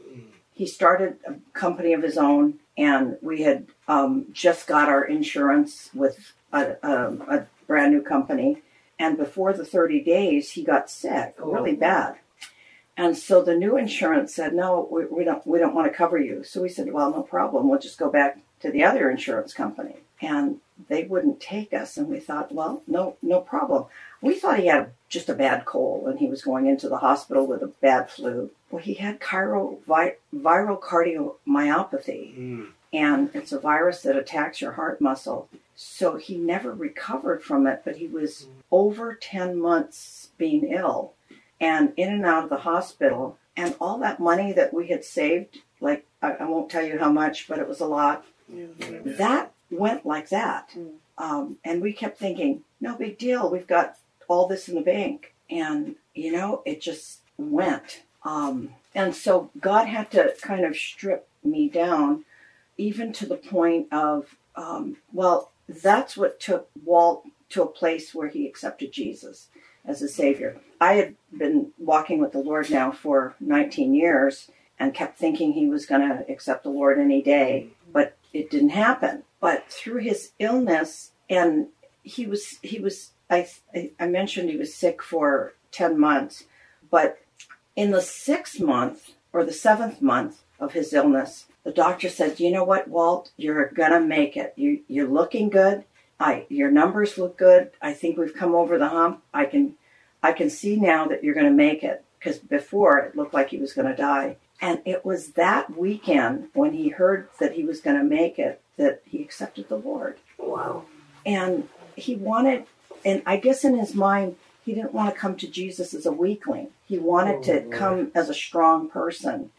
he 0.52 0.66
started 0.66 1.16
a 1.26 1.34
company 1.58 1.94
of 1.94 2.02
his 2.02 2.18
own, 2.18 2.58
and 2.76 3.16
we 3.22 3.42
had 3.42 3.66
um, 3.88 4.26
just 4.30 4.66
got 4.66 4.90
our 4.90 5.02
insurance 5.02 5.88
with 5.94 6.34
a, 6.52 6.76
um, 6.86 7.22
a 7.22 7.46
brand 7.66 7.94
new 7.94 8.02
company. 8.02 8.62
And 9.00 9.16
before 9.16 9.54
the 9.54 9.64
30 9.64 10.02
days, 10.02 10.50
he 10.50 10.62
got 10.62 10.90
sick 10.90 11.34
oh. 11.40 11.50
really 11.50 11.74
bad. 11.74 12.16
And 12.98 13.16
so 13.16 13.42
the 13.42 13.56
new 13.56 13.78
insurance 13.78 14.34
said, 14.34 14.52
no, 14.52 14.86
we, 14.90 15.06
we 15.06 15.24
don't, 15.24 15.44
we 15.46 15.58
don't 15.58 15.74
want 15.74 15.90
to 15.90 15.96
cover 15.96 16.18
you. 16.18 16.44
So 16.44 16.60
we 16.60 16.68
said, 16.68 16.92
well, 16.92 17.10
no 17.10 17.22
problem. 17.22 17.66
We'll 17.66 17.78
just 17.78 17.98
go 17.98 18.10
back 18.10 18.38
to 18.60 18.70
the 18.70 18.84
other 18.84 19.10
insurance 19.10 19.54
company. 19.54 19.96
And 20.20 20.60
they 20.88 21.04
wouldn't 21.04 21.40
take 21.40 21.72
us. 21.72 21.96
And 21.96 22.08
we 22.08 22.20
thought, 22.20 22.52
well, 22.52 22.82
no, 22.86 23.16
no 23.22 23.40
problem. 23.40 23.86
We 24.20 24.34
thought 24.34 24.58
he 24.58 24.66
had 24.66 24.90
just 25.08 25.30
a 25.30 25.34
bad 25.34 25.64
cold 25.64 26.06
and 26.06 26.18
he 26.18 26.28
was 26.28 26.42
going 26.42 26.66
into 26.66 26.90
the 26.90 26.98
hospital 26.98 27.46
with 27.46 27.62
a 27.62 27.68
bad 27.68 28.10
flu. 28.10 28.50
Well, 28.70 28.82
he 28.82 28.94
had 28.94 29.18
chiro, 29.18 29.78
vi, 29.86 30.16
viral 30.34 30.78
cardiomyopathy. 30.78 32.34
Hmm. 32.34 32.64
And 32.92 33.30
it's 33.32 33.52
a 33.52 33.58
virus 33.58 34.02
that 34.02 34.16
attacks 34.16 34.60
your 34.60 34.72
heart 34.72 35.00
muscle. 35.00 35.48
So 35.82 36.16
he 36.16 36.36
never 36.36 36.74
recovered 36.74 37.42
from 37.42 37.66
it, 37.66 37.80
but 37.86 37.96
he 37.96 38.06
was 38.06 38.48
over 38.70 39.14
10 39.14 39.58
months 39.58 40.28
being 40.36 40.64
ill 40.64 41.14
and 41.58 41.94
in 41.96 42.12
and 42.12 42.26
out 42.26 42.44
of 42.44 42.50
the 42.50 42.58
hospital. 42.58 43.38
And 43.56 43.74
all 43.80 43.98
that 44.00 44.20
money 44.20 44.52
that 44.52 44.74
we 44.74 44.88
had 44.88 45.06
saved, 45.06 45.60
like 45.80 46.04
I, 46.20 46.32
I 46.32 46.44
won't 46.44 46.70
tell 46.70 46.84
you 46.84 46.98
how 46.98 47.10
much, 47.10 47.48
but 47.48 47.58
it 47.58 47.66
was 47.66 47.80
a 47.80 47.86
lot, 47.86 48.26
that 48.50 49.52
went 49.70 50.04
like 50.04 50.28
that. 50.28 50.68
Um, 51.16 51.56
and 51.64 51.80
we 51.80 51.94
kept 51.94 52.18
thinking, 52.18 52.62
no 52.78 52.94
big 52.96 53.16
deal. 53.16 53.50
We've 53.50 53.66
got 53.66 53.96
all 54.28 54.46
this 54.46 54.68
in 54.68 54.74
the 54.74 54.82
bank. 54.82 55.32
And, 55.48 55.96
you 56.14 56.30
know, 56.30 56.60
it 56.66 56.82
just 56.82 57.20
went. 57.38 58.02
Um, 58.22 58.74
and 58.94 59.14
so 59.14 59.50
God 59.58 59.86
had 59.86 60.10
to 60.10 60.34
kind 60.42 60.66
of 60.66 60.76
strip 60.76 61.26
me 61.42 61.70
down, 61.70 62.26
even 62.76 63.14
to 63.14 63.24
the 63.24 63.36
point 63.36 63.90
of, 63.90 64.36
um, 64.56 64.98
well, 65.14 65.50
that's 65.70 66.16
what 66.16 66.40
took 66.40 66.68
Walt 66.84 67.24
to 67.50 67.62
a 67.62 67.66
place 67.66 68.14
where 68.14 68.28
he 68.28 68.46
accepted 68.46 68.92
Jesus 68.92 69.48
as 69.84 70.02
a 70.02 70.08
savior. 70.08 70.60
I 70.80 70.94
had 70.94 71.16
been 71.36 71.72
walking 71.78 72.20
with 72.20 72.32
the 72.32 72.38
Lord 72.38 72.70
now 72.70 72.90
for 72.90 73.34
19 73.40 73.94
years 73.94 74.50
and 74.78 74.94
kept 74.94 75.18
thinking 75.18 75.52
he 75.52 75.68
was 75.68 75.86
going 75.86 76.08
to 76.08 76.30
accept 76.30 76.64
the 76.64 76.70
Lord 76.70 76.98
any 76.98 77.22
day, 77.22 77.68
but 77.92 78.16
it 78.32 78.50
didn't 78.50 78.70
happen. 78.70 79.24
But 79.40 79.68
through 79.68 79.98
his 79.98 80.32
illness, 80.38 81.12
and 81.28 81.68
he 82.02 82.26
was 82.26 82.58
he 82.62 82.78
was 82.78 83.12
I 83.28 83.48
I 83.98 84.06
mentioned 84.06 84.50
he 84.50 84.56
was 84.56 84.74
sick 84.74 85.02
for 85.02 85.54
10 85.72 85.98
months, 85.98 86.44
but 86.90 87.18
in 87.76 87.90
the 87.90 88.02
sixth 88.02 88.60
month 88.60 89.10
or 89.32 89.44
the 89.44 89.52
seventh 89.52 90.02
month 90.02 90.42
of 90.58 90.72
his 90.72 90.92
illness, 90.92 91.46
the 91.64 91.72
doctor 91.72 92.08
said, 92.08 92.40
"You 92.40 92.50
know 92.50 92.64
what, 92.64 92.88
Walt? 92.88 93.30
You're 93.36 93.66
gonna 93.68 94.00
make 94.00 94.36
it. 94.36 94.52
You 94.56 94.80
you're 94.88 95.08
looking 95.08 95.48
good. 95.50 95.84
I 96.18 96.46
your 96.48 96.70
numbers 96.70 97.18
look 97.18 97.36
good. 97.38 97.70
I 97.80 97.92
think 97.92 98.16
we've 98.16 98.34
come 98.34 98.54
over 98.54 98.78
the 98.78 98.88
hump. 98.88 99.22
I 99.32 99.44
can 99.46 99.74
I 100.22 100.32
can 100.32 100.50
see 100.50 100.76
now 100.76 101.06
that 101.06 101.24
you're 101.24 101.34
going 101.34 101.46
to 101.46 101.52
make 101.52 101.82
it 101.82 102.04
because 102.18 102.38
before 102.38 102.98
it 102.98 103.16
looked 103.16 103.32
like 103.32 103.48
he 103.50 103.58
was 103.58 103.72
going 103.72 103.88
to 103.88 103.96
die." 103.96 104.36
And 104.62 104.82
it 104.84 105.06
was 105.06 105.32
that 105.32 105.74
weekend 105.78 106.48
when 106.52 106.74
he 106.74 106.90
heard 106.90 107.28
that 107.38 107.54
he 107.54 107.64
was 107.64 107.80
going 107.80 107.96
to 107.96 108.04
make 108.04 108.38
it 108.38 108.60
that 108.76 109.00
he 109.06 109.22
accepted 109.22 109.70
the 109.70 109.76
Lord. 109.78 110.18
Wow. 110.36 110.84
And 111.24 111.68
he 111.96 112.14
wanted, 112.16 112.66
and 113.02 113.22
I 113.24 113.38
guess 113.38 113.64
in 113.64 113.78
his 113.78 113.94
mind, 113.94 114.36
he 114.62 114.74
didn't 114.74 114.92
want 114.92 115.14
to 115.14 115.18
come 115.18 115.36
to 115.36 115.48
Jesus 115.48 115.94
as 115.94 116.04
a 116.04 116.12
weakling. 116.12 116.68
He 116.86 116.98
wanted 116.98 117.36
Oh, 117.36 117.42
to 117.44 117.60
boy. 117.62 117.70
come 117.76 118.12
as 118.14 118.28
a 118.28 118.34
strong 118.34 118.90
person. 118.90 119.50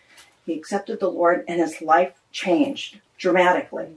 He 0.52 0.58
accepted 0.58 1.00
the 1.00 1.10
Lord, 1.10 1.46
and 1.48 1.62
his 1.62 1.82
life 1.82 2.12
changed 2.34 3.00
dramatically. 3.18 3.88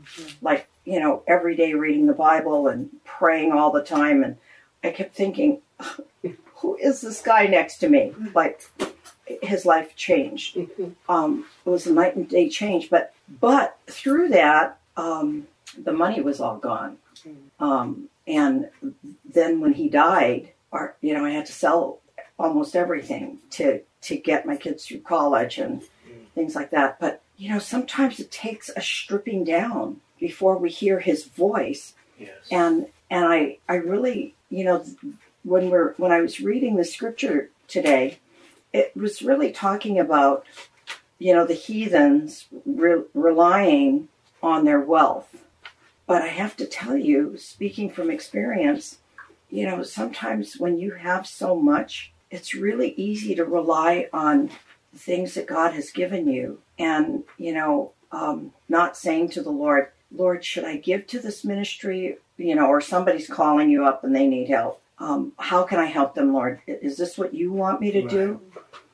Like, 0.41 0.69
you 0.85 1.01
know, 1.01 1.25
every 1.27 1.57
day 1.57 1.75
reading 1.75 2.07
the 2.07 2.13
Bible 2.13 2.69
and 2.69 2.91
praying 3.05 3.51
all 3.51 3.73
the 3.73 3.83
time. 3.83 4.23
And 4.23 4.37
I 4.85 4.91
kept 4.91 5.17
thinking, 5.17 5.63
who 6.55 6.77
is 6.77 7.01
this 7.01 7.21
guy 7.21 7.49
next 7.49 7.79
to 7.79 7.89
me? 7.89 8.15
Like, 8.37 8.71
his 9.43 9.67
life 9.67 9.97
changed. 9.97 10.57
Um, 11.09 11.47
it 11.67 11.71
was 11.71 11.89
a 11.89 11.93
night 11.93 12.15
and 12.15 12.29
day 12.29 12.49
change. 12.49 12.89
But, 12.89 13.13
but 13.41 13.77
through 13.89 14.29
that, 14.29 14.79
um, 14.97 15.49
the 15.77 15.93
money 15.93 16.21
was 16.21 16.41
all 16.41 16.59
gone. 16.59 16.99
Um, 17.59 18.11
and 18.29 18.71
then 19.25 19.61
when 19.61 19.73
he 19.73 19.89
died, 19.89 20.53
you 21.01 21.15
know, 21.15 21.25
I 21.25 21.31
had 21.31 21.47
to 21.47 21.53
sell 21.53 21.99
almost 22.39 22.77
everything 22.77 23.39
to 23.51 23.81
to 24.03 24.17
get 24.17 24.45
my 24.45 24.57
kids 24.57 24.85
through 24.85 25.01
college 25.01 25.59
and 25.59 25.83
things 26.35 26.55
like 26.55 26.71
that. 26.71 26.99
But 27.01 27.23
you 27.37 27.51
know, 27.51 27.59
sometimes 27.59 28.21
it 28.21 28.31
takes 28.31 28.71
a 28.77 28.81
stripping 28.81 29.45
down 29.45 30.01
before 30.19 30.57
we 30.57 30.71
hear 30.71 31.01
his 31.01 31.25
voice. 31.25 31.95
Yes. 32.19 32.37
And 32.51 32.87
and 33.11 33.25
I 33.25 33.59
I 33.69 33.77
really 33.77 34.35
you 34.51 34.65
know 34.65 34.85
when 35.45 35.71
we're 35.71 35.95
when 35.95 36.13
I 36.13 36.21
was 36.21 36.41
reading 36.41 36.77
the 36.77 36.85
scripture 36.85 37.51
today, 37.69 38.19
it 38.73 38.97
was 38.97 39.23
really 39.23 39.53
talking 39.53 39.99
about 39.99 40.45
you 41.19 41.33
know 41.33 41.47
the 41.47 41.55
heathens 41.55 42.47
re- 42.65 43.05
relying 43.15 44.09
on 44.43 44.65
their 44.65 44.81
wealth 44.81 45.45
but 46.07 46.23
I 46.23 46.29
have 46.29 46.57
to 46.57 46.67
tell 46.67 46.97
you, 46.97 47.39
speaking 47.39 47.91
from 47.91 48.11
experience, 48.11 48.99
you 49.51 49.67
know, 49.67 49.83
sometimes 49.83 50.59
when 50.59 50.79
you 50.79 50.93
have 50.93 51.27
so 51.27 51.57
much, 51.57 52.13
it's 52.31 52.55
really 52.55 52.93
easy 52.95 53.35
to 53.35 53.45
rely 53.45 54.09
on 54.13 54.51
things 54.97 55.35
that 55.35 55.47
God 55.47 55.75
has 55.75 55.91
given 55.91 56.29
you. 56.29 56.61
And, 56.79 57.25
you 57.39 57.53
know, 57.53 57.93
um, 58.13 58.53
not 58.69 58.97
saying 58.97 59.31
to 59.31 59.43
the 59.43 59.51
Lord, 59.51 59.89
Lord, 60.11 60.45
should 60.45 60.65
I 60.65 60.77
give 60.77 61.07
to 61.09 61.19
this 61.19 61.45
ministry? 61.45 62.19
You 62.37 62.55
know, 62.55 62.67
or 62.67 62.81
somebody's 62.81 63.29
calling 63.29 63.71
you 63.71 63.85
up 63.85 64.05
and 64.05 64.15
they 64.15 64.27
need 64.27 64.49
help. 64.49 64.81
Um, 64.99 65.33
how 65.39 65.65
can 65.65 65.79
I 65.79 65.87
help 65.87 66.15
them, 66.15 66.33
Lord? 66.33 66.61
Is 66.67 66.97
this 66.97 67.19
what 67.19 67.35
you 67.35 67.53
want 67.53 67.81
me 67.81 67.91
to 67.93 68.03
right. 68.03 68.11
do? 68.11 68.41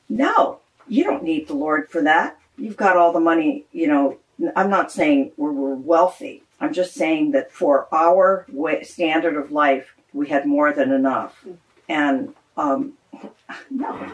No, 0.09 0.61
you 0.89 1.05
don't 1.05 1.23
need 1.23 1.47
the 1.47 1.55
Lord 1.55 1.91
for 1.91 2.03
that. 2.03 2.39
You've 2.57 2.77
got 2.77 2.97
all 2.97 3.13
the 3.13 3.21
money, 3.21 3.67
you 3.73 3.87
know. 3.87 4.19
I'm 4.57 4.71
not 4.71 4.91
saying 4.91 5.33
we're, 5.37 5.53
we're 5.53 5.75
wealthy. 5.75 6.43
I'm 6.61 6.73
just 6.73 6.95
saying 6.95 7.33
that 7.33 7.53
for 7.53 7.87
our 7.93 8.47
way, 8.51 8.83
standard 8.83 9.37
of 9.37 9.53
life, 9.53 9.95
we 10.13 10.29
had 10.29 10.47
more 10.47 10.73
than 10.73 10.93
enough. 10.93 11.45
And 11.89 12.35
um, 12.57 12.95
no, 13.71 13.89
I 13.89 14.13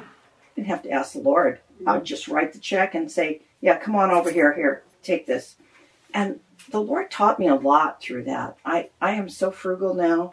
didn't 0.54 0.68
have 0.68 0.82
to 0.82 0.90
ask 0.90 1.12
the 1.12 1.20
Lord. 1.20 1.60
I 1.86 1.96
would 1.96 2.04
just 2.04 2.28
write 2.28 2.52
the 2.52 2.58
check 2.58 2.94
and 2.94 3.10
say, 3.10 3.42
yeah, 3.60 3.78
come 3.78 3.96
on 3.96 4.10
over 4.10 4.30
here, 4.30 4.52
here, 4.54 4.82
take 5.02 5.26
this. 5.26 5.56
And 6.14 6.40
the 6.70 6.80
Lord 6.80 7.10
taught 7.10 7.38
me 7.38 7.48
a 7.48 7.54
lot 7.54 8.00
through 8.00 8.24
that. 8.24 8.56
I, 8.64 8.90
I 9.00 9.12
am 9.12 9.28
so 9.28 9.50
frugal 9.50 9.94
now. 9.94 10.32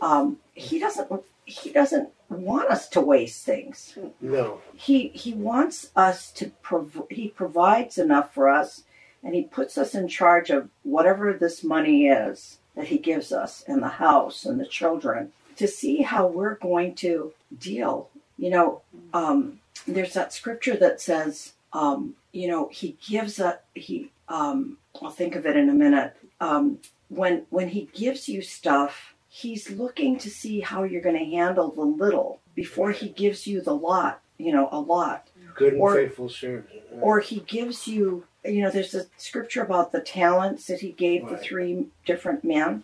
Um, 0.00 0.38
he 0.54 0.78
doesn't 0.78 1.10
he 1.44 1.70
doesn't 1.70 2.08
want 2.28 2.70
us 2.70 2.88
to 2.90 3.00
waste 3.00 3.44
things. 3.44 3.96
No. 4.20 4.60
He 4.74 5.08
he 5.08 5.32
wants 5.32 5.90
us 5.96 6.30
to 6.32 6.50
prov- 6.62 7.06
he 7.10 7.28
provides 7.28 7.98
enough 7.98 8.32
for 8.34 8.48
us 8.48 8.84
and 9.22 9.34
he 9.34 9.42
puts 9.42 9.78
us 9.78 9.94
in 9.94 10.08
charge 10.08 10.50
of 10.50 10.68
whatever 10.82 11.32
this 11.32 11.62
money 11.62 12.06
is 12.06 12.58
that 12.74 12.88
he 12.88 12.98
gives 12.98 13.32
us 13.32 13.62
and 13.66 13.82
the 13.82 13.88
house 13.88 14.44
and 14.44 14.58
the 14.58 14.66
children 14.66 15.32
to 15.56 15.68
see 15.68 16.02
how 16.02 16.26
we're 16.26 16.56
going 16.56 16.94
to 16.96 17.32
deal. 17.58 18.08
You 18.38 18.50
know, 18.50 18.82
um, 19.12 19.60
there's 19.86 20.14
that 20.14 20.32
scripture 20.32 20.76
that 20.76 21.00
says, 21.00 21.52
um, 21.72 22.14
you 22.32 22.48
know, 22.48 22.68
he 22.72 22.96
gives 23.06 23.38
a 23.38 23.58
he. 23.74 24.10
Um, 24.28 24.78
I'll 25.00 25.10
think 25.10 25.34
of 25.34 25.46
it 25.46 25.56
in 25.56 25.68
a 25.68 25.74
minute. 25.74 26.16
Um, 26.40 26.78
when 27.08 27.46
when 27.50 27.68
he 27.68 27.88
gives 27.92 28.28
you 28.28 28.42
stuff, 28.42 29.14
he's 29.28 29.70
looking 29.70 30.18
to 30.18 30.30
see 30.30 30.60
how 30.60 30.84
you're 30.84 31.02
going 31.02 31.18
to 31.18 31.36
handle 31.36 31.70
the 31.70 31.82
little 31.82 32.40
before 32.54 32.92
he 32.92 33.08
gives 33.08 33.46
you 33.46 33.60
the 33.60 33.74
lot. 33.74 34.20
You 34.38 34.52
know, 34.52 34.68
a 34.72 34.80
lot. 34.80 35.28
Good 35.54 35.74
and 35.74 35.82
or, 35.82 35.94
faithful 35.94 36.28
servant. 36.28 36.68
Right. 36.72 37.02
Or 37.02 37.20
he 37.20 37.40
gives 37.40 37.86
you. 37.86 38.24
You 38.44 38.62
know, 38.62 38.70
there's 38.70 38.94
a 38.94 39.06
scripture 39.18 39.62
about 39.62 39.92
the 39.92 40.00
talents 40.00 40.66
that 40.66 40.80
he 40.80 40.90
gave 40.90 41.22
right. 41.22 41.32
the 41.32 41.38
three 41.38 41.86
different 42.04 42.42
men 42.42 42.82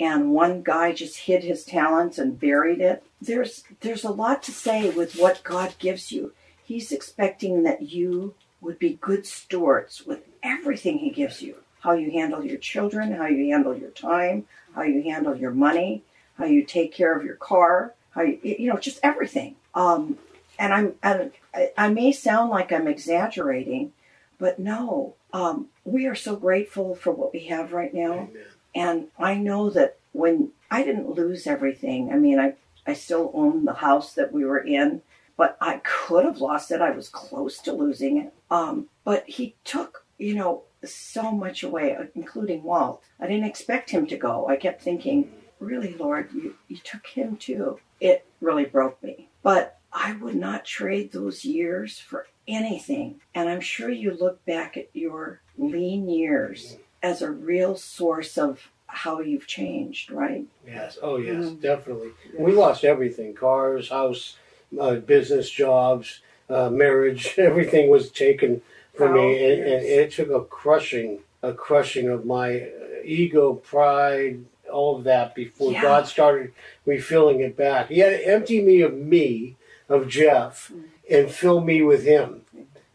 and 0.00 0.32
one 0.32 0.62
guy 0.62 0.92
just 0.92 1.18
hid 1.18 1.44
his 1.44 1.62
talents 1.64 2.18
and 2.18 2.40
buried 2.40 2.80
it. 2.80 3.04
There's 3.20 3.64
there's 3.80 4.02
a 4.02 4.10
lot 4.10 4.42
to 4.44 4.52
say 4.52 4.88
with 4.88 5.16
what 5.16 5.44
God 5.44 5.74
gives 5.78 6.10
you. 6.10 6.32
He's 6.64 6.90
expecting 6.90 7.62
that 7.64 7.82
you 7.82 8.34
would 8.62 8.78
be 8.78 8.98
good 9.00 9.26
stewards 9.26 10.06
with 10.06 10.20
everything 10.42 10.98
he 10.98 11.10
gives 11.10 11.42
you. 11.42 11.56
How 11.80 11.92
you 11.92 12.10
handle 12.10 12.44
your 12.44 12.58
children, 12.58 13.12
how 13.12 13.26
you 13.26 13.50
handle 13.52 13.76
your 13.76 13.90
time, 13.90 14.46
how 14.74 14.82
you 14.82 15.02
handle 15.02 15.36
your 15.36 15.50
money, 15.50 16.02
how 16.36 16.46
you 16.46 16.64
take 16.64 16.92
care 16.92 17.16
of 17.16 17.24
your 17.24 17.36
car, 17.36 17.94
how 18.12 18.22
you 18.22 18.38
you 18.42 18.72
know 18.72 18.78
just 18.78 19.00
everything. 19.02 19.56
Um, 19.74 20.18
and 20.58 20.72
I'm 20.72 20.94
and 21.02 21.32
I, 21.76 21.88
may 21.88 22.12
sound 22.12 22.50
like 22.50 22.72
I'm 22.72 22.88
exaggerating, 22.88 23.92
but 24.38 24.58
no, 24.58 25.14
um, 25.32 25.68
we 25.84 26.06
are 26.06 26.14
so 26.14 26.36
grateful 26.36 26.94
for 26.94 27.10
what 27.12 27.32
we 27.32 27.40
have 27.46 27.72
right 27.72 27.92
now. 27.92 28.12
Amen. 28.12 28.44
And 28.74 29.08
I 29.18 29.34
know 29.34 29.70
that 29.70 29.98
when 30.12 30.50
I 30.70 30.82
didn't 30.82 31.10
lose 31.10 31.46
everything, 31.46 32.12
I 32.12 32.16
mean, 32.16 32.38
I, 32.38 32.54
I 32.86 32.94
still 32.94 33.30
own 33.34 33.64
the 33.64 33.74
house 33.74 34.14
that 34.14 34.32
we 34.32 34.44
were 34.44 34.58
in, 34.58 35.02
but 35.36 35.56
I 35.60 35.80
could 35.82 36.24
have 36.24 36.40
lost 36.40 36.70
it. 36.70 36.80
I 36.80 36.90
was 36.90 37.08
close 37.08 37.58
to 37.62 37.72
losing 37.72 38.18
it. 38.18 38.32
Um, 38.50 38.88
but 39.04 39.28
he 39.28 39.54
took, 39.64 40.04
you 40.18 40.34
know, 40.34 40.62
so 40.84 41.30
much 41.30 41.62
away, 41.62 41.96
including 42.14 42.62
Walt. 42.62 43.02
I 43.20 43.26
didn't 43.26 43.44
expect 43.44 43.90
him 43.90 44.06
to 44.06 44.16
go. 44.16 44.48
I 44.48 44.56
kept 44.56 44.82
thinking, 44.82 45.30
really, 45.58 45.94
Lord, 45.94 46.30
you, 46.32 46.54
you 46.68 46.78
took 46.78 47.06
him 47.06 47.36
too. 47.36 47.80
It 48.00 48.26
really 48.40 48.64
broke 48.64 49.02
me. 49.02 49.28
But 49.42 49.78
I 49.92 50.12
would 50.12 50.36
not 50.36 50.64
trade 50.64 51.12
those 51.12 51.44
years 51.44 51.98
for 51.98 52.28
anything. 52.46 53.20
And 53.34 53.48
I'm 53.48 53.60
sure 53.60 53.90
you 53.90 54.12
look 54.12 54.44
back 54.44 54.76
at 54.76 54.88
your 54.94 55.40
lean 55.58 56.08
years 56.08 56.76
as 57.02 57.22
a 57.22 57.30
real 57.30 57.76
source 57.76 58.36
of 58.36 58.70
how 58.86 59.20
you've 59.20 59.46
changed, 59.46 60.10
right? 60.10 60.44
Yes. 60.66 60.98
Oh, 61.00 61.16
yes, 61.16 61.44
mm-hmm. 61.44 61.60
definitely. 61.60 62.10
We 62.38 62.52
lost 62.52 62.84
everything: 62.84 63.34
cars, 63.34 63.88
house, 63.88 64.36
uh, 64.78 64.96
business, 64.96 65.50
jobs, 65.50 66.20
uh, 66.48 66.70
marriage. 66.70 67.34
Everything 67.38 67.90
was 67.90 68.10
taken 68.10 68.62
from 68.94 69.12
oh, 69.12 69.14
me, 69.14 69.52
and, 69.52 69.62
and, 69.62 69.84
it 69.84 70.12
took 70.12 70.30
a 70.30 70.40
crushing, 70.42 71.20
a 71.42 71.52
crushing 71.52 72.08
of 72.08 72.26
my 72.26 72.68
ego, 73.04 73.54
pride, 73.54 74.44
all 74.70 74.96
of 74.96 75.04
that 75.04 75.34
before 75.34 75.72
yeah. 75.72 75.82
God 75.82 76.06
started 76.06 76.52
refilling 76.84 77.40
it 77.40 77.56
back. 77.56 77.88
He 77.88 78.00
had 78.00 78.10
to 78.10 78.26
empty 78.26 78.62
me 78.62 78.82
of 78.82 78.94
me, 78.94 79.56
of 79.88 80.08
Jeff, 80.08 80.70
mm. 80.72 80.84
and 81.10 81.30
fill 81.30 81.60
me 81.60 81.82
with 81.82 82.04
Him 82.04 82.42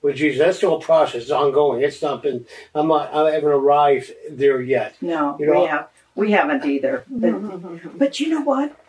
with 0.06 0.16
Jesus. 0.16 0.40
That's 0.40 0.58
still 0.58 0.76
a 0.76 0.80
process. 0.80 1.24
It's 1.24 1.32
ongoing. 1.32 1.84
It's 1.84 2.02
not 2.02 2.22
been. 2.22 2.46
I'm 2.76 2.88
not. 2.88 3.14
I 3.14 3.32
haven't 3.32 3.50
arrived 3.50 4.12
there 4.30 4.62
yet. 4.62 4.96
No, 5.02 5.36
you 5.40 5.48
know, 5.48 5.62
we 5.62 5.68
have. 5.68 5.90
We 6.14 6.32
haven't 6.32 6.64
either. 6.64 7.04
But, 7.10 7.98
but 7.98 8.20
you 8.20 8.30
know 8.30 8.42
what? 8.42 8.80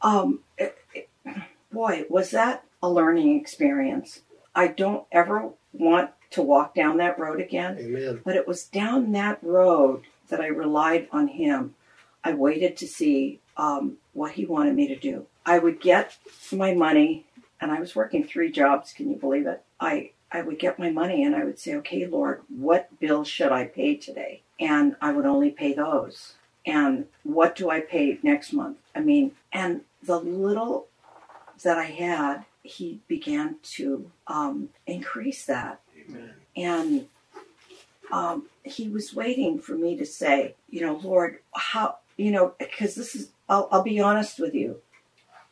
Um, 0.00 0.40
it, 0.58 0.76
it, 0.94 1.08
boy, 1.70 2.06
was 2.08 2.30
that 2.30 2.64
a 2.82 2.90
learning 2.90 3.38
experience. 3.38 4.20
I 4.54 4.68
don't 4.68 5.06
ever 5.12 5.50
want 5.72 6.10
to 6.30 6.42
walk 6.42 6.74
down 6.74 6.96
that 6.96 7.18
road 7.18 7.40
again. 7.40 7.76
Amen. 7.78 8.20
But 8.24 8.36
it 8.36 8.48
was 8.48 8.64
down 8.64 9.12
that 9.12 9.38
road 9.42 10.02
that 10.28 10.40
I 10.40 10.46
relied 10.46 11.06
on 11.12 11.28
Him. 11.28 11.74
I 12.24 12.32
waited 12.32 12.78
to 12.78 12.86
see 12.86 13.40
um, 13.58 13.98
what 14.14 14.32
He 14.32 14.46
wanted 14.46 14.74
me 14.74 14.88
to 14.88 14.96
do. 14.96 15.26
I 15.44 15.58
would 15.58 15.80
get 15.80 16.16
my 16.50 16.72
money, 16.72 17.26
and 17.60 17.70
I 17.70 17.78
was 17.78 17.94
working 17.94 18.24
three 18.24 18.50
jobs. 18.50 18.92
Can 18.92 19.10
you 19.10 19.16
believe 19.16 19.46
it? 19.46 19.62
I 19.78 20.12
I 20.32 20.42
would 20.42 20.58
get 20.58 20.78
my 20.78 20.90
money 20.90 21.22
and 21.22 21.36
I 21.36 21.44
would 21.44 21.58
say, 21.58 21.74
okay, 21.76 22.06
Lord, 22.06 22.40
what 22.48 22.98
bills 22.98 23.28
should 23.28 23.52
I 23.52 23.66
pay 23.66 23.96
today? 23.96 24.42
And 24.58 24.96
I 25.00 25.12
would 25.12 25.26
only 25.26 25.50
pay 25.50 25.74
those. 25.74 26.34
And 26.64 27.06
what 27.22 27.54
do 27.54 27.70
I 27.70 27.80
pay 27.80 28.18
next 28.22 28.52
month? 28.52 28.78
I 28.94 29.00
mean, 29.00 29.32
and 29.52 29.82
the 30.02 30.18
little 30.18 30.86
that 31.62 31.78
I 31.78 31.84
had, 31.84 32.44
he 32.62 33.00
began 33.08 33.56
to 33.62 34.10
um, 34.26 34.70
increase 34.86 35.44
that. 35.46 35.80
Amen. 36.08 36.30
And 36.56 37.06
um, 38.10 38.46
he 38.64 38.88
was 38.88 39.14
waiting 39.14 39.58
for 39.58 39.74
me 39.74 39.96
to 39.96 40.06
say, 40.06 40.54
you 40.70 40.80
know, 40.80 40.94
Lord, 41.02 41.38
how, 41.54 41.96
you 42.16 42.30
know, 42.30 42.54
because 42.58 42.94
this 42.94 43.14
is, 43.14 43.30
I'll, 43.48 43.68
I'll 43.70 43.82
be 43.82 44.00
honest 44.00 44.38
with 44.38 44.54
you. 44.54 44.80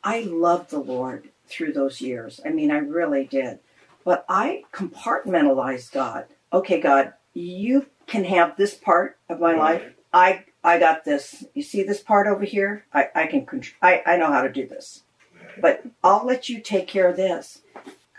I 0.03 0.21
loved 0.21 0.71
the 0.71 0.79
Lord 0.79 1.29
through 1.47 1.73
those 1.73 2.01
years. 2.01 2.39
I 2.45 2.49
mean, 2.49 2.71
I 2.71 2.77
really 2.77 3.25
did. 3.25 3.59
But 4.03 4.25
I 4.27 4.63
compartmentalized 4.73 5.91
God. 5.91 6.25
Okay, 6.51 6.79
God, 6.79 7.13
you 7.33 7.87
can 8.07 8.25
have 8.25 8.57
this 8.57 8.73
part 8.73 9.17
of 9.29 9.39
my 9.39 9.55
life. 9.55 9.83
I 10.13 10.43
I 10.63 10.79
got 10.79 11.05
this. 11.05 11.45
You 11.53 11.63
see 11.63 11.83
this 11.83 12.01
part 12.01 12.27
over 12.27 12.43
here? 12.43 12.85
I, 12.93 13.09
I 13.15 13.27
can 13.27 13.45
control. 13.45 13.77
I, 13.81 14.01
I 14.05 14.17
know 14.17 14.31
how 14.31 14.41
to 14.41 14.51
do 14.51 14.67
this. 14.67 15.03
But 15.59 15.83
I'll 16.03 16.25
let 16.25 16.49
you 16.49 16.59
take 16.59 16.87
care 16.87 17.07
of 17.09 17.17
this. 17.17 17.61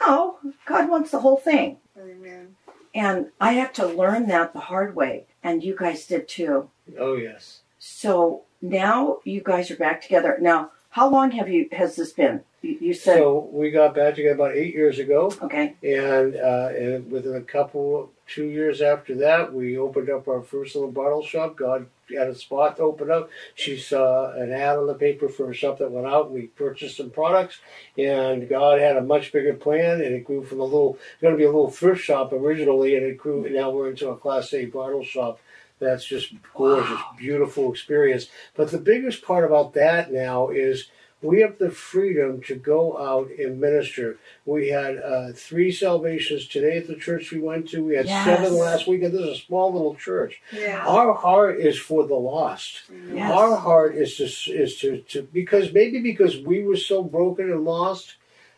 No, 0.01 0.39
God 0.67 0.89
wants 0.89 1.11
the 1.11 1.21
whole 1.21 1.37
thing. 1.37 1.79
Amen. 1.97 2.57
And 2.95 3.29
I 3.41 3.53
have 3.53 3.73
to 3.75 3.87
learn 3.87 4.27
that 4.27 4.53
the 4.53 4.61
hard 4.61 4.95
way. 4.95 5.27
And 5.43 5.63
you 5.63 5.77
guys 5.77 6.07
did 6.07 6.29
too. 6.29 6.71
Oh 6.99 7.17
yes. 7.17 7.61
So 7.79 8.43
now 8.61 9.19
you 9.25 9.41
guys 9.41 9.71
are 9.71 9.77
back 9.77 10.03
together. 10.03 10.39
Now, 10.41 10.71
how 10.91 11.09
long 11.09 11.33
have 11.33 11.49
you 11.49 11.69
has 11.73 11.97
this 11.97 12.13
been? 12.13 12.43
You, 12.63 12.95
said 12.95 13.17
so. 13.17 13.51
We 13.53 13.73
got 13.73 13.95
back 13.95 14.15
together 14.15 14.37
about 14.37 14.57
eight 14.57 14.73
years 14.73 15.01
ago. 15.01 15.35
Okay. 15.43 15.75
And, 15.83 16.37
uh, 16.37 16.69
and 16.69 17.11
within 17.11 17.35
a 17.35 17.41
couple, 17.41 18.13
two 18.29 18.45
years 18.45 18.81
after 18.81 19.17
that, 19.17 19.53
we 19.53 19.77
opened 19.77 20.09
up 20.09 20.29
our 20.29 20.43
first 20.43 20.77
little 20.77 20.93
bottle 20.93 21.25
shop. 21.25 21.57
God 21.57 21.87
had 22.17 22.29
a 22.29 22.35
spot 22.37 22.77
to 22.77 22.83
open 22.83 23.11
up. 23.11 23.31
She 23.57 23.77
saw 23.79 24.31
an 24.33 24.53
ad 24.53 24.79
on 24.79 24.87
the 24.87 24.95
paper 24.95 25.29
for 25.29 25.51
a 25.51 25.55
shop 25.55 25.79
that 25.79 25.91
went 25.91 26.07
out. 26.07 26.31
We 26.31 26.43
purchased 26.43 26.99
some 26.99 27.11
products, 27.11 27.59
and 27.99 28.49
God 28.49 28.81
had 28.81 28.97
a 28.97 29.03
much 29.03 29.33
bigger 29.33 29.55
plan, 29.55 30.01
and 30.01 30.15
it 30.15 30.25
grew 30.25 30.45
from 30.45 30.61
a 30.61 30.65
little, 30.65 30.99
going 31.21 31.35
to 31.35 31.39
be 31.39 31.45
a 31.45 31.49
little 31.49 31.71
thrift 31.71 32.03
shop 32.03 32.33
originally, 32.33 32.97
and 32.97 33.05
it 33.05 33.19
grew. 33.19 33.49
Now 33.51 33.71
we're 33.71 33.91
into 33.91 34.09
a 34.11 34.17
Class 34.17 34.55
A 34.55 34.67
bottle 34.67 35.05
shop. 35.05 35.41
That's 35.81 36.05
just 36.05 36.33
gorgeous, 36.55 36.89
wow. 36.89 37.15
beautiful 37.19 37.73
experience. 37.73 38.29
But 38.55 38.71
the 38.71 38.79
biggest 38.79 39.25
part 39.25 39.45
about 39.45 39.75
that 39.75 40.13
now 40.13 40.51
is 40.51 40.89
we 41.23 41.41
have 41.41 41.59
the 41.59 41.71
freedom 41.71 42.43
to 42.43 42.55
go 42.57 42.99
out 42.99 43.31
and 43.39 43.61
minister. 43.61 44.19
We 44.45 44.69
had 44.69 44.99
uh, 44.99 45.33
three 45.33 45.71
salvations 45.71 46.49
today 46.49 46.79
at 46.79 46.89
the 46.89 46.97
church 46.97 47.31
we 47.31 47.39
went 47.41 47.69
to. 47.71 47.85
We 47.85 47.95
had 47.97 48.07
Yes. 48.07 48.25
seven 48.27 48.59
last 48.59 48.87
week, 48.89 49.03
and 49.03 49.15
this 49.15 49.21
is 49.23 49.39
a 49.39 49.41
small 49.41 49.73
little 49.73 49.95
church. 49.95 50.43
Yeah. 50.53 50.85
Our 50.87 51.15
heart 51.15 51.61
is 51.61 51.79
for 51.79 52.07
the 52.07 52.15
lost. 52.17 52.83
Yes. 53.13 53.31
Our 53.33 53.57
heart 53.57 53.95
is 53.95 54.17
to 54.17 54.25
is 54.53 54.79
to, 54.81 54.99
to 55.11 55.23
because 55.33 55.73
maybe 55.73 56.01
because 56.01 56.39
we 56.39 56.63
were 56.65 56.77
so 56.77 57.03
broken 57.03 57.51
and 57.51 57.65
lost, 57.65 58.17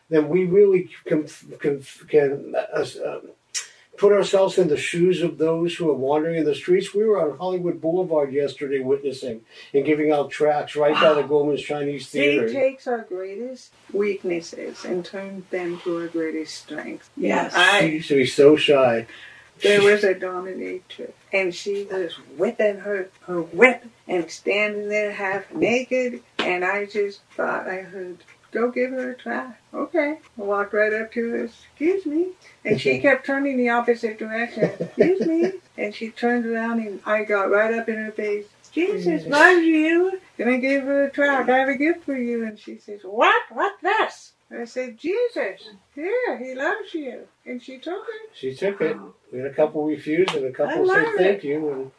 then 0.09 0.29
we 0.29 0.45
really 0.45 0.91
can 1.05 1.29
can, 1.61 1.83
can 2.09 2.55
uh, 2.57 2.87
um, 3.07 3.31
put 3.97 4.13
ourselves 4.13 4.59
in 4.59 4.69
the 4.69 4.77
shoes 4.77 5.23
of 5.23 5.39
those 5.39 5.75
who 5.77 5.89
are 5.91 5.95
wandering 5.95 6.37
in 6.37 6.45
the 6.45 6.55
streets. 6.55 6.95
We 6.95 7.05
were 7.05 7.21
on 7.31 7.39
Hollywood 7.39 7.81
Boulevard 7.81 8.33
yesterday 8.33 8.81
witnessing 8.81 9.43
and 9.73 9.85
giving 9.85 10.11
out 10.11 10.31
tracts 10.31 10.75
right 10.77 10.95
by 10.95 11.15
the 11.15 11.23
Grauman's 11.23 11.63
Chinese 11.63 12.11
He 12.11 12.19
Theater. 12.19 12.51
takes 12.53 12.87
our 12.87 13.03
greatest 13.03 13.73
weaknesses 13.93 14.85
and 14.85 15.05
turns 15.05 15.45
them 15.51 15.81
to 15.85 15.97
our 15.99 16.09
greatest 16.09 16.55
strength. 16.55 17.09
Yes. 17.17 17.53
She 17.53 17.59
I 17.59 17.81
used 17.81 18.09
to 18.09 18.17
be 18.17 18.27
so 18.27 18.57
shy. 18.57 19.07
there 19.63 19.83
was 19.83 20.03
a 20.05 20.15
dominatrix, 20.15 21.13
and 21.33 21.55
she 21.55 21.85
was 21.85 22.15
whipping 22.37 22.79
her 22.79 23.09
her 23.27 23.41
whip 23.43 23.85
and 24.09 24.29
standing 24.31 24.89
there 24.89 25.13
half 25.13 25.53
naked, 25.53 26.23
and 26.39 26.65
I 26.65 26.87
just 26.87 27.21
thought 27.37 27.69
I 27.69 27.83
heard. 27.83 28.19
Go 28.55 28.71
give 28.71 28.93
her 28.93 29.11
a 29.11 29.15
try. 29.17 29.53
Okay. 29.75 30.19
I 30.39 30.41
walked 30.41 30.73
right 30.73 30.93
up 30.93 31.13
to 31.15 31.31
her. 31.31 31.45
Excuse 31.45 32.07
me. 32.07 32.29
And 32.65 32.81
she 32.81 33.01
kept 33.01 33.27
turning 33.27 33.57
the 33.57 33.71
opposite 33.71 34.17
direction. 34.17 34.71
Excuse 34.79 35.27
me. 35.27 35.53
And 35.77 35.93
she 35.93 36.11
turned 36.11 36.47
around 36.47 36.79
and 36.79 37.01
I 37.05 37.25
got 37.25 37.51
right 37.51 37.75
up 37.75 37.89
in 37.89 37.97
her 37.97 38.13
face. 38.13 38.47
Jesus 38.71 39.25
mm. 39.25 39.31
loves 39.31 39.65
you. 39.65 40.21
Gonna 40.39 40.59
give 40.59 40.85
her 40.85 41.07
a 41.07 41.11
try. 41.11 41.43
I 41.43 41.59
have 41.59 41.69
a 41.69 41.75
gift 41.75 42.05
for 42.05 42.17
you. 42.17 42.45
And 42.45 42.57
she 42.57 42.79
says, 42.79 43.01
What? 43.03 43.43
What 43.51 43.73
this? 43.83 44.35
I 44.57 44.67
said, 44.67 44.99
Jesus. 44.99 45.71
Here, 45.97 46.39
he 46.39 46.55
loves 46.55 46.95
you. 46.95 47.27
And 47.45 47.61
she 47.61 47.79
took 47.79 48.05
it. 48.09 48.31
She 48.35 48.55
took 48.55 48.81
it. 48.81 48.97
Oh. 48.97 49.15
We 49.33 49.39
had 49.41 49.51
a 49.51 49.55
couple 49.55 49.85
refuse 49.85 50.33
and 50.33 50.45
a 50.45 50.53
couple 50.53 50.87
said 50.87 51.07
thank 51.17 51.43
you. 51.43 51.73
And 51.73 51.91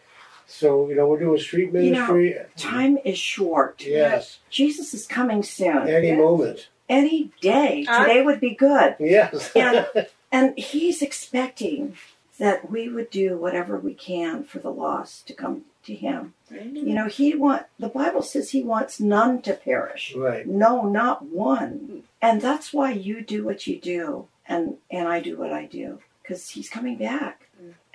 so, 0.47 0.87
you 0.89 0.95
know, 0.95 1.07
we're 1.07 1.19
doing 1.19 1.39
street 1.39 1.71
You 1.73 1.91
know, 1.91 2.13
ministry. 2.13 2.35
Time 2.57 2.97
is 3.03 3.17
short. 3.17 3.83
yes. 3.85 4.39
Jesus 4.49 4.93
is 4.93 5.05
coming 5.05 5.43
soon. 5.43 5.87
Any 5.87 6.07
Yes. 6.09 6.17
moment. 6.17 6.67
Any 6.87 7.31
day. 7.41 7.85
I- 7.87 8.05
Today 8.07 8.21
would 8.21 8.39
be 8.39 8.53
good. 8.55 8.95
Yes. 8.99 9.51
And 9.55 9.87
and 10.31 10.57
he's 10.57 11.01
expecting 11.01 11.95
that 12.37 12.69
we 12.69 12.89
would 12.89 13.09
do 13.09 13.37
whatever 13.37 13.77
we 13.79 13.93
can 13.93 14.43
for 14.43 14.59
the 14.59 14.69
lost 14.71 15.25
to 15.27 15.33
come 15.33 15.63
to 15.85 15.93
him. 15.95 16.33
You 16.51 16.93
know, 16.93 17.07
he 17.07 17.33
want 17.35 17.63
the 17.79 17.87
Bible 17.89 18.21
says 18.21 18.49
he 18.51 18.61
wants 18.61 18.99
none 18.99 19.41
to 19.43 19.53
perish. 19.53 20.13
right. 20.15 20.45
No, 20.45 20.83
not 20.83 21.23
one. 21.25 22.03
And 22.21 22.41
that's 22.41 22.73
why 22.73 22.91
you 22.91 23.21
do 23.21 23.43
what 23.45 23.65
you 23.67 23.79
do 23.79 24.27
and 24.47 24.77
and 24.91 25.07
I 25.07 25.21
do 25.21 25.37
what 25.37 25.51
I 25.53 25.65
do 25.65 25.99
cuz 26.27 26.49
he's 26.49 26.69
coming 26.69 26.97
back. 26.97 27.44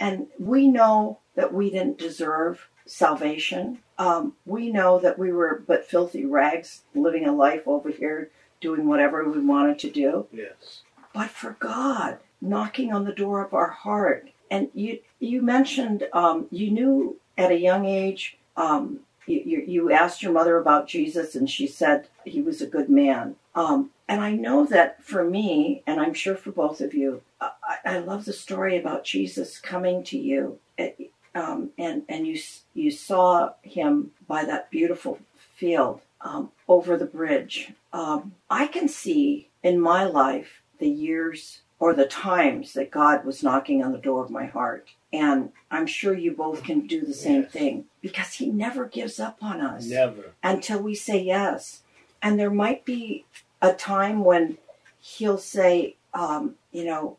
And 0.00 0.26
we 0.38 0.66
know 0.66 1.18
that 1.36 1.52
we 1.52 1.70
didn't 1.70 1.98
deserve 1.98 2.68
salvation. 2.86 3.78
Um, 3.98 4.34
we 4.44 4.70
know 4.70 4.98
that 4.98 5.18
we 5.18 5.30
were 5.30 5.62
but 5.66 5.86
filthy 5.86 6.24
rags 6.24 6.82
living 6.94 7.26
a 7.26 7.32
life 7.32 7.62
over 7.66 7.90
here 7.90 8.30
doing 8.60 8.86
whatever 8.88 9.28
we 9.28 9.40
wanted 9.40 9.78
to 9.78 9.90
do 9.90 10.26
Yes. 10.32 10.82
but 11.14 11.30
for 11.30 11.56
God 11.60 12.18
knocking 12.40 12.92
on 12.92 13.04
the 13.04 13.12
door 13.12 13.44
of 13.44 13.54
our 13.54 13.70
heart. 13.70 14.30
And 14.50 14.70
you 14.74 14.98
you 15.18 15.42
mentioned 15.42 16.08
um, 16.12 16.46
you 16.50 16.70
knew 16.70 17.16
at 17.38 17.52
a 17.52 17.58
young 17.58 17.86
age. 17.86 18.36
Um, 18.56 19.00
you, 19.26 19.62
you, 19.64 19.92
asked 19.92 20.22
your 20.22 20.32
mother 20.32 20.56
about 20.56 20.88
Jesus, 20.88 21.36
and 21.36 21.48
she 21.48 21.68
said 21.68 22.08
he 22.24 22.42
was 22.42 22.60
a 22.60 22.66
good 22.66 22.90
man. 22.90 23.36
Um, 23.54 23.90
and 24.10 24.20
I 24.20 24.32
know 24.32 24.66
that 24.66 25.04
for 25.04 25.22
me, 25.24 25.84
and 25.86 26.00
I'm 26.00 26.14
sure 26.14 26.34
for 26.34 26.50
both 26.50 26.80
of 26.80 26.92
you, 26.94 27.22
I, 27.40 27.50
I 27.84 27.98
love 27.98 28.24
the 28.24 28.32
story 28.32 28.76
about 28.76 29.04
Jesus 29.04 29.56
coming 29.58 30.02
to 30.04 30.18
you, 30.18 30.58
eh, 30.78 30.90
um, 31.32 31.70
and 31.78 32.02
and 32.08 32.26
you 32.26 32.36
you 32.74 32.90
saw 32.90 33.52
him 33.62 34.10
by 34.26 34.44
that 34.44 34.68
beautiful 34.68 35.20
field 35.54 36.00
um, 36.22 36.50
over 36.66 36.96
the 36.96 37.06
bridge. 37.06 37.72
Um, 37.92 38.34
I 38.50 38.66
can 38.66 38.88
see 38.88 39.48
in 39.62 39.80
my 39.80 40.02
life 40.04 40.60
the 40.80 40.88
years 40.90 41.60
or 41.78 41.94
the 41.94 42.06
times 42.06 42.72
that 42.72 42.90
God 42.90 43.24
was 43.24 43.44
knocking 43.44 43.82
on 43.84 43.92
the 43.92 43.98
door 43.98 44.24
of 44.24 44.30
my 44.30 44.46
heart. 44.46 44.88
And 45.12 45.52
I'm 45.70 45.86
sure 45.86 46.14
you 46.14 46.32
both 46.32 46.64
can 46.64 46.86
do 46.86 47.02
the 47.02 47.14
same 47.14 47.42
Yes. 47.42 47.52
thing 47.52 47.84
because 48.02 48.34
He 48.34 48.46
never 48.46 48.86
gives 48.86 49.20
up 49.20 49.38
on 49.40 49.60
us 49.60 49.86
Never. 49.86 50.32
until 50.42 50.82
we 50.82 50.94
say 50.96 51.22
yes. 51.22 51.82
And 52.22 52.38
there 52.38 52.50
might 52.50 52.84
be 52.84 53.24
a 53.62 53.72
time 53.72 54.24
when 54.24 54.58
He'll 55.02 55.38
say, 55.38 55.96
um, 56.12 56.56
you 56.72 56.84
know, 56.84 57.16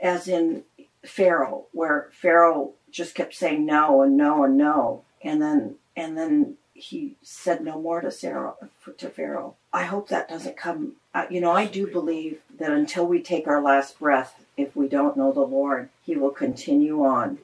as 0.00 0.28
in 0.28 0.64
Pharaoh, 1.04 1.66
where 1.72 2.08
Pharaoh 2.12 2.72
just 2.90 3.14
kept 3.14 3.34
saying 3.34 3.66
no 3.66 4.02
and 4.02 4.16
no 4.16 4.44
and 4.44 4.56
no, 4.56 5.02
and 5.22 5.42
then 5.42 5.74
and 5.94 6.16
then 6.16 6.56
he 6.72 7.14
said 7.22 7.62
no 7.62 7.80
more 7.80 8.00
to 8.00 8.10
Sarah 8.10 8.54
to 8.98 9.08
Pharaoh. 9.08 9.54
I 9.72 9.84
hope 9.84 10.08
that 10.08 10.28
doesn't 10.28 10.56
come. 10.56 10.92
Uh, 11.14 11.26
you 11.30 11.40
know, 11.40 11.52
I 11.52 11.66
do 11.66 11.86
believe 11.86 12.40
that 12.58 12.70
until 12.70 13.06
we 13.06 13.20
take 13.20 13.46
our 13.46 13.62
last 13.62 13.98
breath, 13.98 14.42
if 14.56 14.74
we 14.76 14.88
don't 14.88 15.16
know 15.16 15.32
the 15.32 15.40
Lord, 15.40 15.88
He 16.04 16.16
will 16.16 16.30
continue 16.30 17.04
on, 17.04 17.38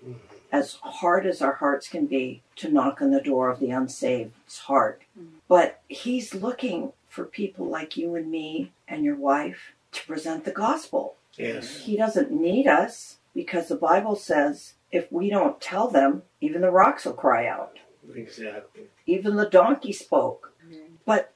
as 0.51 0.79
hard 0.83 1.27
as 1.27 1.43
our 1.43 1.55
hearts 1.55 1.89
can 1.89 2.07
be, 2.07 2.43
to 2.57 2.71
knock 2.71 3.01
on 3.03 3.11
the 3.11 3.21
door 3.21 3.51
of 3.51 3.61
the 3.61 3.71
unsaved. 3.71 4.33
It's 4.47 4.61
hard, 4.61 5.01
but 5.49 5.81
He's 5.89 6.35
looking 6.35 6.93
for 7.13 7.27
people 7.27 7.67
like 7.67 7.99
you 7.99 8.15
and 8.15 8.31
me 8.31 8.73
and 8.89 9.05
your 9.05 9.17
wife 9.17 9.75
to 9.93 10.07
present 10.07 10.47
the 10.47 10.51
gospel. 10.51 11.17
Yes. 11.35 11.81
He 11.81 11.95
doesn't 11.95 12.33
need 12.33 12.67
us 12.67 13.19
because 13.35 13.69
the 13.69 13.77
Bible 13.77 14.17
says 14.17 14.73
if 14.91 15.13
we 15.13 15.29
don't 15.29 15.61
tell 15.61 15.89
them, 15.89 16.23
even 16.41 16.63
the 16.63 16.71
rocks 16.71 17.05
will 17.05 17.13
cry 17.13 17.47
out. 17.47 17.77
Exactly. 18.15 18.85
Even 19.05 19.37
the 19.37 19.49
donkey 19.49 19.93
spoke. 19.93 20.55
Mm-hmm. 20.67 20.95
But 21.05 21.35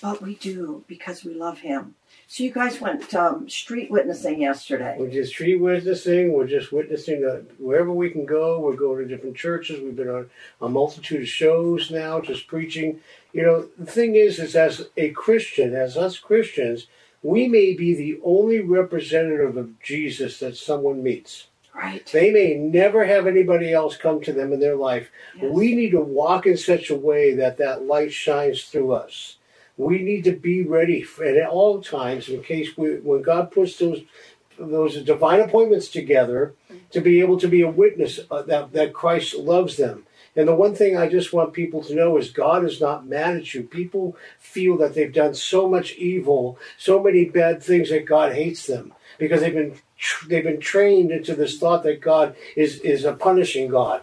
but 0.00 0.22
we 0.22 0.36
do 0.36 0.84
because 0.86 1.24
we 1.24 1.34
love 1.34 1.58
him. 1.58 1.96
So 2.32 2.44
you 2.44 2.52
guys 2.52 2.80
went 2.80 3.12
um, 3.12 3.48
street 3.48 3.90
witnessing 3.90 4.40
yesterday. 4.40 4.94
We're 4.96 5.10
just 5.10 5.32
street 5.32 5.56
witnessing. 5.56 6.32
We're 6.32 6.46
just 6.46 6.70
witnessing 6.70 7.24
uh, 7.24 7.40
wherever 7.58 7.92
we 7.92 8.08
can 8.08 8.24
go. 8.24 8.60
We're 8.60 8.76
going 8.76 8.98
to 8.98 9.04
different 9.04 9.36
churches. 9.36 9.80
We've 9.80 9.96
been 9.96 10.08
on 10.08 10.30
a 10.60 10.68
multitude 10.68 11.22
of 11.22 11.28
shows 11.28 11.90
now, 11.90 12.20
just 12.20 12.46
preaching. 12.46 13.00
You 13.32 13.42
know, 13.42 13.68
the 13.76 13.90
thing 13.90 14.14
is, 14.14 14.38
is 14.38 14.54
as 14.54 14.90
a 14.96 15.10
Christian, 15.10 15.74
as 15.74 15.96
us 15.96 16.20
Christians, 16.20 16.86
we 17.24 17.48
may 17.48 17.74
be 17.74 17.96
the 17.96 18.20
only 18.22 18.60
representative 18.60 19.56
of 19.56 19.80
Jesus 19.80 20.38
that 20.38 20.56
someone 20.56 21.02
meets. 21.02 21.48
Right. 21.74 22.06
They 22.12 22.30
may 22.30 22.54
never 22.54 23.06
have 23.06 23.26
anybody 23.26 23.72
else 23.72 23.96
come 23.96 24.20
to 24.20 24.32
them 24.32 24.52
in 24.52 24.60
their 24.60 24.76
life. 24.76 25.10
Yes. 25.34 25.50
We 25.52 25.74
need 25.74 25.90
to 25.90 26.00
walk 26.00 26.46
in 26.46 26.56
such 26.56 26.90
a 26.90 26.96
way 26.96 27.34
that 27.34 27.58
that 27.58 27.86
light 27.86 28.12
shines 28.12 28.62
through 28.66 28.92
us. 28.92 29.34
We 29.76 30.02
need 30.02 30.24
to 30.24 30.32
be 30.32 30.62
ready 30.62 31.04
at 31.24 31.48
all 31.48 31.82
times 31.82 32.28
in 32.28 32.42
case 32.42 32.76
we, 32.76 32.96
when 32.96 33.22
God 33.22 33.50
puts 33.50 33.78
those 33.78 34.02
those 34.58 35.02
divine 35.02 35.40
appointments 35.40 35.88
together 35.88 36.54
to 36.90 37.00
be 37.00 37.20
able 37.20 37.38
to 37.38 37.48
be 37.48 37.62
a 37.62 37.70
witness 37.70 38.20
uh, 38.30 38.42
that 38.42 38.72
that 38.72 38.92
Christ 38.92 39.34
loves 39.34 39.76
them. 39.76 40.06
And 40.36 40.46
the 40.46 40.54
one 40.54 40.74
thing 40.74 40.96
I 40.96 41.08
just 41.08 41.32
want 41.32 41.52
people 41.52 41.82
to 41.84 41.94
know 41.94 42.16
is 42.16 42.30
God 42.30 42.64
is 42.64 42.80
not 42.80 43.06
mad 43.06 43.36
at 43.36 43.52
you. 43.52 43.62
People 43.64 44.16
feel 44.38 44.76
that 44.78 44.94
they've 44.94 45.12
done 45.12 45.34
so 45.34 45.68
much 45.68 45.96
evil, 45.96 46.56
so 46.78 47.02
many 47.02 47.24
bad 47.24 47.62
things 47.62 47.90
that 47.90 48.04
God 48.04 48.32
hates 48.32 48.66
them 48.66 48.92
because 49.18 49.40
they've 49.40 49.54
been 49.54 49.74
they've 50.28 50.44
been 50.44 50.60
trained 50.60 51.10
into 51.10 51.34
this 51.34 51.58
thought 51.58 51.82
that 51.82 52.00
God 52.00 52.36
is 52.56 52.80
is 52.80 53.04
a 53.04 53.12
punishing 53.12 53.68
God 53.68 54.02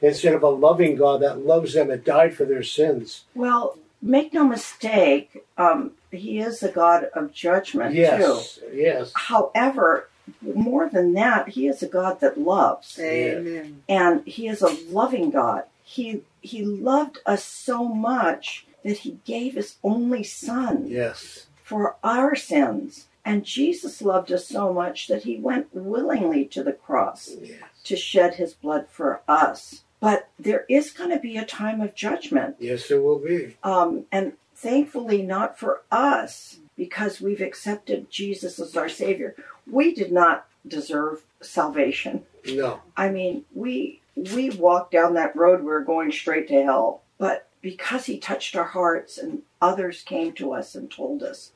instead 0.00 0.34
of 0.34 0.42
a 0.42 0.48
loving 0.48 0.96
God 0.96 1.22
that 1.22 1.44
loves 1.44 1.74
them 1.74 1.90
and 1.90 2.04
died 2.04 2.34
for 2.34 2.44
their 2.44 2.62
sins. 2.62 3.24
Well, 3.34 3.78
make 4.00 4.32
no 4.32 4.44
mistake, 4.44 5.44
um, 5.56 5.92
he 6.10 6.38
is 6.38 6.62
a 6.62 6.70
God 6.70 7.04
of 7.14 7.32
judgment 7.32 7.94
too. 7.94 8.00
Yes, 8.00 8.58
yes, 8.72 9.12
However, 9.14 10.08
more 10.42 10.88
than 10.88 11.14
that, 11.14 11.50
he 11.50 11.66
is 11.66 11.82
a 11.82 11.88
God 11.88 12.20
that 12.20 12.38
loves. 12.38 12.98
Amen. 12.98 13.82
and 13.88 14.26
he 14.26 14.48
is 14.48 14.62
a 14.62 14.76
loving 14.90 15.30
God. 15.30 15.64
He 15.82 16.22
he 16.40 16.64
loved 16.64 17.18
us 17.26 17.44
so 17.44 17.84
much 17.88 18.66
that 18.84 18.98
he 18.98 19.18
gave 19.24 19.54
his 19.54 19.76
only 19.82 20.22
son 20.22 20.86
yes, 20.86 21.46
for 21.62 21.96
our 22.04 22.36
sins. 22.36 23.06
And 23.24 23.44
Jesus 23.44 24.00
loved 24.00 24.32
us 24.32 24.46
so 24.46 24.72
much 24.72 25.08
that 25.08 25.24
he 25.24 25.36
went 25.36 25.74
willingly 25.74 26.46
to 26.46 26.62
the 26.62 26.72
cross 26.72 27.30
yes, 27.42 27.58
to 27.84 27.96
shed 27.96 28.34
his 28.34 28.54
blood 28.54 28.86
for 28.88 29.20
us. 29.28 29.82
But 30.00 30.28
there 30.38 30.64
is 30.68 30.92
going 30.92 31.10
to 31.10 31.18
be 31.18 31.36
a 31.36 31.44
time 31.44 31.80
of 31.80 31.94
judgment. 31.94 32.56
yes. 32.60 32.88
There 32.88 33.00
will 33.00 33.18
be. 33.18 33.56
Um, 33.62 34.04
and 34.12 34.34
thankfully, 34.54 35.22
not 35.22 35.58
for 35.58 35.82
us, 35.90 36.58
because 36.76 37.20
we've 37.20 37.40
accepted 37.40 38.10
Jesus 38.10 38.58
as 38.60 38.76
our 38.76 38.88
Savior. 38.88 39.34
We 39.70 39.92
did 39.94 40.12
not 40.12 40.46
deserve 40.66 41.22
salvation. 41.40 42.24
No, 42.46 42.80
I 42.96 43.10
mean, 43.10 43.44
we 43.54 44.00
we 44.14 44.50
walked 44.50 44.92
down 44.92 45.14
that 45.14 45.36
road. 45.36 45.60
We 45.60 45.66
were 45.66 45.80
going 45.80 46.12
straight 46.12 46.48
to 46.48 46.62
hell. 46.62 47.02
But 47.18 47.48
because 47.60 48.06
he 48.06 48.18
touched 48.18 48.56
our 48.56 48.64
hearts 48.64 49.18
and 49.18 49.42
others 49.60 50.02
came 50.02 50.32
to 50.34 50.52
us 50.52 50.74
and 50.74 50.90
told 50.90 51.22
us 51.22 51.52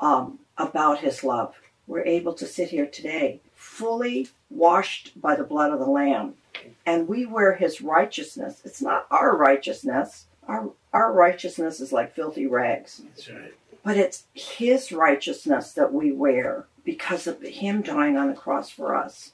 um, 0.00 0.40
about 0.58 0.98
his 1.00 1.22
love, 1.22 1.54
we're 1.86 2.04
able 2.04 2.34
to 2.34 2.46
sit 2.46 2.70
here 2.70 2.86
today 2.86 3.40
fully 3.54 4.28
washed 4.54 5.20
by 5.20 5.36
the 5.36 5.44
blood 5.44 5.72
of 5.72 5.78
the 5.78 5.90
Lamb. 5.90 6.34
And 6.86 7.08
we 7.08 7.26
wear 7.26 7.54
his 7.54 7.80
righteousness. 7.82 8.62
It's 8.64 8.80
not 8.80 9.06
our 9.10 9.36
righteousness. 9.36 10.26
Our, 10.46 10.70
our 10.92 11.12
righteousness 11.12 11.80
is 11.80 11.92
like 11.92 12.14
filthy 12.14 12.46
rags. 12.46 13.02
That's 13.04 13.28
right. 13.30 13.54
But 13.82 13.96
it's 13.96 14.24
his 14.32 14.92
righteousness 14.92 15.72
that 15.72 15.92
we 15.92 16.12
wear 16.12 16.66
because 16.84 17.26
of 17.26 17.42
him 17.42 17.82
dying 17.82 18.16
on 18.16 18.28
the 18.28 18.34
cross 18.34 18.70
for 18.70 18.94
us. 18.94 19.32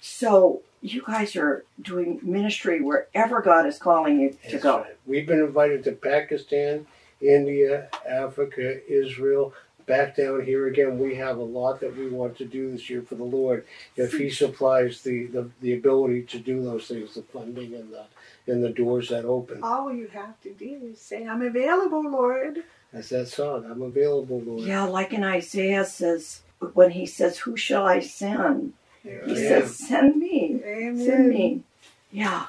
So 0.00 0.62
you 0.80 1.02
guys 1.06 1.36
are 1.36 1.64
doing 1.80 2.20
ministry 2.22 2.80
wherever 2.80 3.40
God 3.42 3.66
is 3.66 3.78
calling 3.78 4.20
you 4.20 4.30
to 4.30 4.36
That's 4.52 4.62
go. 4.62 4.78
right. 4.78 4.96
We've 5.06 5.26
been 5.26 5.40
invited 5.40 5.84
to 5.84 5.92
Pakistan, 5.92 6.86
India, 7.20 7.88
Africa, 8.08 8.80
Israel, 8.90 9.52
back 9.88 10.16
down 10.16 10.44
here 10.44 10.68
again. 10.68 10.98
We 10.98 11.16
have 11.16 11.38
a 11.38 11.42
lot 11.42 11.80
that 11.80 11.96
we 11.96 12.08
want 12.08 12.36
to 12.38 12.44
do 12.44 12.70
this 12.70 12.88
year 12.88 13.02
for 13.02 13.16
the 13.16 13.24
Lord. 13.24 13.66
If 13.96 14.12
He 14.12 14.30
supplies 14.30 15.00
the, 15.02 15.26
the, 15.26 15.50
the 15.60 15.72
ability 15.74 16.22
to 16.24 16.38
do 16.38 16.62
those 16.62 16.86
things, 16.86 17.14
the 17.14 17.22
funding 17.22 17.74
and 17.74 17.92
the 17.92 18.04
and 18.46 18.64
the 18.64 18.70
doors 18.70 19.08
that 19.10 19.24
open. 19.24 19.62
All 19.62 19.92
you 19.92 20.06
have 20.08 20.40
to 20.42 20.52
do 20.52 20.80
is 20.90 21.00
say, 21.00 21.26
I'm 21.26 21.42
available, 21.42 22.02
Lord. 22.10 22.62
That's 22.92 23.10
that 23.10 23.28
song. 23.28 23.66
I'm 23.70 23.82
available, 23.82 24.40
Lord. 24.40 24.62
Yeah, 24.66 24.84
like 24.84 25.12
in 25.12 25.22
Isaiah 25.22 25.84
says, 25.84 26.40
when 26.72 26.92
he 26.92 27.04
says, 27.04 27.38
Who 27.40 27.56
shall 27.56 27.86
I 27.86 28.00
send? 28.00 28.72
He 29.02 29.10
Yeah. 29.10 29.34
says, 29.34 29.76
Send 29.76 30.16
me. 30.16 30.62
Amen. 30.64 31.04
Send 31.04 31.28
me. 31.28 31.62
Yeah. 32.10 32.46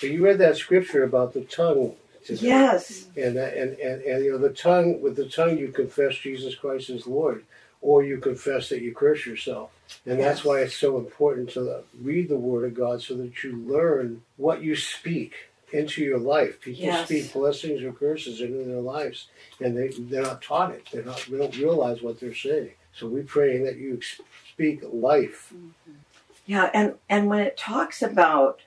But 0.00 0.10
you 0.10 0.24
read 0.24 0.38
that 0.38 0.56
scripture 0.56 1.04
about 1.04 1.32
the 1.32 1.42
tongue. 1.42 1.94
Yes. 2.30 3.06
And, 3.16 3.36
that- 3.36 3.56
and, 3.56 3.78
and, 3.78 4.02
and 4.02 4.24
you 4.24 4.32
know 4.32 4.38
the 4.38 4.50
tongue 4.50 5.00
with 5.00 5.16
the 5.16 5.28
tongue 5.28 5.58
you 5.58 5.68
confess 5.68 6.16
Jesus 6.16 6.54
Christ 6.54 6.90
as 6.90 7.06
Lord, 7.06 7.44
or 7.80 8.04
you 8.04 8.18
confess 8.18 8.68
that 8.70 8.82
you 8.82 8.92
curse 8.94 9.26
yourself, 9.26 9.70
and 10.04 10.18
that's 10.20 10.44
why 10.44 10.60
it's 10.60 10.76
so 10.76 10.98
important 10.98 11.50
to 11.50 11.82
read 12.00 12.28
the 12.28 12.36
Word 12.38 12.64
of 12.64 12.74
God 12.74 13.02
so 13.02 13.16
that 13.16 13.42
you 13.44 13.56
learn 13.56 14.22
what 14.36 14.62
you 14.62 14.74
speak 14.76 15.34
into 15.72 16.02
your 16.02 16.18
life. 16.18 16.60
People 16.60 16.84
Yes. 16.84 17.06
speak 17.06 17.32
blessings 17.32 17.82
or 17.82 17.92
curses 17.92 18.40
into 18.40 18.64
their 18.64 18.80
lives, 18.80 19.28
and 19.60 19.76
they 19.76 19.88
they're 19.88 20.22
not 20.22 20.42
taught 20.42 20.72
it. 20.72 20.86
They're 20.92 21.04
not 21.04 21.26
they 21.30 21.38
don't 21.38 21.56
realize 21.56 22.02
what 22.02 22.18
they're 22.20 22.34
saying. 22.34 22.70
So 22.94 23.06
we 23.08 23.22
pray 23.22 23.58
that 23.64 23.76
you 23.76 24.00
speak 24.52 24.80
life. 24.90 25.52
Mm-hmm. 25.54 25.92
Yeah, 26.46 26.70
and, 26.72 26.94
and 27.08 27.26
when 27.28 27.40
it 27.40 27.56
talks 27.56 28.02
about 28.02 28.60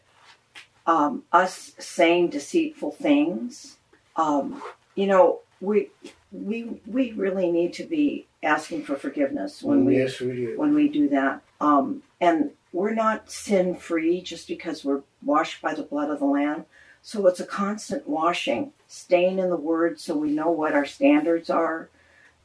um, 0.86 1.24
us 1.32 1.74
saying 1.80 2.30
deceitful 2.30 2.92
things, 2.92 3.78
um, 4.16 4.62
you 4.96 5.08
know, 5.08 5.40
we 5.62 5.90
we 6.32 6.82
we 6.86 7.12
really 7.12 7.52
need 7.52 7.74
to 7.74 7.84
be 7.84 8.28
asking 8.44 8.84
for 8.84 8.96
forgiveness 8.96 9.62
when 9.62 9.86
we 9.86 9.98
yes, 9.98 10.20
we 10.20 10.34
do. 10.34 10.54
when 10.58 10.74
we 10.74 10.88
do 10.88 11.10
that. 11.10 11.42
Um, 11.60 12.04
and 12.22 12.52
we're 12.72 12.94
not 12.94 13.32
sin 13.32 13.76
free 13.76 14.22
just 14.22 14.48
because 14.48 14.86
we're 14.86 15.02
washed 15.24 15.62
by 15.62 15.74
the 15.74 15.84
blood 15.84 16.10
of 16.10 16.20
the 16.20 16.26
Lamb. 16.26 16.66
So 17.02 17.26
it's 17.28 17.40
a 17.40 17.46
constant 17.46 18.08
washing, 18.08 18.74
staying 18.88 19.40
in 19.40 19.50
the 19.50 19.58
Word 19.58 20.00
so 20.00 20.16
we 20.16 20.32
know 20.32 20.52
what 20.52 20.74
our 20.74 20.86
standards 20.86 21.50
are, 21.50 21.90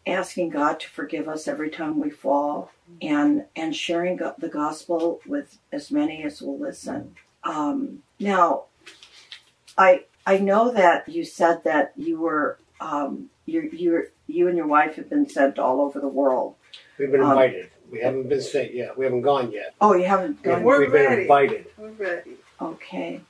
asking 0.07 0.51
God 0.51 0.81
to 0.81 0.89
forgive 0.89 1.29
us 1.29 1.49
every 1.49 1.71
time 1.71 2.01
we 2.01 2.11
fall, 2.11 2.71
and 3.03 3.45
and 3.57 3.75
sharing 3.75 4.17
the 4.17 4.51
gospel 4.51 5.21
with 5.27 5.59
as 5.73 5.91
many 5.91 6.23
as 6.23 6.41
will 6.41 6.59
listen. 6.59 7.17
Um, 7.45 8.03
now, 8.19 8.65
I 9.77 10.05
I 10.27 10.39
know 10.39 10.73
that 10.73 11.09
you 11.09 11.25
said 11.25 11.65
that 11.65 11.93
you 11.97 12.21
were 12.21 12.59
um, 12.81 13.31
you 13.47 13.63
you 13.73 14.07
you 14.27 14.49
and 14.49 14.57
your 14.57 14.67
wife 14.67 14.97
have 14.97 15.11
been 15.11 15.29
sent 15.29 15.59
all 15.59 15.81
over 15.81 16.01
the 16.01 16.09
world. 16.09 16.55
We've 16.99 17.11
been 17.11 17.21
um, 17.23 17.31
invited. 17.33 17.71
we 17.91 18.01
haven't 18.01 18.29
been 18.29 18.41
sent 18.41 18.75
yet. 18.75 18.97
We 18.97 19.05
haven't 19.05 19.23
gone 19.23 19.53
yet. 19.53 19.75
Oh, 19.81 19.95
you 19.95 20.05
haven't 20.05 20.37
We've, 20.37 20.43
gone. 20.43 20.63
We're 20.63 20.81
we've 20.81 20.93
been 20.93 21.21
invited. 21.21 21.67
We're 21.77 21.91
ready. 21.91 22.33
Okay. 22.61 23.21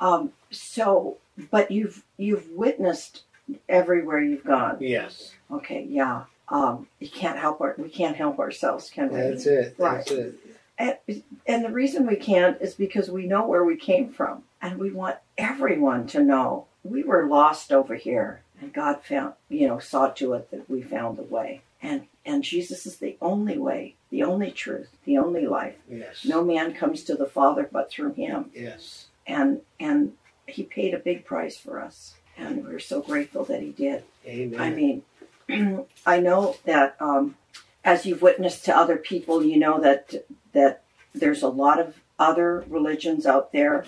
Um, 0.00 0.32
so, 0.50 1.18
but 1.50 1.70
you've 1.70 2.02
you've 2.16 2.48
witnessed 2.50 3.22
everywhere 3.68 4.20
you've 4.20 4.44
gone. 4.44 4.78
Yes, 4.80 5.32
Okay. 5.50 5.86
Yeah. 5.88 6.24
Um, 6.48 6.88
you 6.98 7.08
can't 7.08 7.38
help 7.38 7.60
our, 7.60 7.76
we 7.78 7.88
can't 7.88 8.16
help 8.16 8.40
ourselves, 8.40 8.90
can 8.90 9.08
we? 9.12 9.20
that's 9.20 9.46
it. 9.46 9.76
That's 9.78 10.10
Right. 10.10 10.18
it. 10.18 10.34
And, 10.80 11.22
and 11.46 11.64
the 11.64 11.70
reason 11.70 12.06
we 12.06 12.16
can't 12.16 12.60
is 12.60 12.74
because 12.74 13.10
we 13.10 13.26
know 13.26 13.46
where 13.46 13.64
we 13.64 13.76
came 13.76 14.08
from, 14.10 14.44
and 14.62 14.78
we 14.78 14.90
want 14.90 15.18
everyone 15.36 16.06
to 16.08 16.22
know 16.22 16.66
we 16.82 17.02
were 17.04 17.26
lost 17.28 17.70
over 17.70 17.94
here, 17.96 18.40
and 18.60 18.72
God 18.72 19.02
found, 19.04 19.34
you 19.50 19.68
know, 19.68 19.78
saw 19.78 20.08
to 20.08 20.32
it 20.34 20.50
that 20.50 20.68
we 20.70 20.80
found 20.82 21.18
the 21.18 21.22
way. 21.22 21.60
And 21.82 22.06
and 22.24 22.42
Jesus 22.42 22.86
is 22.86 22.96
the 22.96 23.16
only 23.20 23.58
way, 23.58 23.94
the 24.10 24.22
only 24.22 24.50
truth, 24.50 24.88
the 25.04 25.18
only 25.18 25.46
life. 25.46 25.76
Yes. 25.88 26.24
No 26.24 26.42
man 26.44 26.74
comes 26.74 27.04
to 27.04 27.14
the 27.14 27.26
Father 27.26 27.68
but 27.70 27.90
through 27.90 28.14
Him. 28.14 28.50
Yes. 28.54 29.06
and 29.26 29.60
and 29.78 30.12
he 30.46 30.62
paid 30.64 30.94
a 30.94 30.98
big 30.98 31.24
price 31.24 31.56
for 31.56 31.80
us 31.80 32.14
and 32.36 32.66
we're 32.66 32.78
so 32.80 33.00
grateful 33.00 33.44
that 33.44 33.62
he 33.62 33.70
did 33.70 34.02
Amen. 34.26 34.60
i 34.60 34.70
mean 34.70 35.02
i 36.06 36.18
know 36.20 36.56
that 36.64 36.96
um, 37.00 37.36
as 37.84 38.04
you've 38.06 38.22
witnessed 38.22 38.64
to 38.64 38.76
other 38.76 38.96
people 38.96 39.44
you 39.44 39.58
know 39.58 39.80
that 39.80 40.26
that 40.52 40.82
there's 41.14 41.42
a 41.42 41.48
lot 41.48 41.80
of 41.80 41.96
other 42.18 42.64
religions 42.68 43.26
out 43.26 43.52
there 43.52 43.84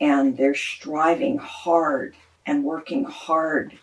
and 0.00 0.36
they're 0.36 0.54
striving 0.54 1.38
hard 1.38 2.14
and 2.46 2.64
working 2.64 3.04
hard 3.04 3.78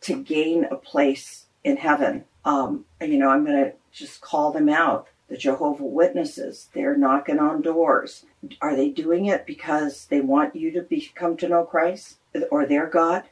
to 0.00 0.22
gain 0.22 0.64
a 0.64 0.76
place 0.76 1.46
in 1.62 1.76
heaven. 1.76 2.24
Um, 2.44 2.86
you 3.00 3.18
know 3.18 3.28
i'm 3.28 3.44
going 3.44 3.64
to 3.64 3.72
just 3.92 4.20
call 4.20 4.52
them 4.52 4.68
out. 4.68 5.08
The 5.28 5.36
jehovah 5.36 5.84
witnesses 5.84 6.68
they're 6.72 6.96
knocking 6.96 7.38
on 7.38 7.62
doors. 7.62 8.24
Are 8.60 8.74
they 8.74 8.88
doing 8.88 9.26
it 9.26 9.46
because 9.46 10.06
they 10.06 10.20
want 10.20 10.56
you 10.56 10.70
to 10.72 10.82
be, 10.82 11.10
come 11.14 11.36
to 11.36 11.48
know 11.48 11.64
Christ 11.64 12.16
or 12.50 12.66
their 12.66 12.86
God? 12.86 13.24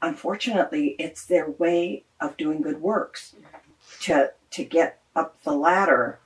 Unfortunately, 0.00 0.96
it's 0.98 1.24
their 1.24 1.50
way 1.50 2.04
of 2.20 2.36
doing 2.36 2.62
good 2.62 2.80
works 2.80 3.36
to 4.00 4.32
to 4.50 4.64
get 4.64 5.00
up 5.14 5.42
the 5.44 5.52
ladder 5.52 6.18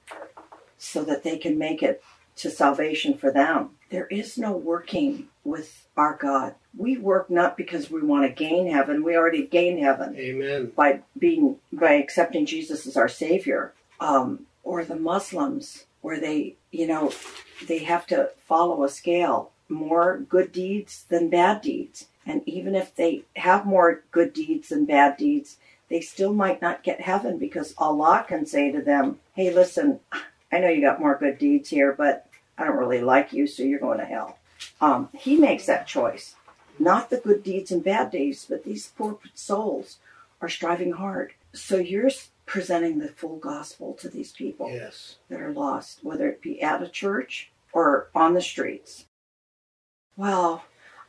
so 0.78 1.04
that 1.04 1.22
they 1.22 1.36
can 1.36 1.58
make 1.58 1.82
it 1.82 2.02
to 2.36 2.50
salvation 2.50 3.14
for 3.14 3.32
them. 3.32 3.70
There 3.90 4.06
is 4.06 4.38
no 4.38 4.52
working 4.52 5.28
with 5.44 5.86
our 5.96 6.16
God. 6.16 6.54
We 6.76 6.96
work 6.96 7.28
not 7.30 7.56
because 7.56 7.90
we 7.90 8.00
want 8.00 8.24
to 8.24 8.44
gain 8.44 8.70
heaven. 8.70 9.02
We 9.02 9.16
already 9.16 9.46
gain 9.46 9.78
heaven 9.78 10.16
Amen. 10.16 10.72
by 10.76 11.00
being 11.18 11.56
by 11.72 11.94
accepting 11.94 12.46
Jesus 12.46 12.86
as 12.86 12.96
our 12.96 13.08
Savior, 13.08 13.74
um, 13.98 14.46
or 14.62 14.84
the 14.84 14.96
Muslims, 14.96 15.86
where 16.00 16.20
they, 16.20 16.54
you 16.70 16.86
know, 16.86 17.12
they 17.66 17.78
have 17.78 18.06
to 18.08 18.30
follow 18.46 18.84
a 18.84 18.88
scale, 18.88 19.50
more 19.68 20.18
good 20.18 20.52
deeds 20.52 21.04
than 21.08 21.30
bad 21.30 21.62
deeds, 21.62 22.06
and 22.24 22.42
even 22.46 22.74
if 22.74 22.94
they 22.94 23.24
have 23.36 23.66
more 23.66 24.02
good 24.10 24.32
deeds 24.32 24.68
than 24.68 24.84
bad 24.84 25.16
deeds, 25.16 25.56
they 25.88 26.00
still 26.00 26.34
might 26.34 26.60
not 26.60 26.82
get 26.82 27.00
heaven 27.00 27.38
because 27.38 27.74
Allah 27.78 28.24
can 28.28 28.44
say 28.44 28.70
to 28.70 28.82
them, 28.82 29.18
"Hey, 29.34 29.52
listen, 29.52 30.00
I 30.50 30.58
know 30.58 30.68
you 30.68 30.80
got 30.80 31.00
more 31.00 31.16
good 31.16 31.38
deeds 31.38 31.70
here, 31.70 31.92
but 31.92 32.26
I 32.56 32.64
don't 32.64 32.76
really 32.76 33.00
like 33.00 33.32
you, 33.32 33.46
so 33.46 33.62
you're 33.62 33.78
going 33.80 33.98
to 33.98 34.04
hell." 34.04 34.38
Um, 34.80 35.08
he 35.12 35.36
makes 35.36 35.66
that 35.66 35.86
choice, 35.86 36.34
not 36.78 37.10
the 37.10 37.18
good 37.18 37.42
deeds 37.42 37.70
and 37.70 37.82
bad 37.84 38.10
deeds, 38.10 38.46
but 38.48 38.64
these 38.64 38.88
poor 38.96 39.18
souls 39.34 39.98
are 40.40 40.48
striving 40.48 40.92
hard. 40.92 41.32
So 41.52 41.76
you're 41.76 42.10
presenting 42.46 42.98
the 42.98 43.08
full 43.08 43.36
gospel 43.36 43.94
to 43.94 44.08
these 44.08 44.32
people 44.32 44.70
Yes. 44.70 45.16
that 45.28 45.40
are 45.40 45.52
lost, 45.52 46.00
whether 46.02 46.28
it 46.28 46.40
be 46.40 46.60
at 46.62 46.82
a 46.82 46.88
church 46.88 47.50
or 47.72 48.08
on 48.14 48.34
the 48.34 48.40
streets. 48.42 49.04
Well, 50.16 50.64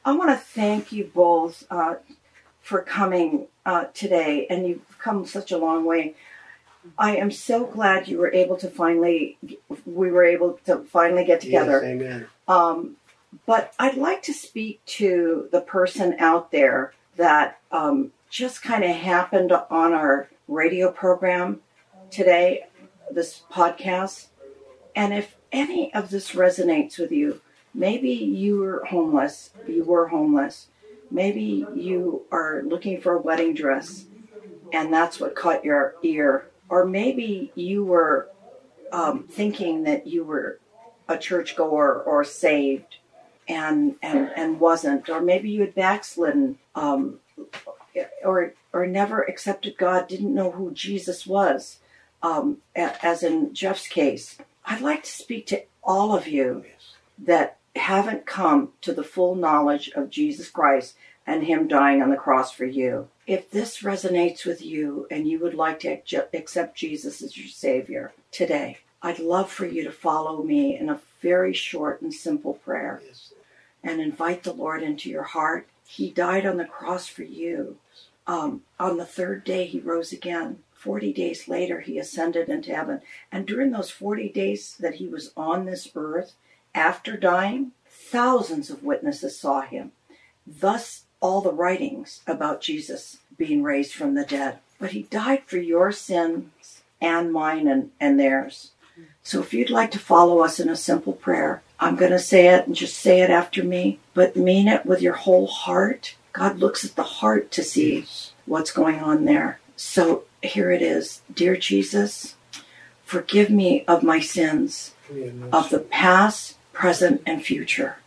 I 0.05 0.11
want 0.15 0.29
to 0.31 0.37
thank 0.37 0.91
you 0.91 1.05
both 1.13 1.65
uh, 1.69 1.95
for 2.61 2.81
coming 2.81 3.47
uh, 3.65 3.85
today, 3.93 4.45
and 4.49 4.67
you've 4.67 4.99
come 4.99 5.25
such 5.25 5.51
a 5.51 5.57
long 5.57 5.85
way. 5.85 6.15
I 6.97 7.17
am 7.17 7.31
so 7.31 7.65
glad 7.65 8.07
you 8.07 8.17
were 8.17 8.31
able 8.33 8.57
to 8.57 8.69
finally, 8.69 9.37
we 9.85 10.11
were 10.11 10.23
able 10.23 10.59
to 10.65 10.79
finally 10.85 11.25
get 11.25 11.41
together. 11.41 11.81
Yes, 11.83 11.83
amen. 11.83 12.27
Um, 12.47 12.95
but 13.45 13.73
I'd 13.77 13.97
like 13.97 14.23
to 14.23 14.33
speak 14.33 14.83
to 14.85 15.49
the 15.51 15.61
person 15.61 16.15
out 16.19 16.51
there 16.51 16.93
that 17.17 17.59
um, 17.71 18.11
just 18.29 18.61
kind 18.63 18.83
of 18.83 18.95
happened 18.95 19.51
on 19.51 19.93
our 19.93 20.29
radio 20.47 20.91
program 20.91 21.61
today, 22.09 22.65
this 23.11 23.43
podcast. 23.51 24.27
And 24.95 25.13
if 25.13 25.35
any 25.51 25.93
of 25.93 26.09
this 26.09 26.31
resonates 26.31 26.97
with 26.97 27.11
you, 27.11 27.41
maybe 27.73 28.11
you 28.11 28.59
were 28.59 28.85
homeless, 28.85 29.51
you 29.67 29.83
were 29.83 30.07
homeless, 30.07 30.67
maybe 31.11 31.67
you 31.75 32.23
are 32.31 32.63
looking 32.63 32.99
for 32.99 33.13
a 33.13 33.21
wedding 33.21 33.53
dress 33.53 34.05
and 34.71 34.93
that's 34.93 35.19
what 35.19 35.35
caught 35.35 35.65
your 35.65 35.95
ear, 36.03 36.45
or 36.69 36.85
maybe 36.85 37.51
you 37.55 37.83
were 37.83 38.29
um, 38.91 39.23
thinking 39.23 39.83
that 39.83 40.07
you 40.07 40.23
were 40.23 40.59
a 41.07 41.17
churchgoer 41.17 42.01
or 42.03 42.23
saved 42.23 42.97
and 43.47 43.95
and 44.01 44.31
and 44.35 44.59
wasn't, 44.59 45.09
or 45.09 45.21
maybe 45.21 45.49
you 45.49 45.61
had 45.61 45.73
backslidden, 45.73 46.59
um, 46.75 47.19
or 48.23 48.53
or 48.71 48.85
never 48.85 49.23
accepted 49.23 49.77
God, 49.77 50.07
didn't 50.07 50.35
know 50.35 50.51
who 50.51 50.71
Jesus 50.71 51.25
was, 51.25 51.79
um, 52.21 52.57
as 52.75 53.23
in 53.23 53.53
Jeff's 53.53 53.87
case. 53.87 54.37
I'd 54.65 54.81
like 54.81 55.03
to 55.03 55.09
speak 55.09 55.47
to 55.47 55.63
all 55.83 56.15
of 56.15 56.27
you 56.27 56.65
that 57.17 57.57
haven't 57.75 58.27
come 58.27 58.73
to 58.81 58.93
the 58.93 59.03
full 59.03 59.35
knowledge 59.35 59.89
of 59.95 60.09
Jesus 60.09 60.49
Christ 60.49 60.95
and 61.29 61.43
Him 61.43 61.67
dying 61.67 62.01
on 62.01 62.09
the 62.09 62.15
cross 62.15 62.51
for 62.51 62.65
you. 62.65 63.07
If 63.27 63.51
this 63.51 63.83
resonates 63.83 64.45
with 64.45 64.63
you 64.63 65.05
and 65.11 65.27
you 65.27 65.37
would 65.39 65.53
like 65.53 65.79
to 65.81 66.01
accept 66.33 66.75
Jesus 66.75 67.21
as 67.21 67.37
your 67.37 67.47
Savior 67.47 68.13
today, 68.31 68.79
I'd 69.03 69.19
love 69.19 69.51
for 69.51 69.67
you 69.67 69.83
to 69.83 69.91
follow 69.91 70.41
me 70.41 70.75
in 70.75 70.89
a 70.89 70.99
very 71.21 71.53
short 71.53 72.01
and 72.01 72.11
simple 72.11 72.55
prayer 72.55 72.99
and 73.83 74.01
invite 74.01 74.41
the 74.41 74.53
Lord 74.53 74.81
into 74.81 75.07
your 75.07 75.21
heart. 75.23 75.67
He 75.87 76.09
died 76.09 76.47
on 76.47 76.57
the 76.57 76.65
cross 76.65 77.07
for 77.07 77.21
you. 77.21 77.77
Um, 78.25 78.63
on 78.79 78.97
the 78.97 79.05
third 79.05 79.43
day, 79.43 79.67
He 79.67 79.79
rose 79.79 80.11
again. 80.11 80.63
40 80.73 81.13
days 81.13 81.47
later, 81.47 81.81
He 81.81 81.99
ascended 81.99 82.49
into 82.49 82.75
heaven. 82.75 83.01
And 83.31 83.45
during 83.45 83.69
those 83.69 83.91
40 83.91 84.29
days 84.29 84.75
that 84.79 84.95
He 84.95 85.07
was 85.07 85.31
on 85.37 85.65
this 85.65 85.87
earth, 85.95 86.33
after 86.73 87.15
dying, 87.15 87.73
thousands 87.87 88.71
of 88.71 88.83
witnesses 88.83 89.39
saw 89.39 89.61
Him. 89.61 89.91
Thus, 90.47 91.03
all 91.21 91.41
the 91.41 91.51
writings 91.51 92.21
about 92.27 92.61
Jesus 92.61 93.17
being 93.37 93.63
raised 93.63 93.93
from 93.93 94.15
the 94.15 94.25
dead. 94.25 94.59
But 94.79 94.91
he 94.91 95.03
died 95.03 95.43
for 95.45 95.57
your 95.57 95.91
sins 95.91 96.81
and 97.01 97.31
mine 97.31 97.67
and, 97.67 97.91
and 97.99 98.19
theirs. 98.19 98.71
So 99.23 99.39
if 99.41 99.53
you'd 99.53 99.69
like 99.69 99.91
to 99.91 99.99
follow 99.99 100.39
us 100.39 100.59
in 100.59 100.69
a 100.69 100.75
simple 100.75 101.13
prayer, 101.13 101.61
I'm 101.79 101.95
going 101.95 102.11
to 102.11 102.19
say 102.19 102.47
it 102.47 102.67
and 102.67 102.75
just 102.75 102.97
say 102.97 103.21
it 103.21 103.29
after 103.29 103.63
me, 103.63 103.99
but 104.13 104.35
mean 104.35 104.67
it 104.67 104.85
with 104.85 105.01
your 105.01 105.13
whole 105.13 105.47
heart. 105.47 106.15
God 106.33 106.59
looks 106.59 106.83
at 106.83 106.95
the 106.95 107.03
heart 107.03 107.51
to 107.51 107.63
see 107.63 108.05
what's 108.45 108.71
going 108.71 108.99
on 108.99 109.25
there. 109.25 109.59
So 109.75 110.23
here 110.41 110.71
it 110.71 110.81
is. 110.81 111.21
Dear 111.33 111.55
Jesus, 111.55 112.35
forgive 113.05 113.49
me 113.49 113.85
of 113.87 114.03
my 114.03 114.19
sins, 114.19 114.93
of 115.51 115.69
the 115.69 115.79
past, 115.79 116.57
present, 116.73 117.21
and 117.25 117.43
future. 117.43 117.97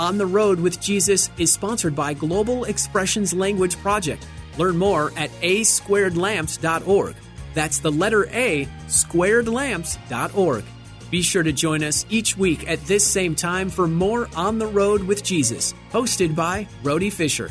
On 0.00 0.16
the 0.16 0.24
Rhode 0.24 0.58
with 0.58 0.80
Jesus 0.80 1.28
is 1.36 1.52
sponsored 1.52 1.94
by 1.94 2.14
Global 2.14 2.64
Expressions 2.64 3.34
Language 3.34 3.76
Project. 3.76 4.26
Learn 4.56 4.78
more 4.78 5.12
at 5.14 5.30
asquaredlamps.org. 5.42 7.14
That's 7.52 7.80
the 7.80 7.92
letter 7.92 8.26
A, 8.30 8.66
squaredlamps.org. 8.86 10.64
Be 11.10 11.20
sure 11.20 11.42
to 11.42 11.52
join 11.52 11.84
us 11.84 12.06
each 12.08 12.34
week 12.38 12.66
at 12.66 12.82
this 12.86 13.06
same 13.06 13.34
time 13.34 13.68
for 13.68 13.86
more 13.86 14.26
On 14.36 14.58
the 14.58 14.66
Rhode 14.66 15.02
with 15.02 15.22
Jesus, 15.22 15.74
hosted 15.92 16.34
by 16.34 16.66
Rhody 16.82 17.10
Fisher. 17.10 17.50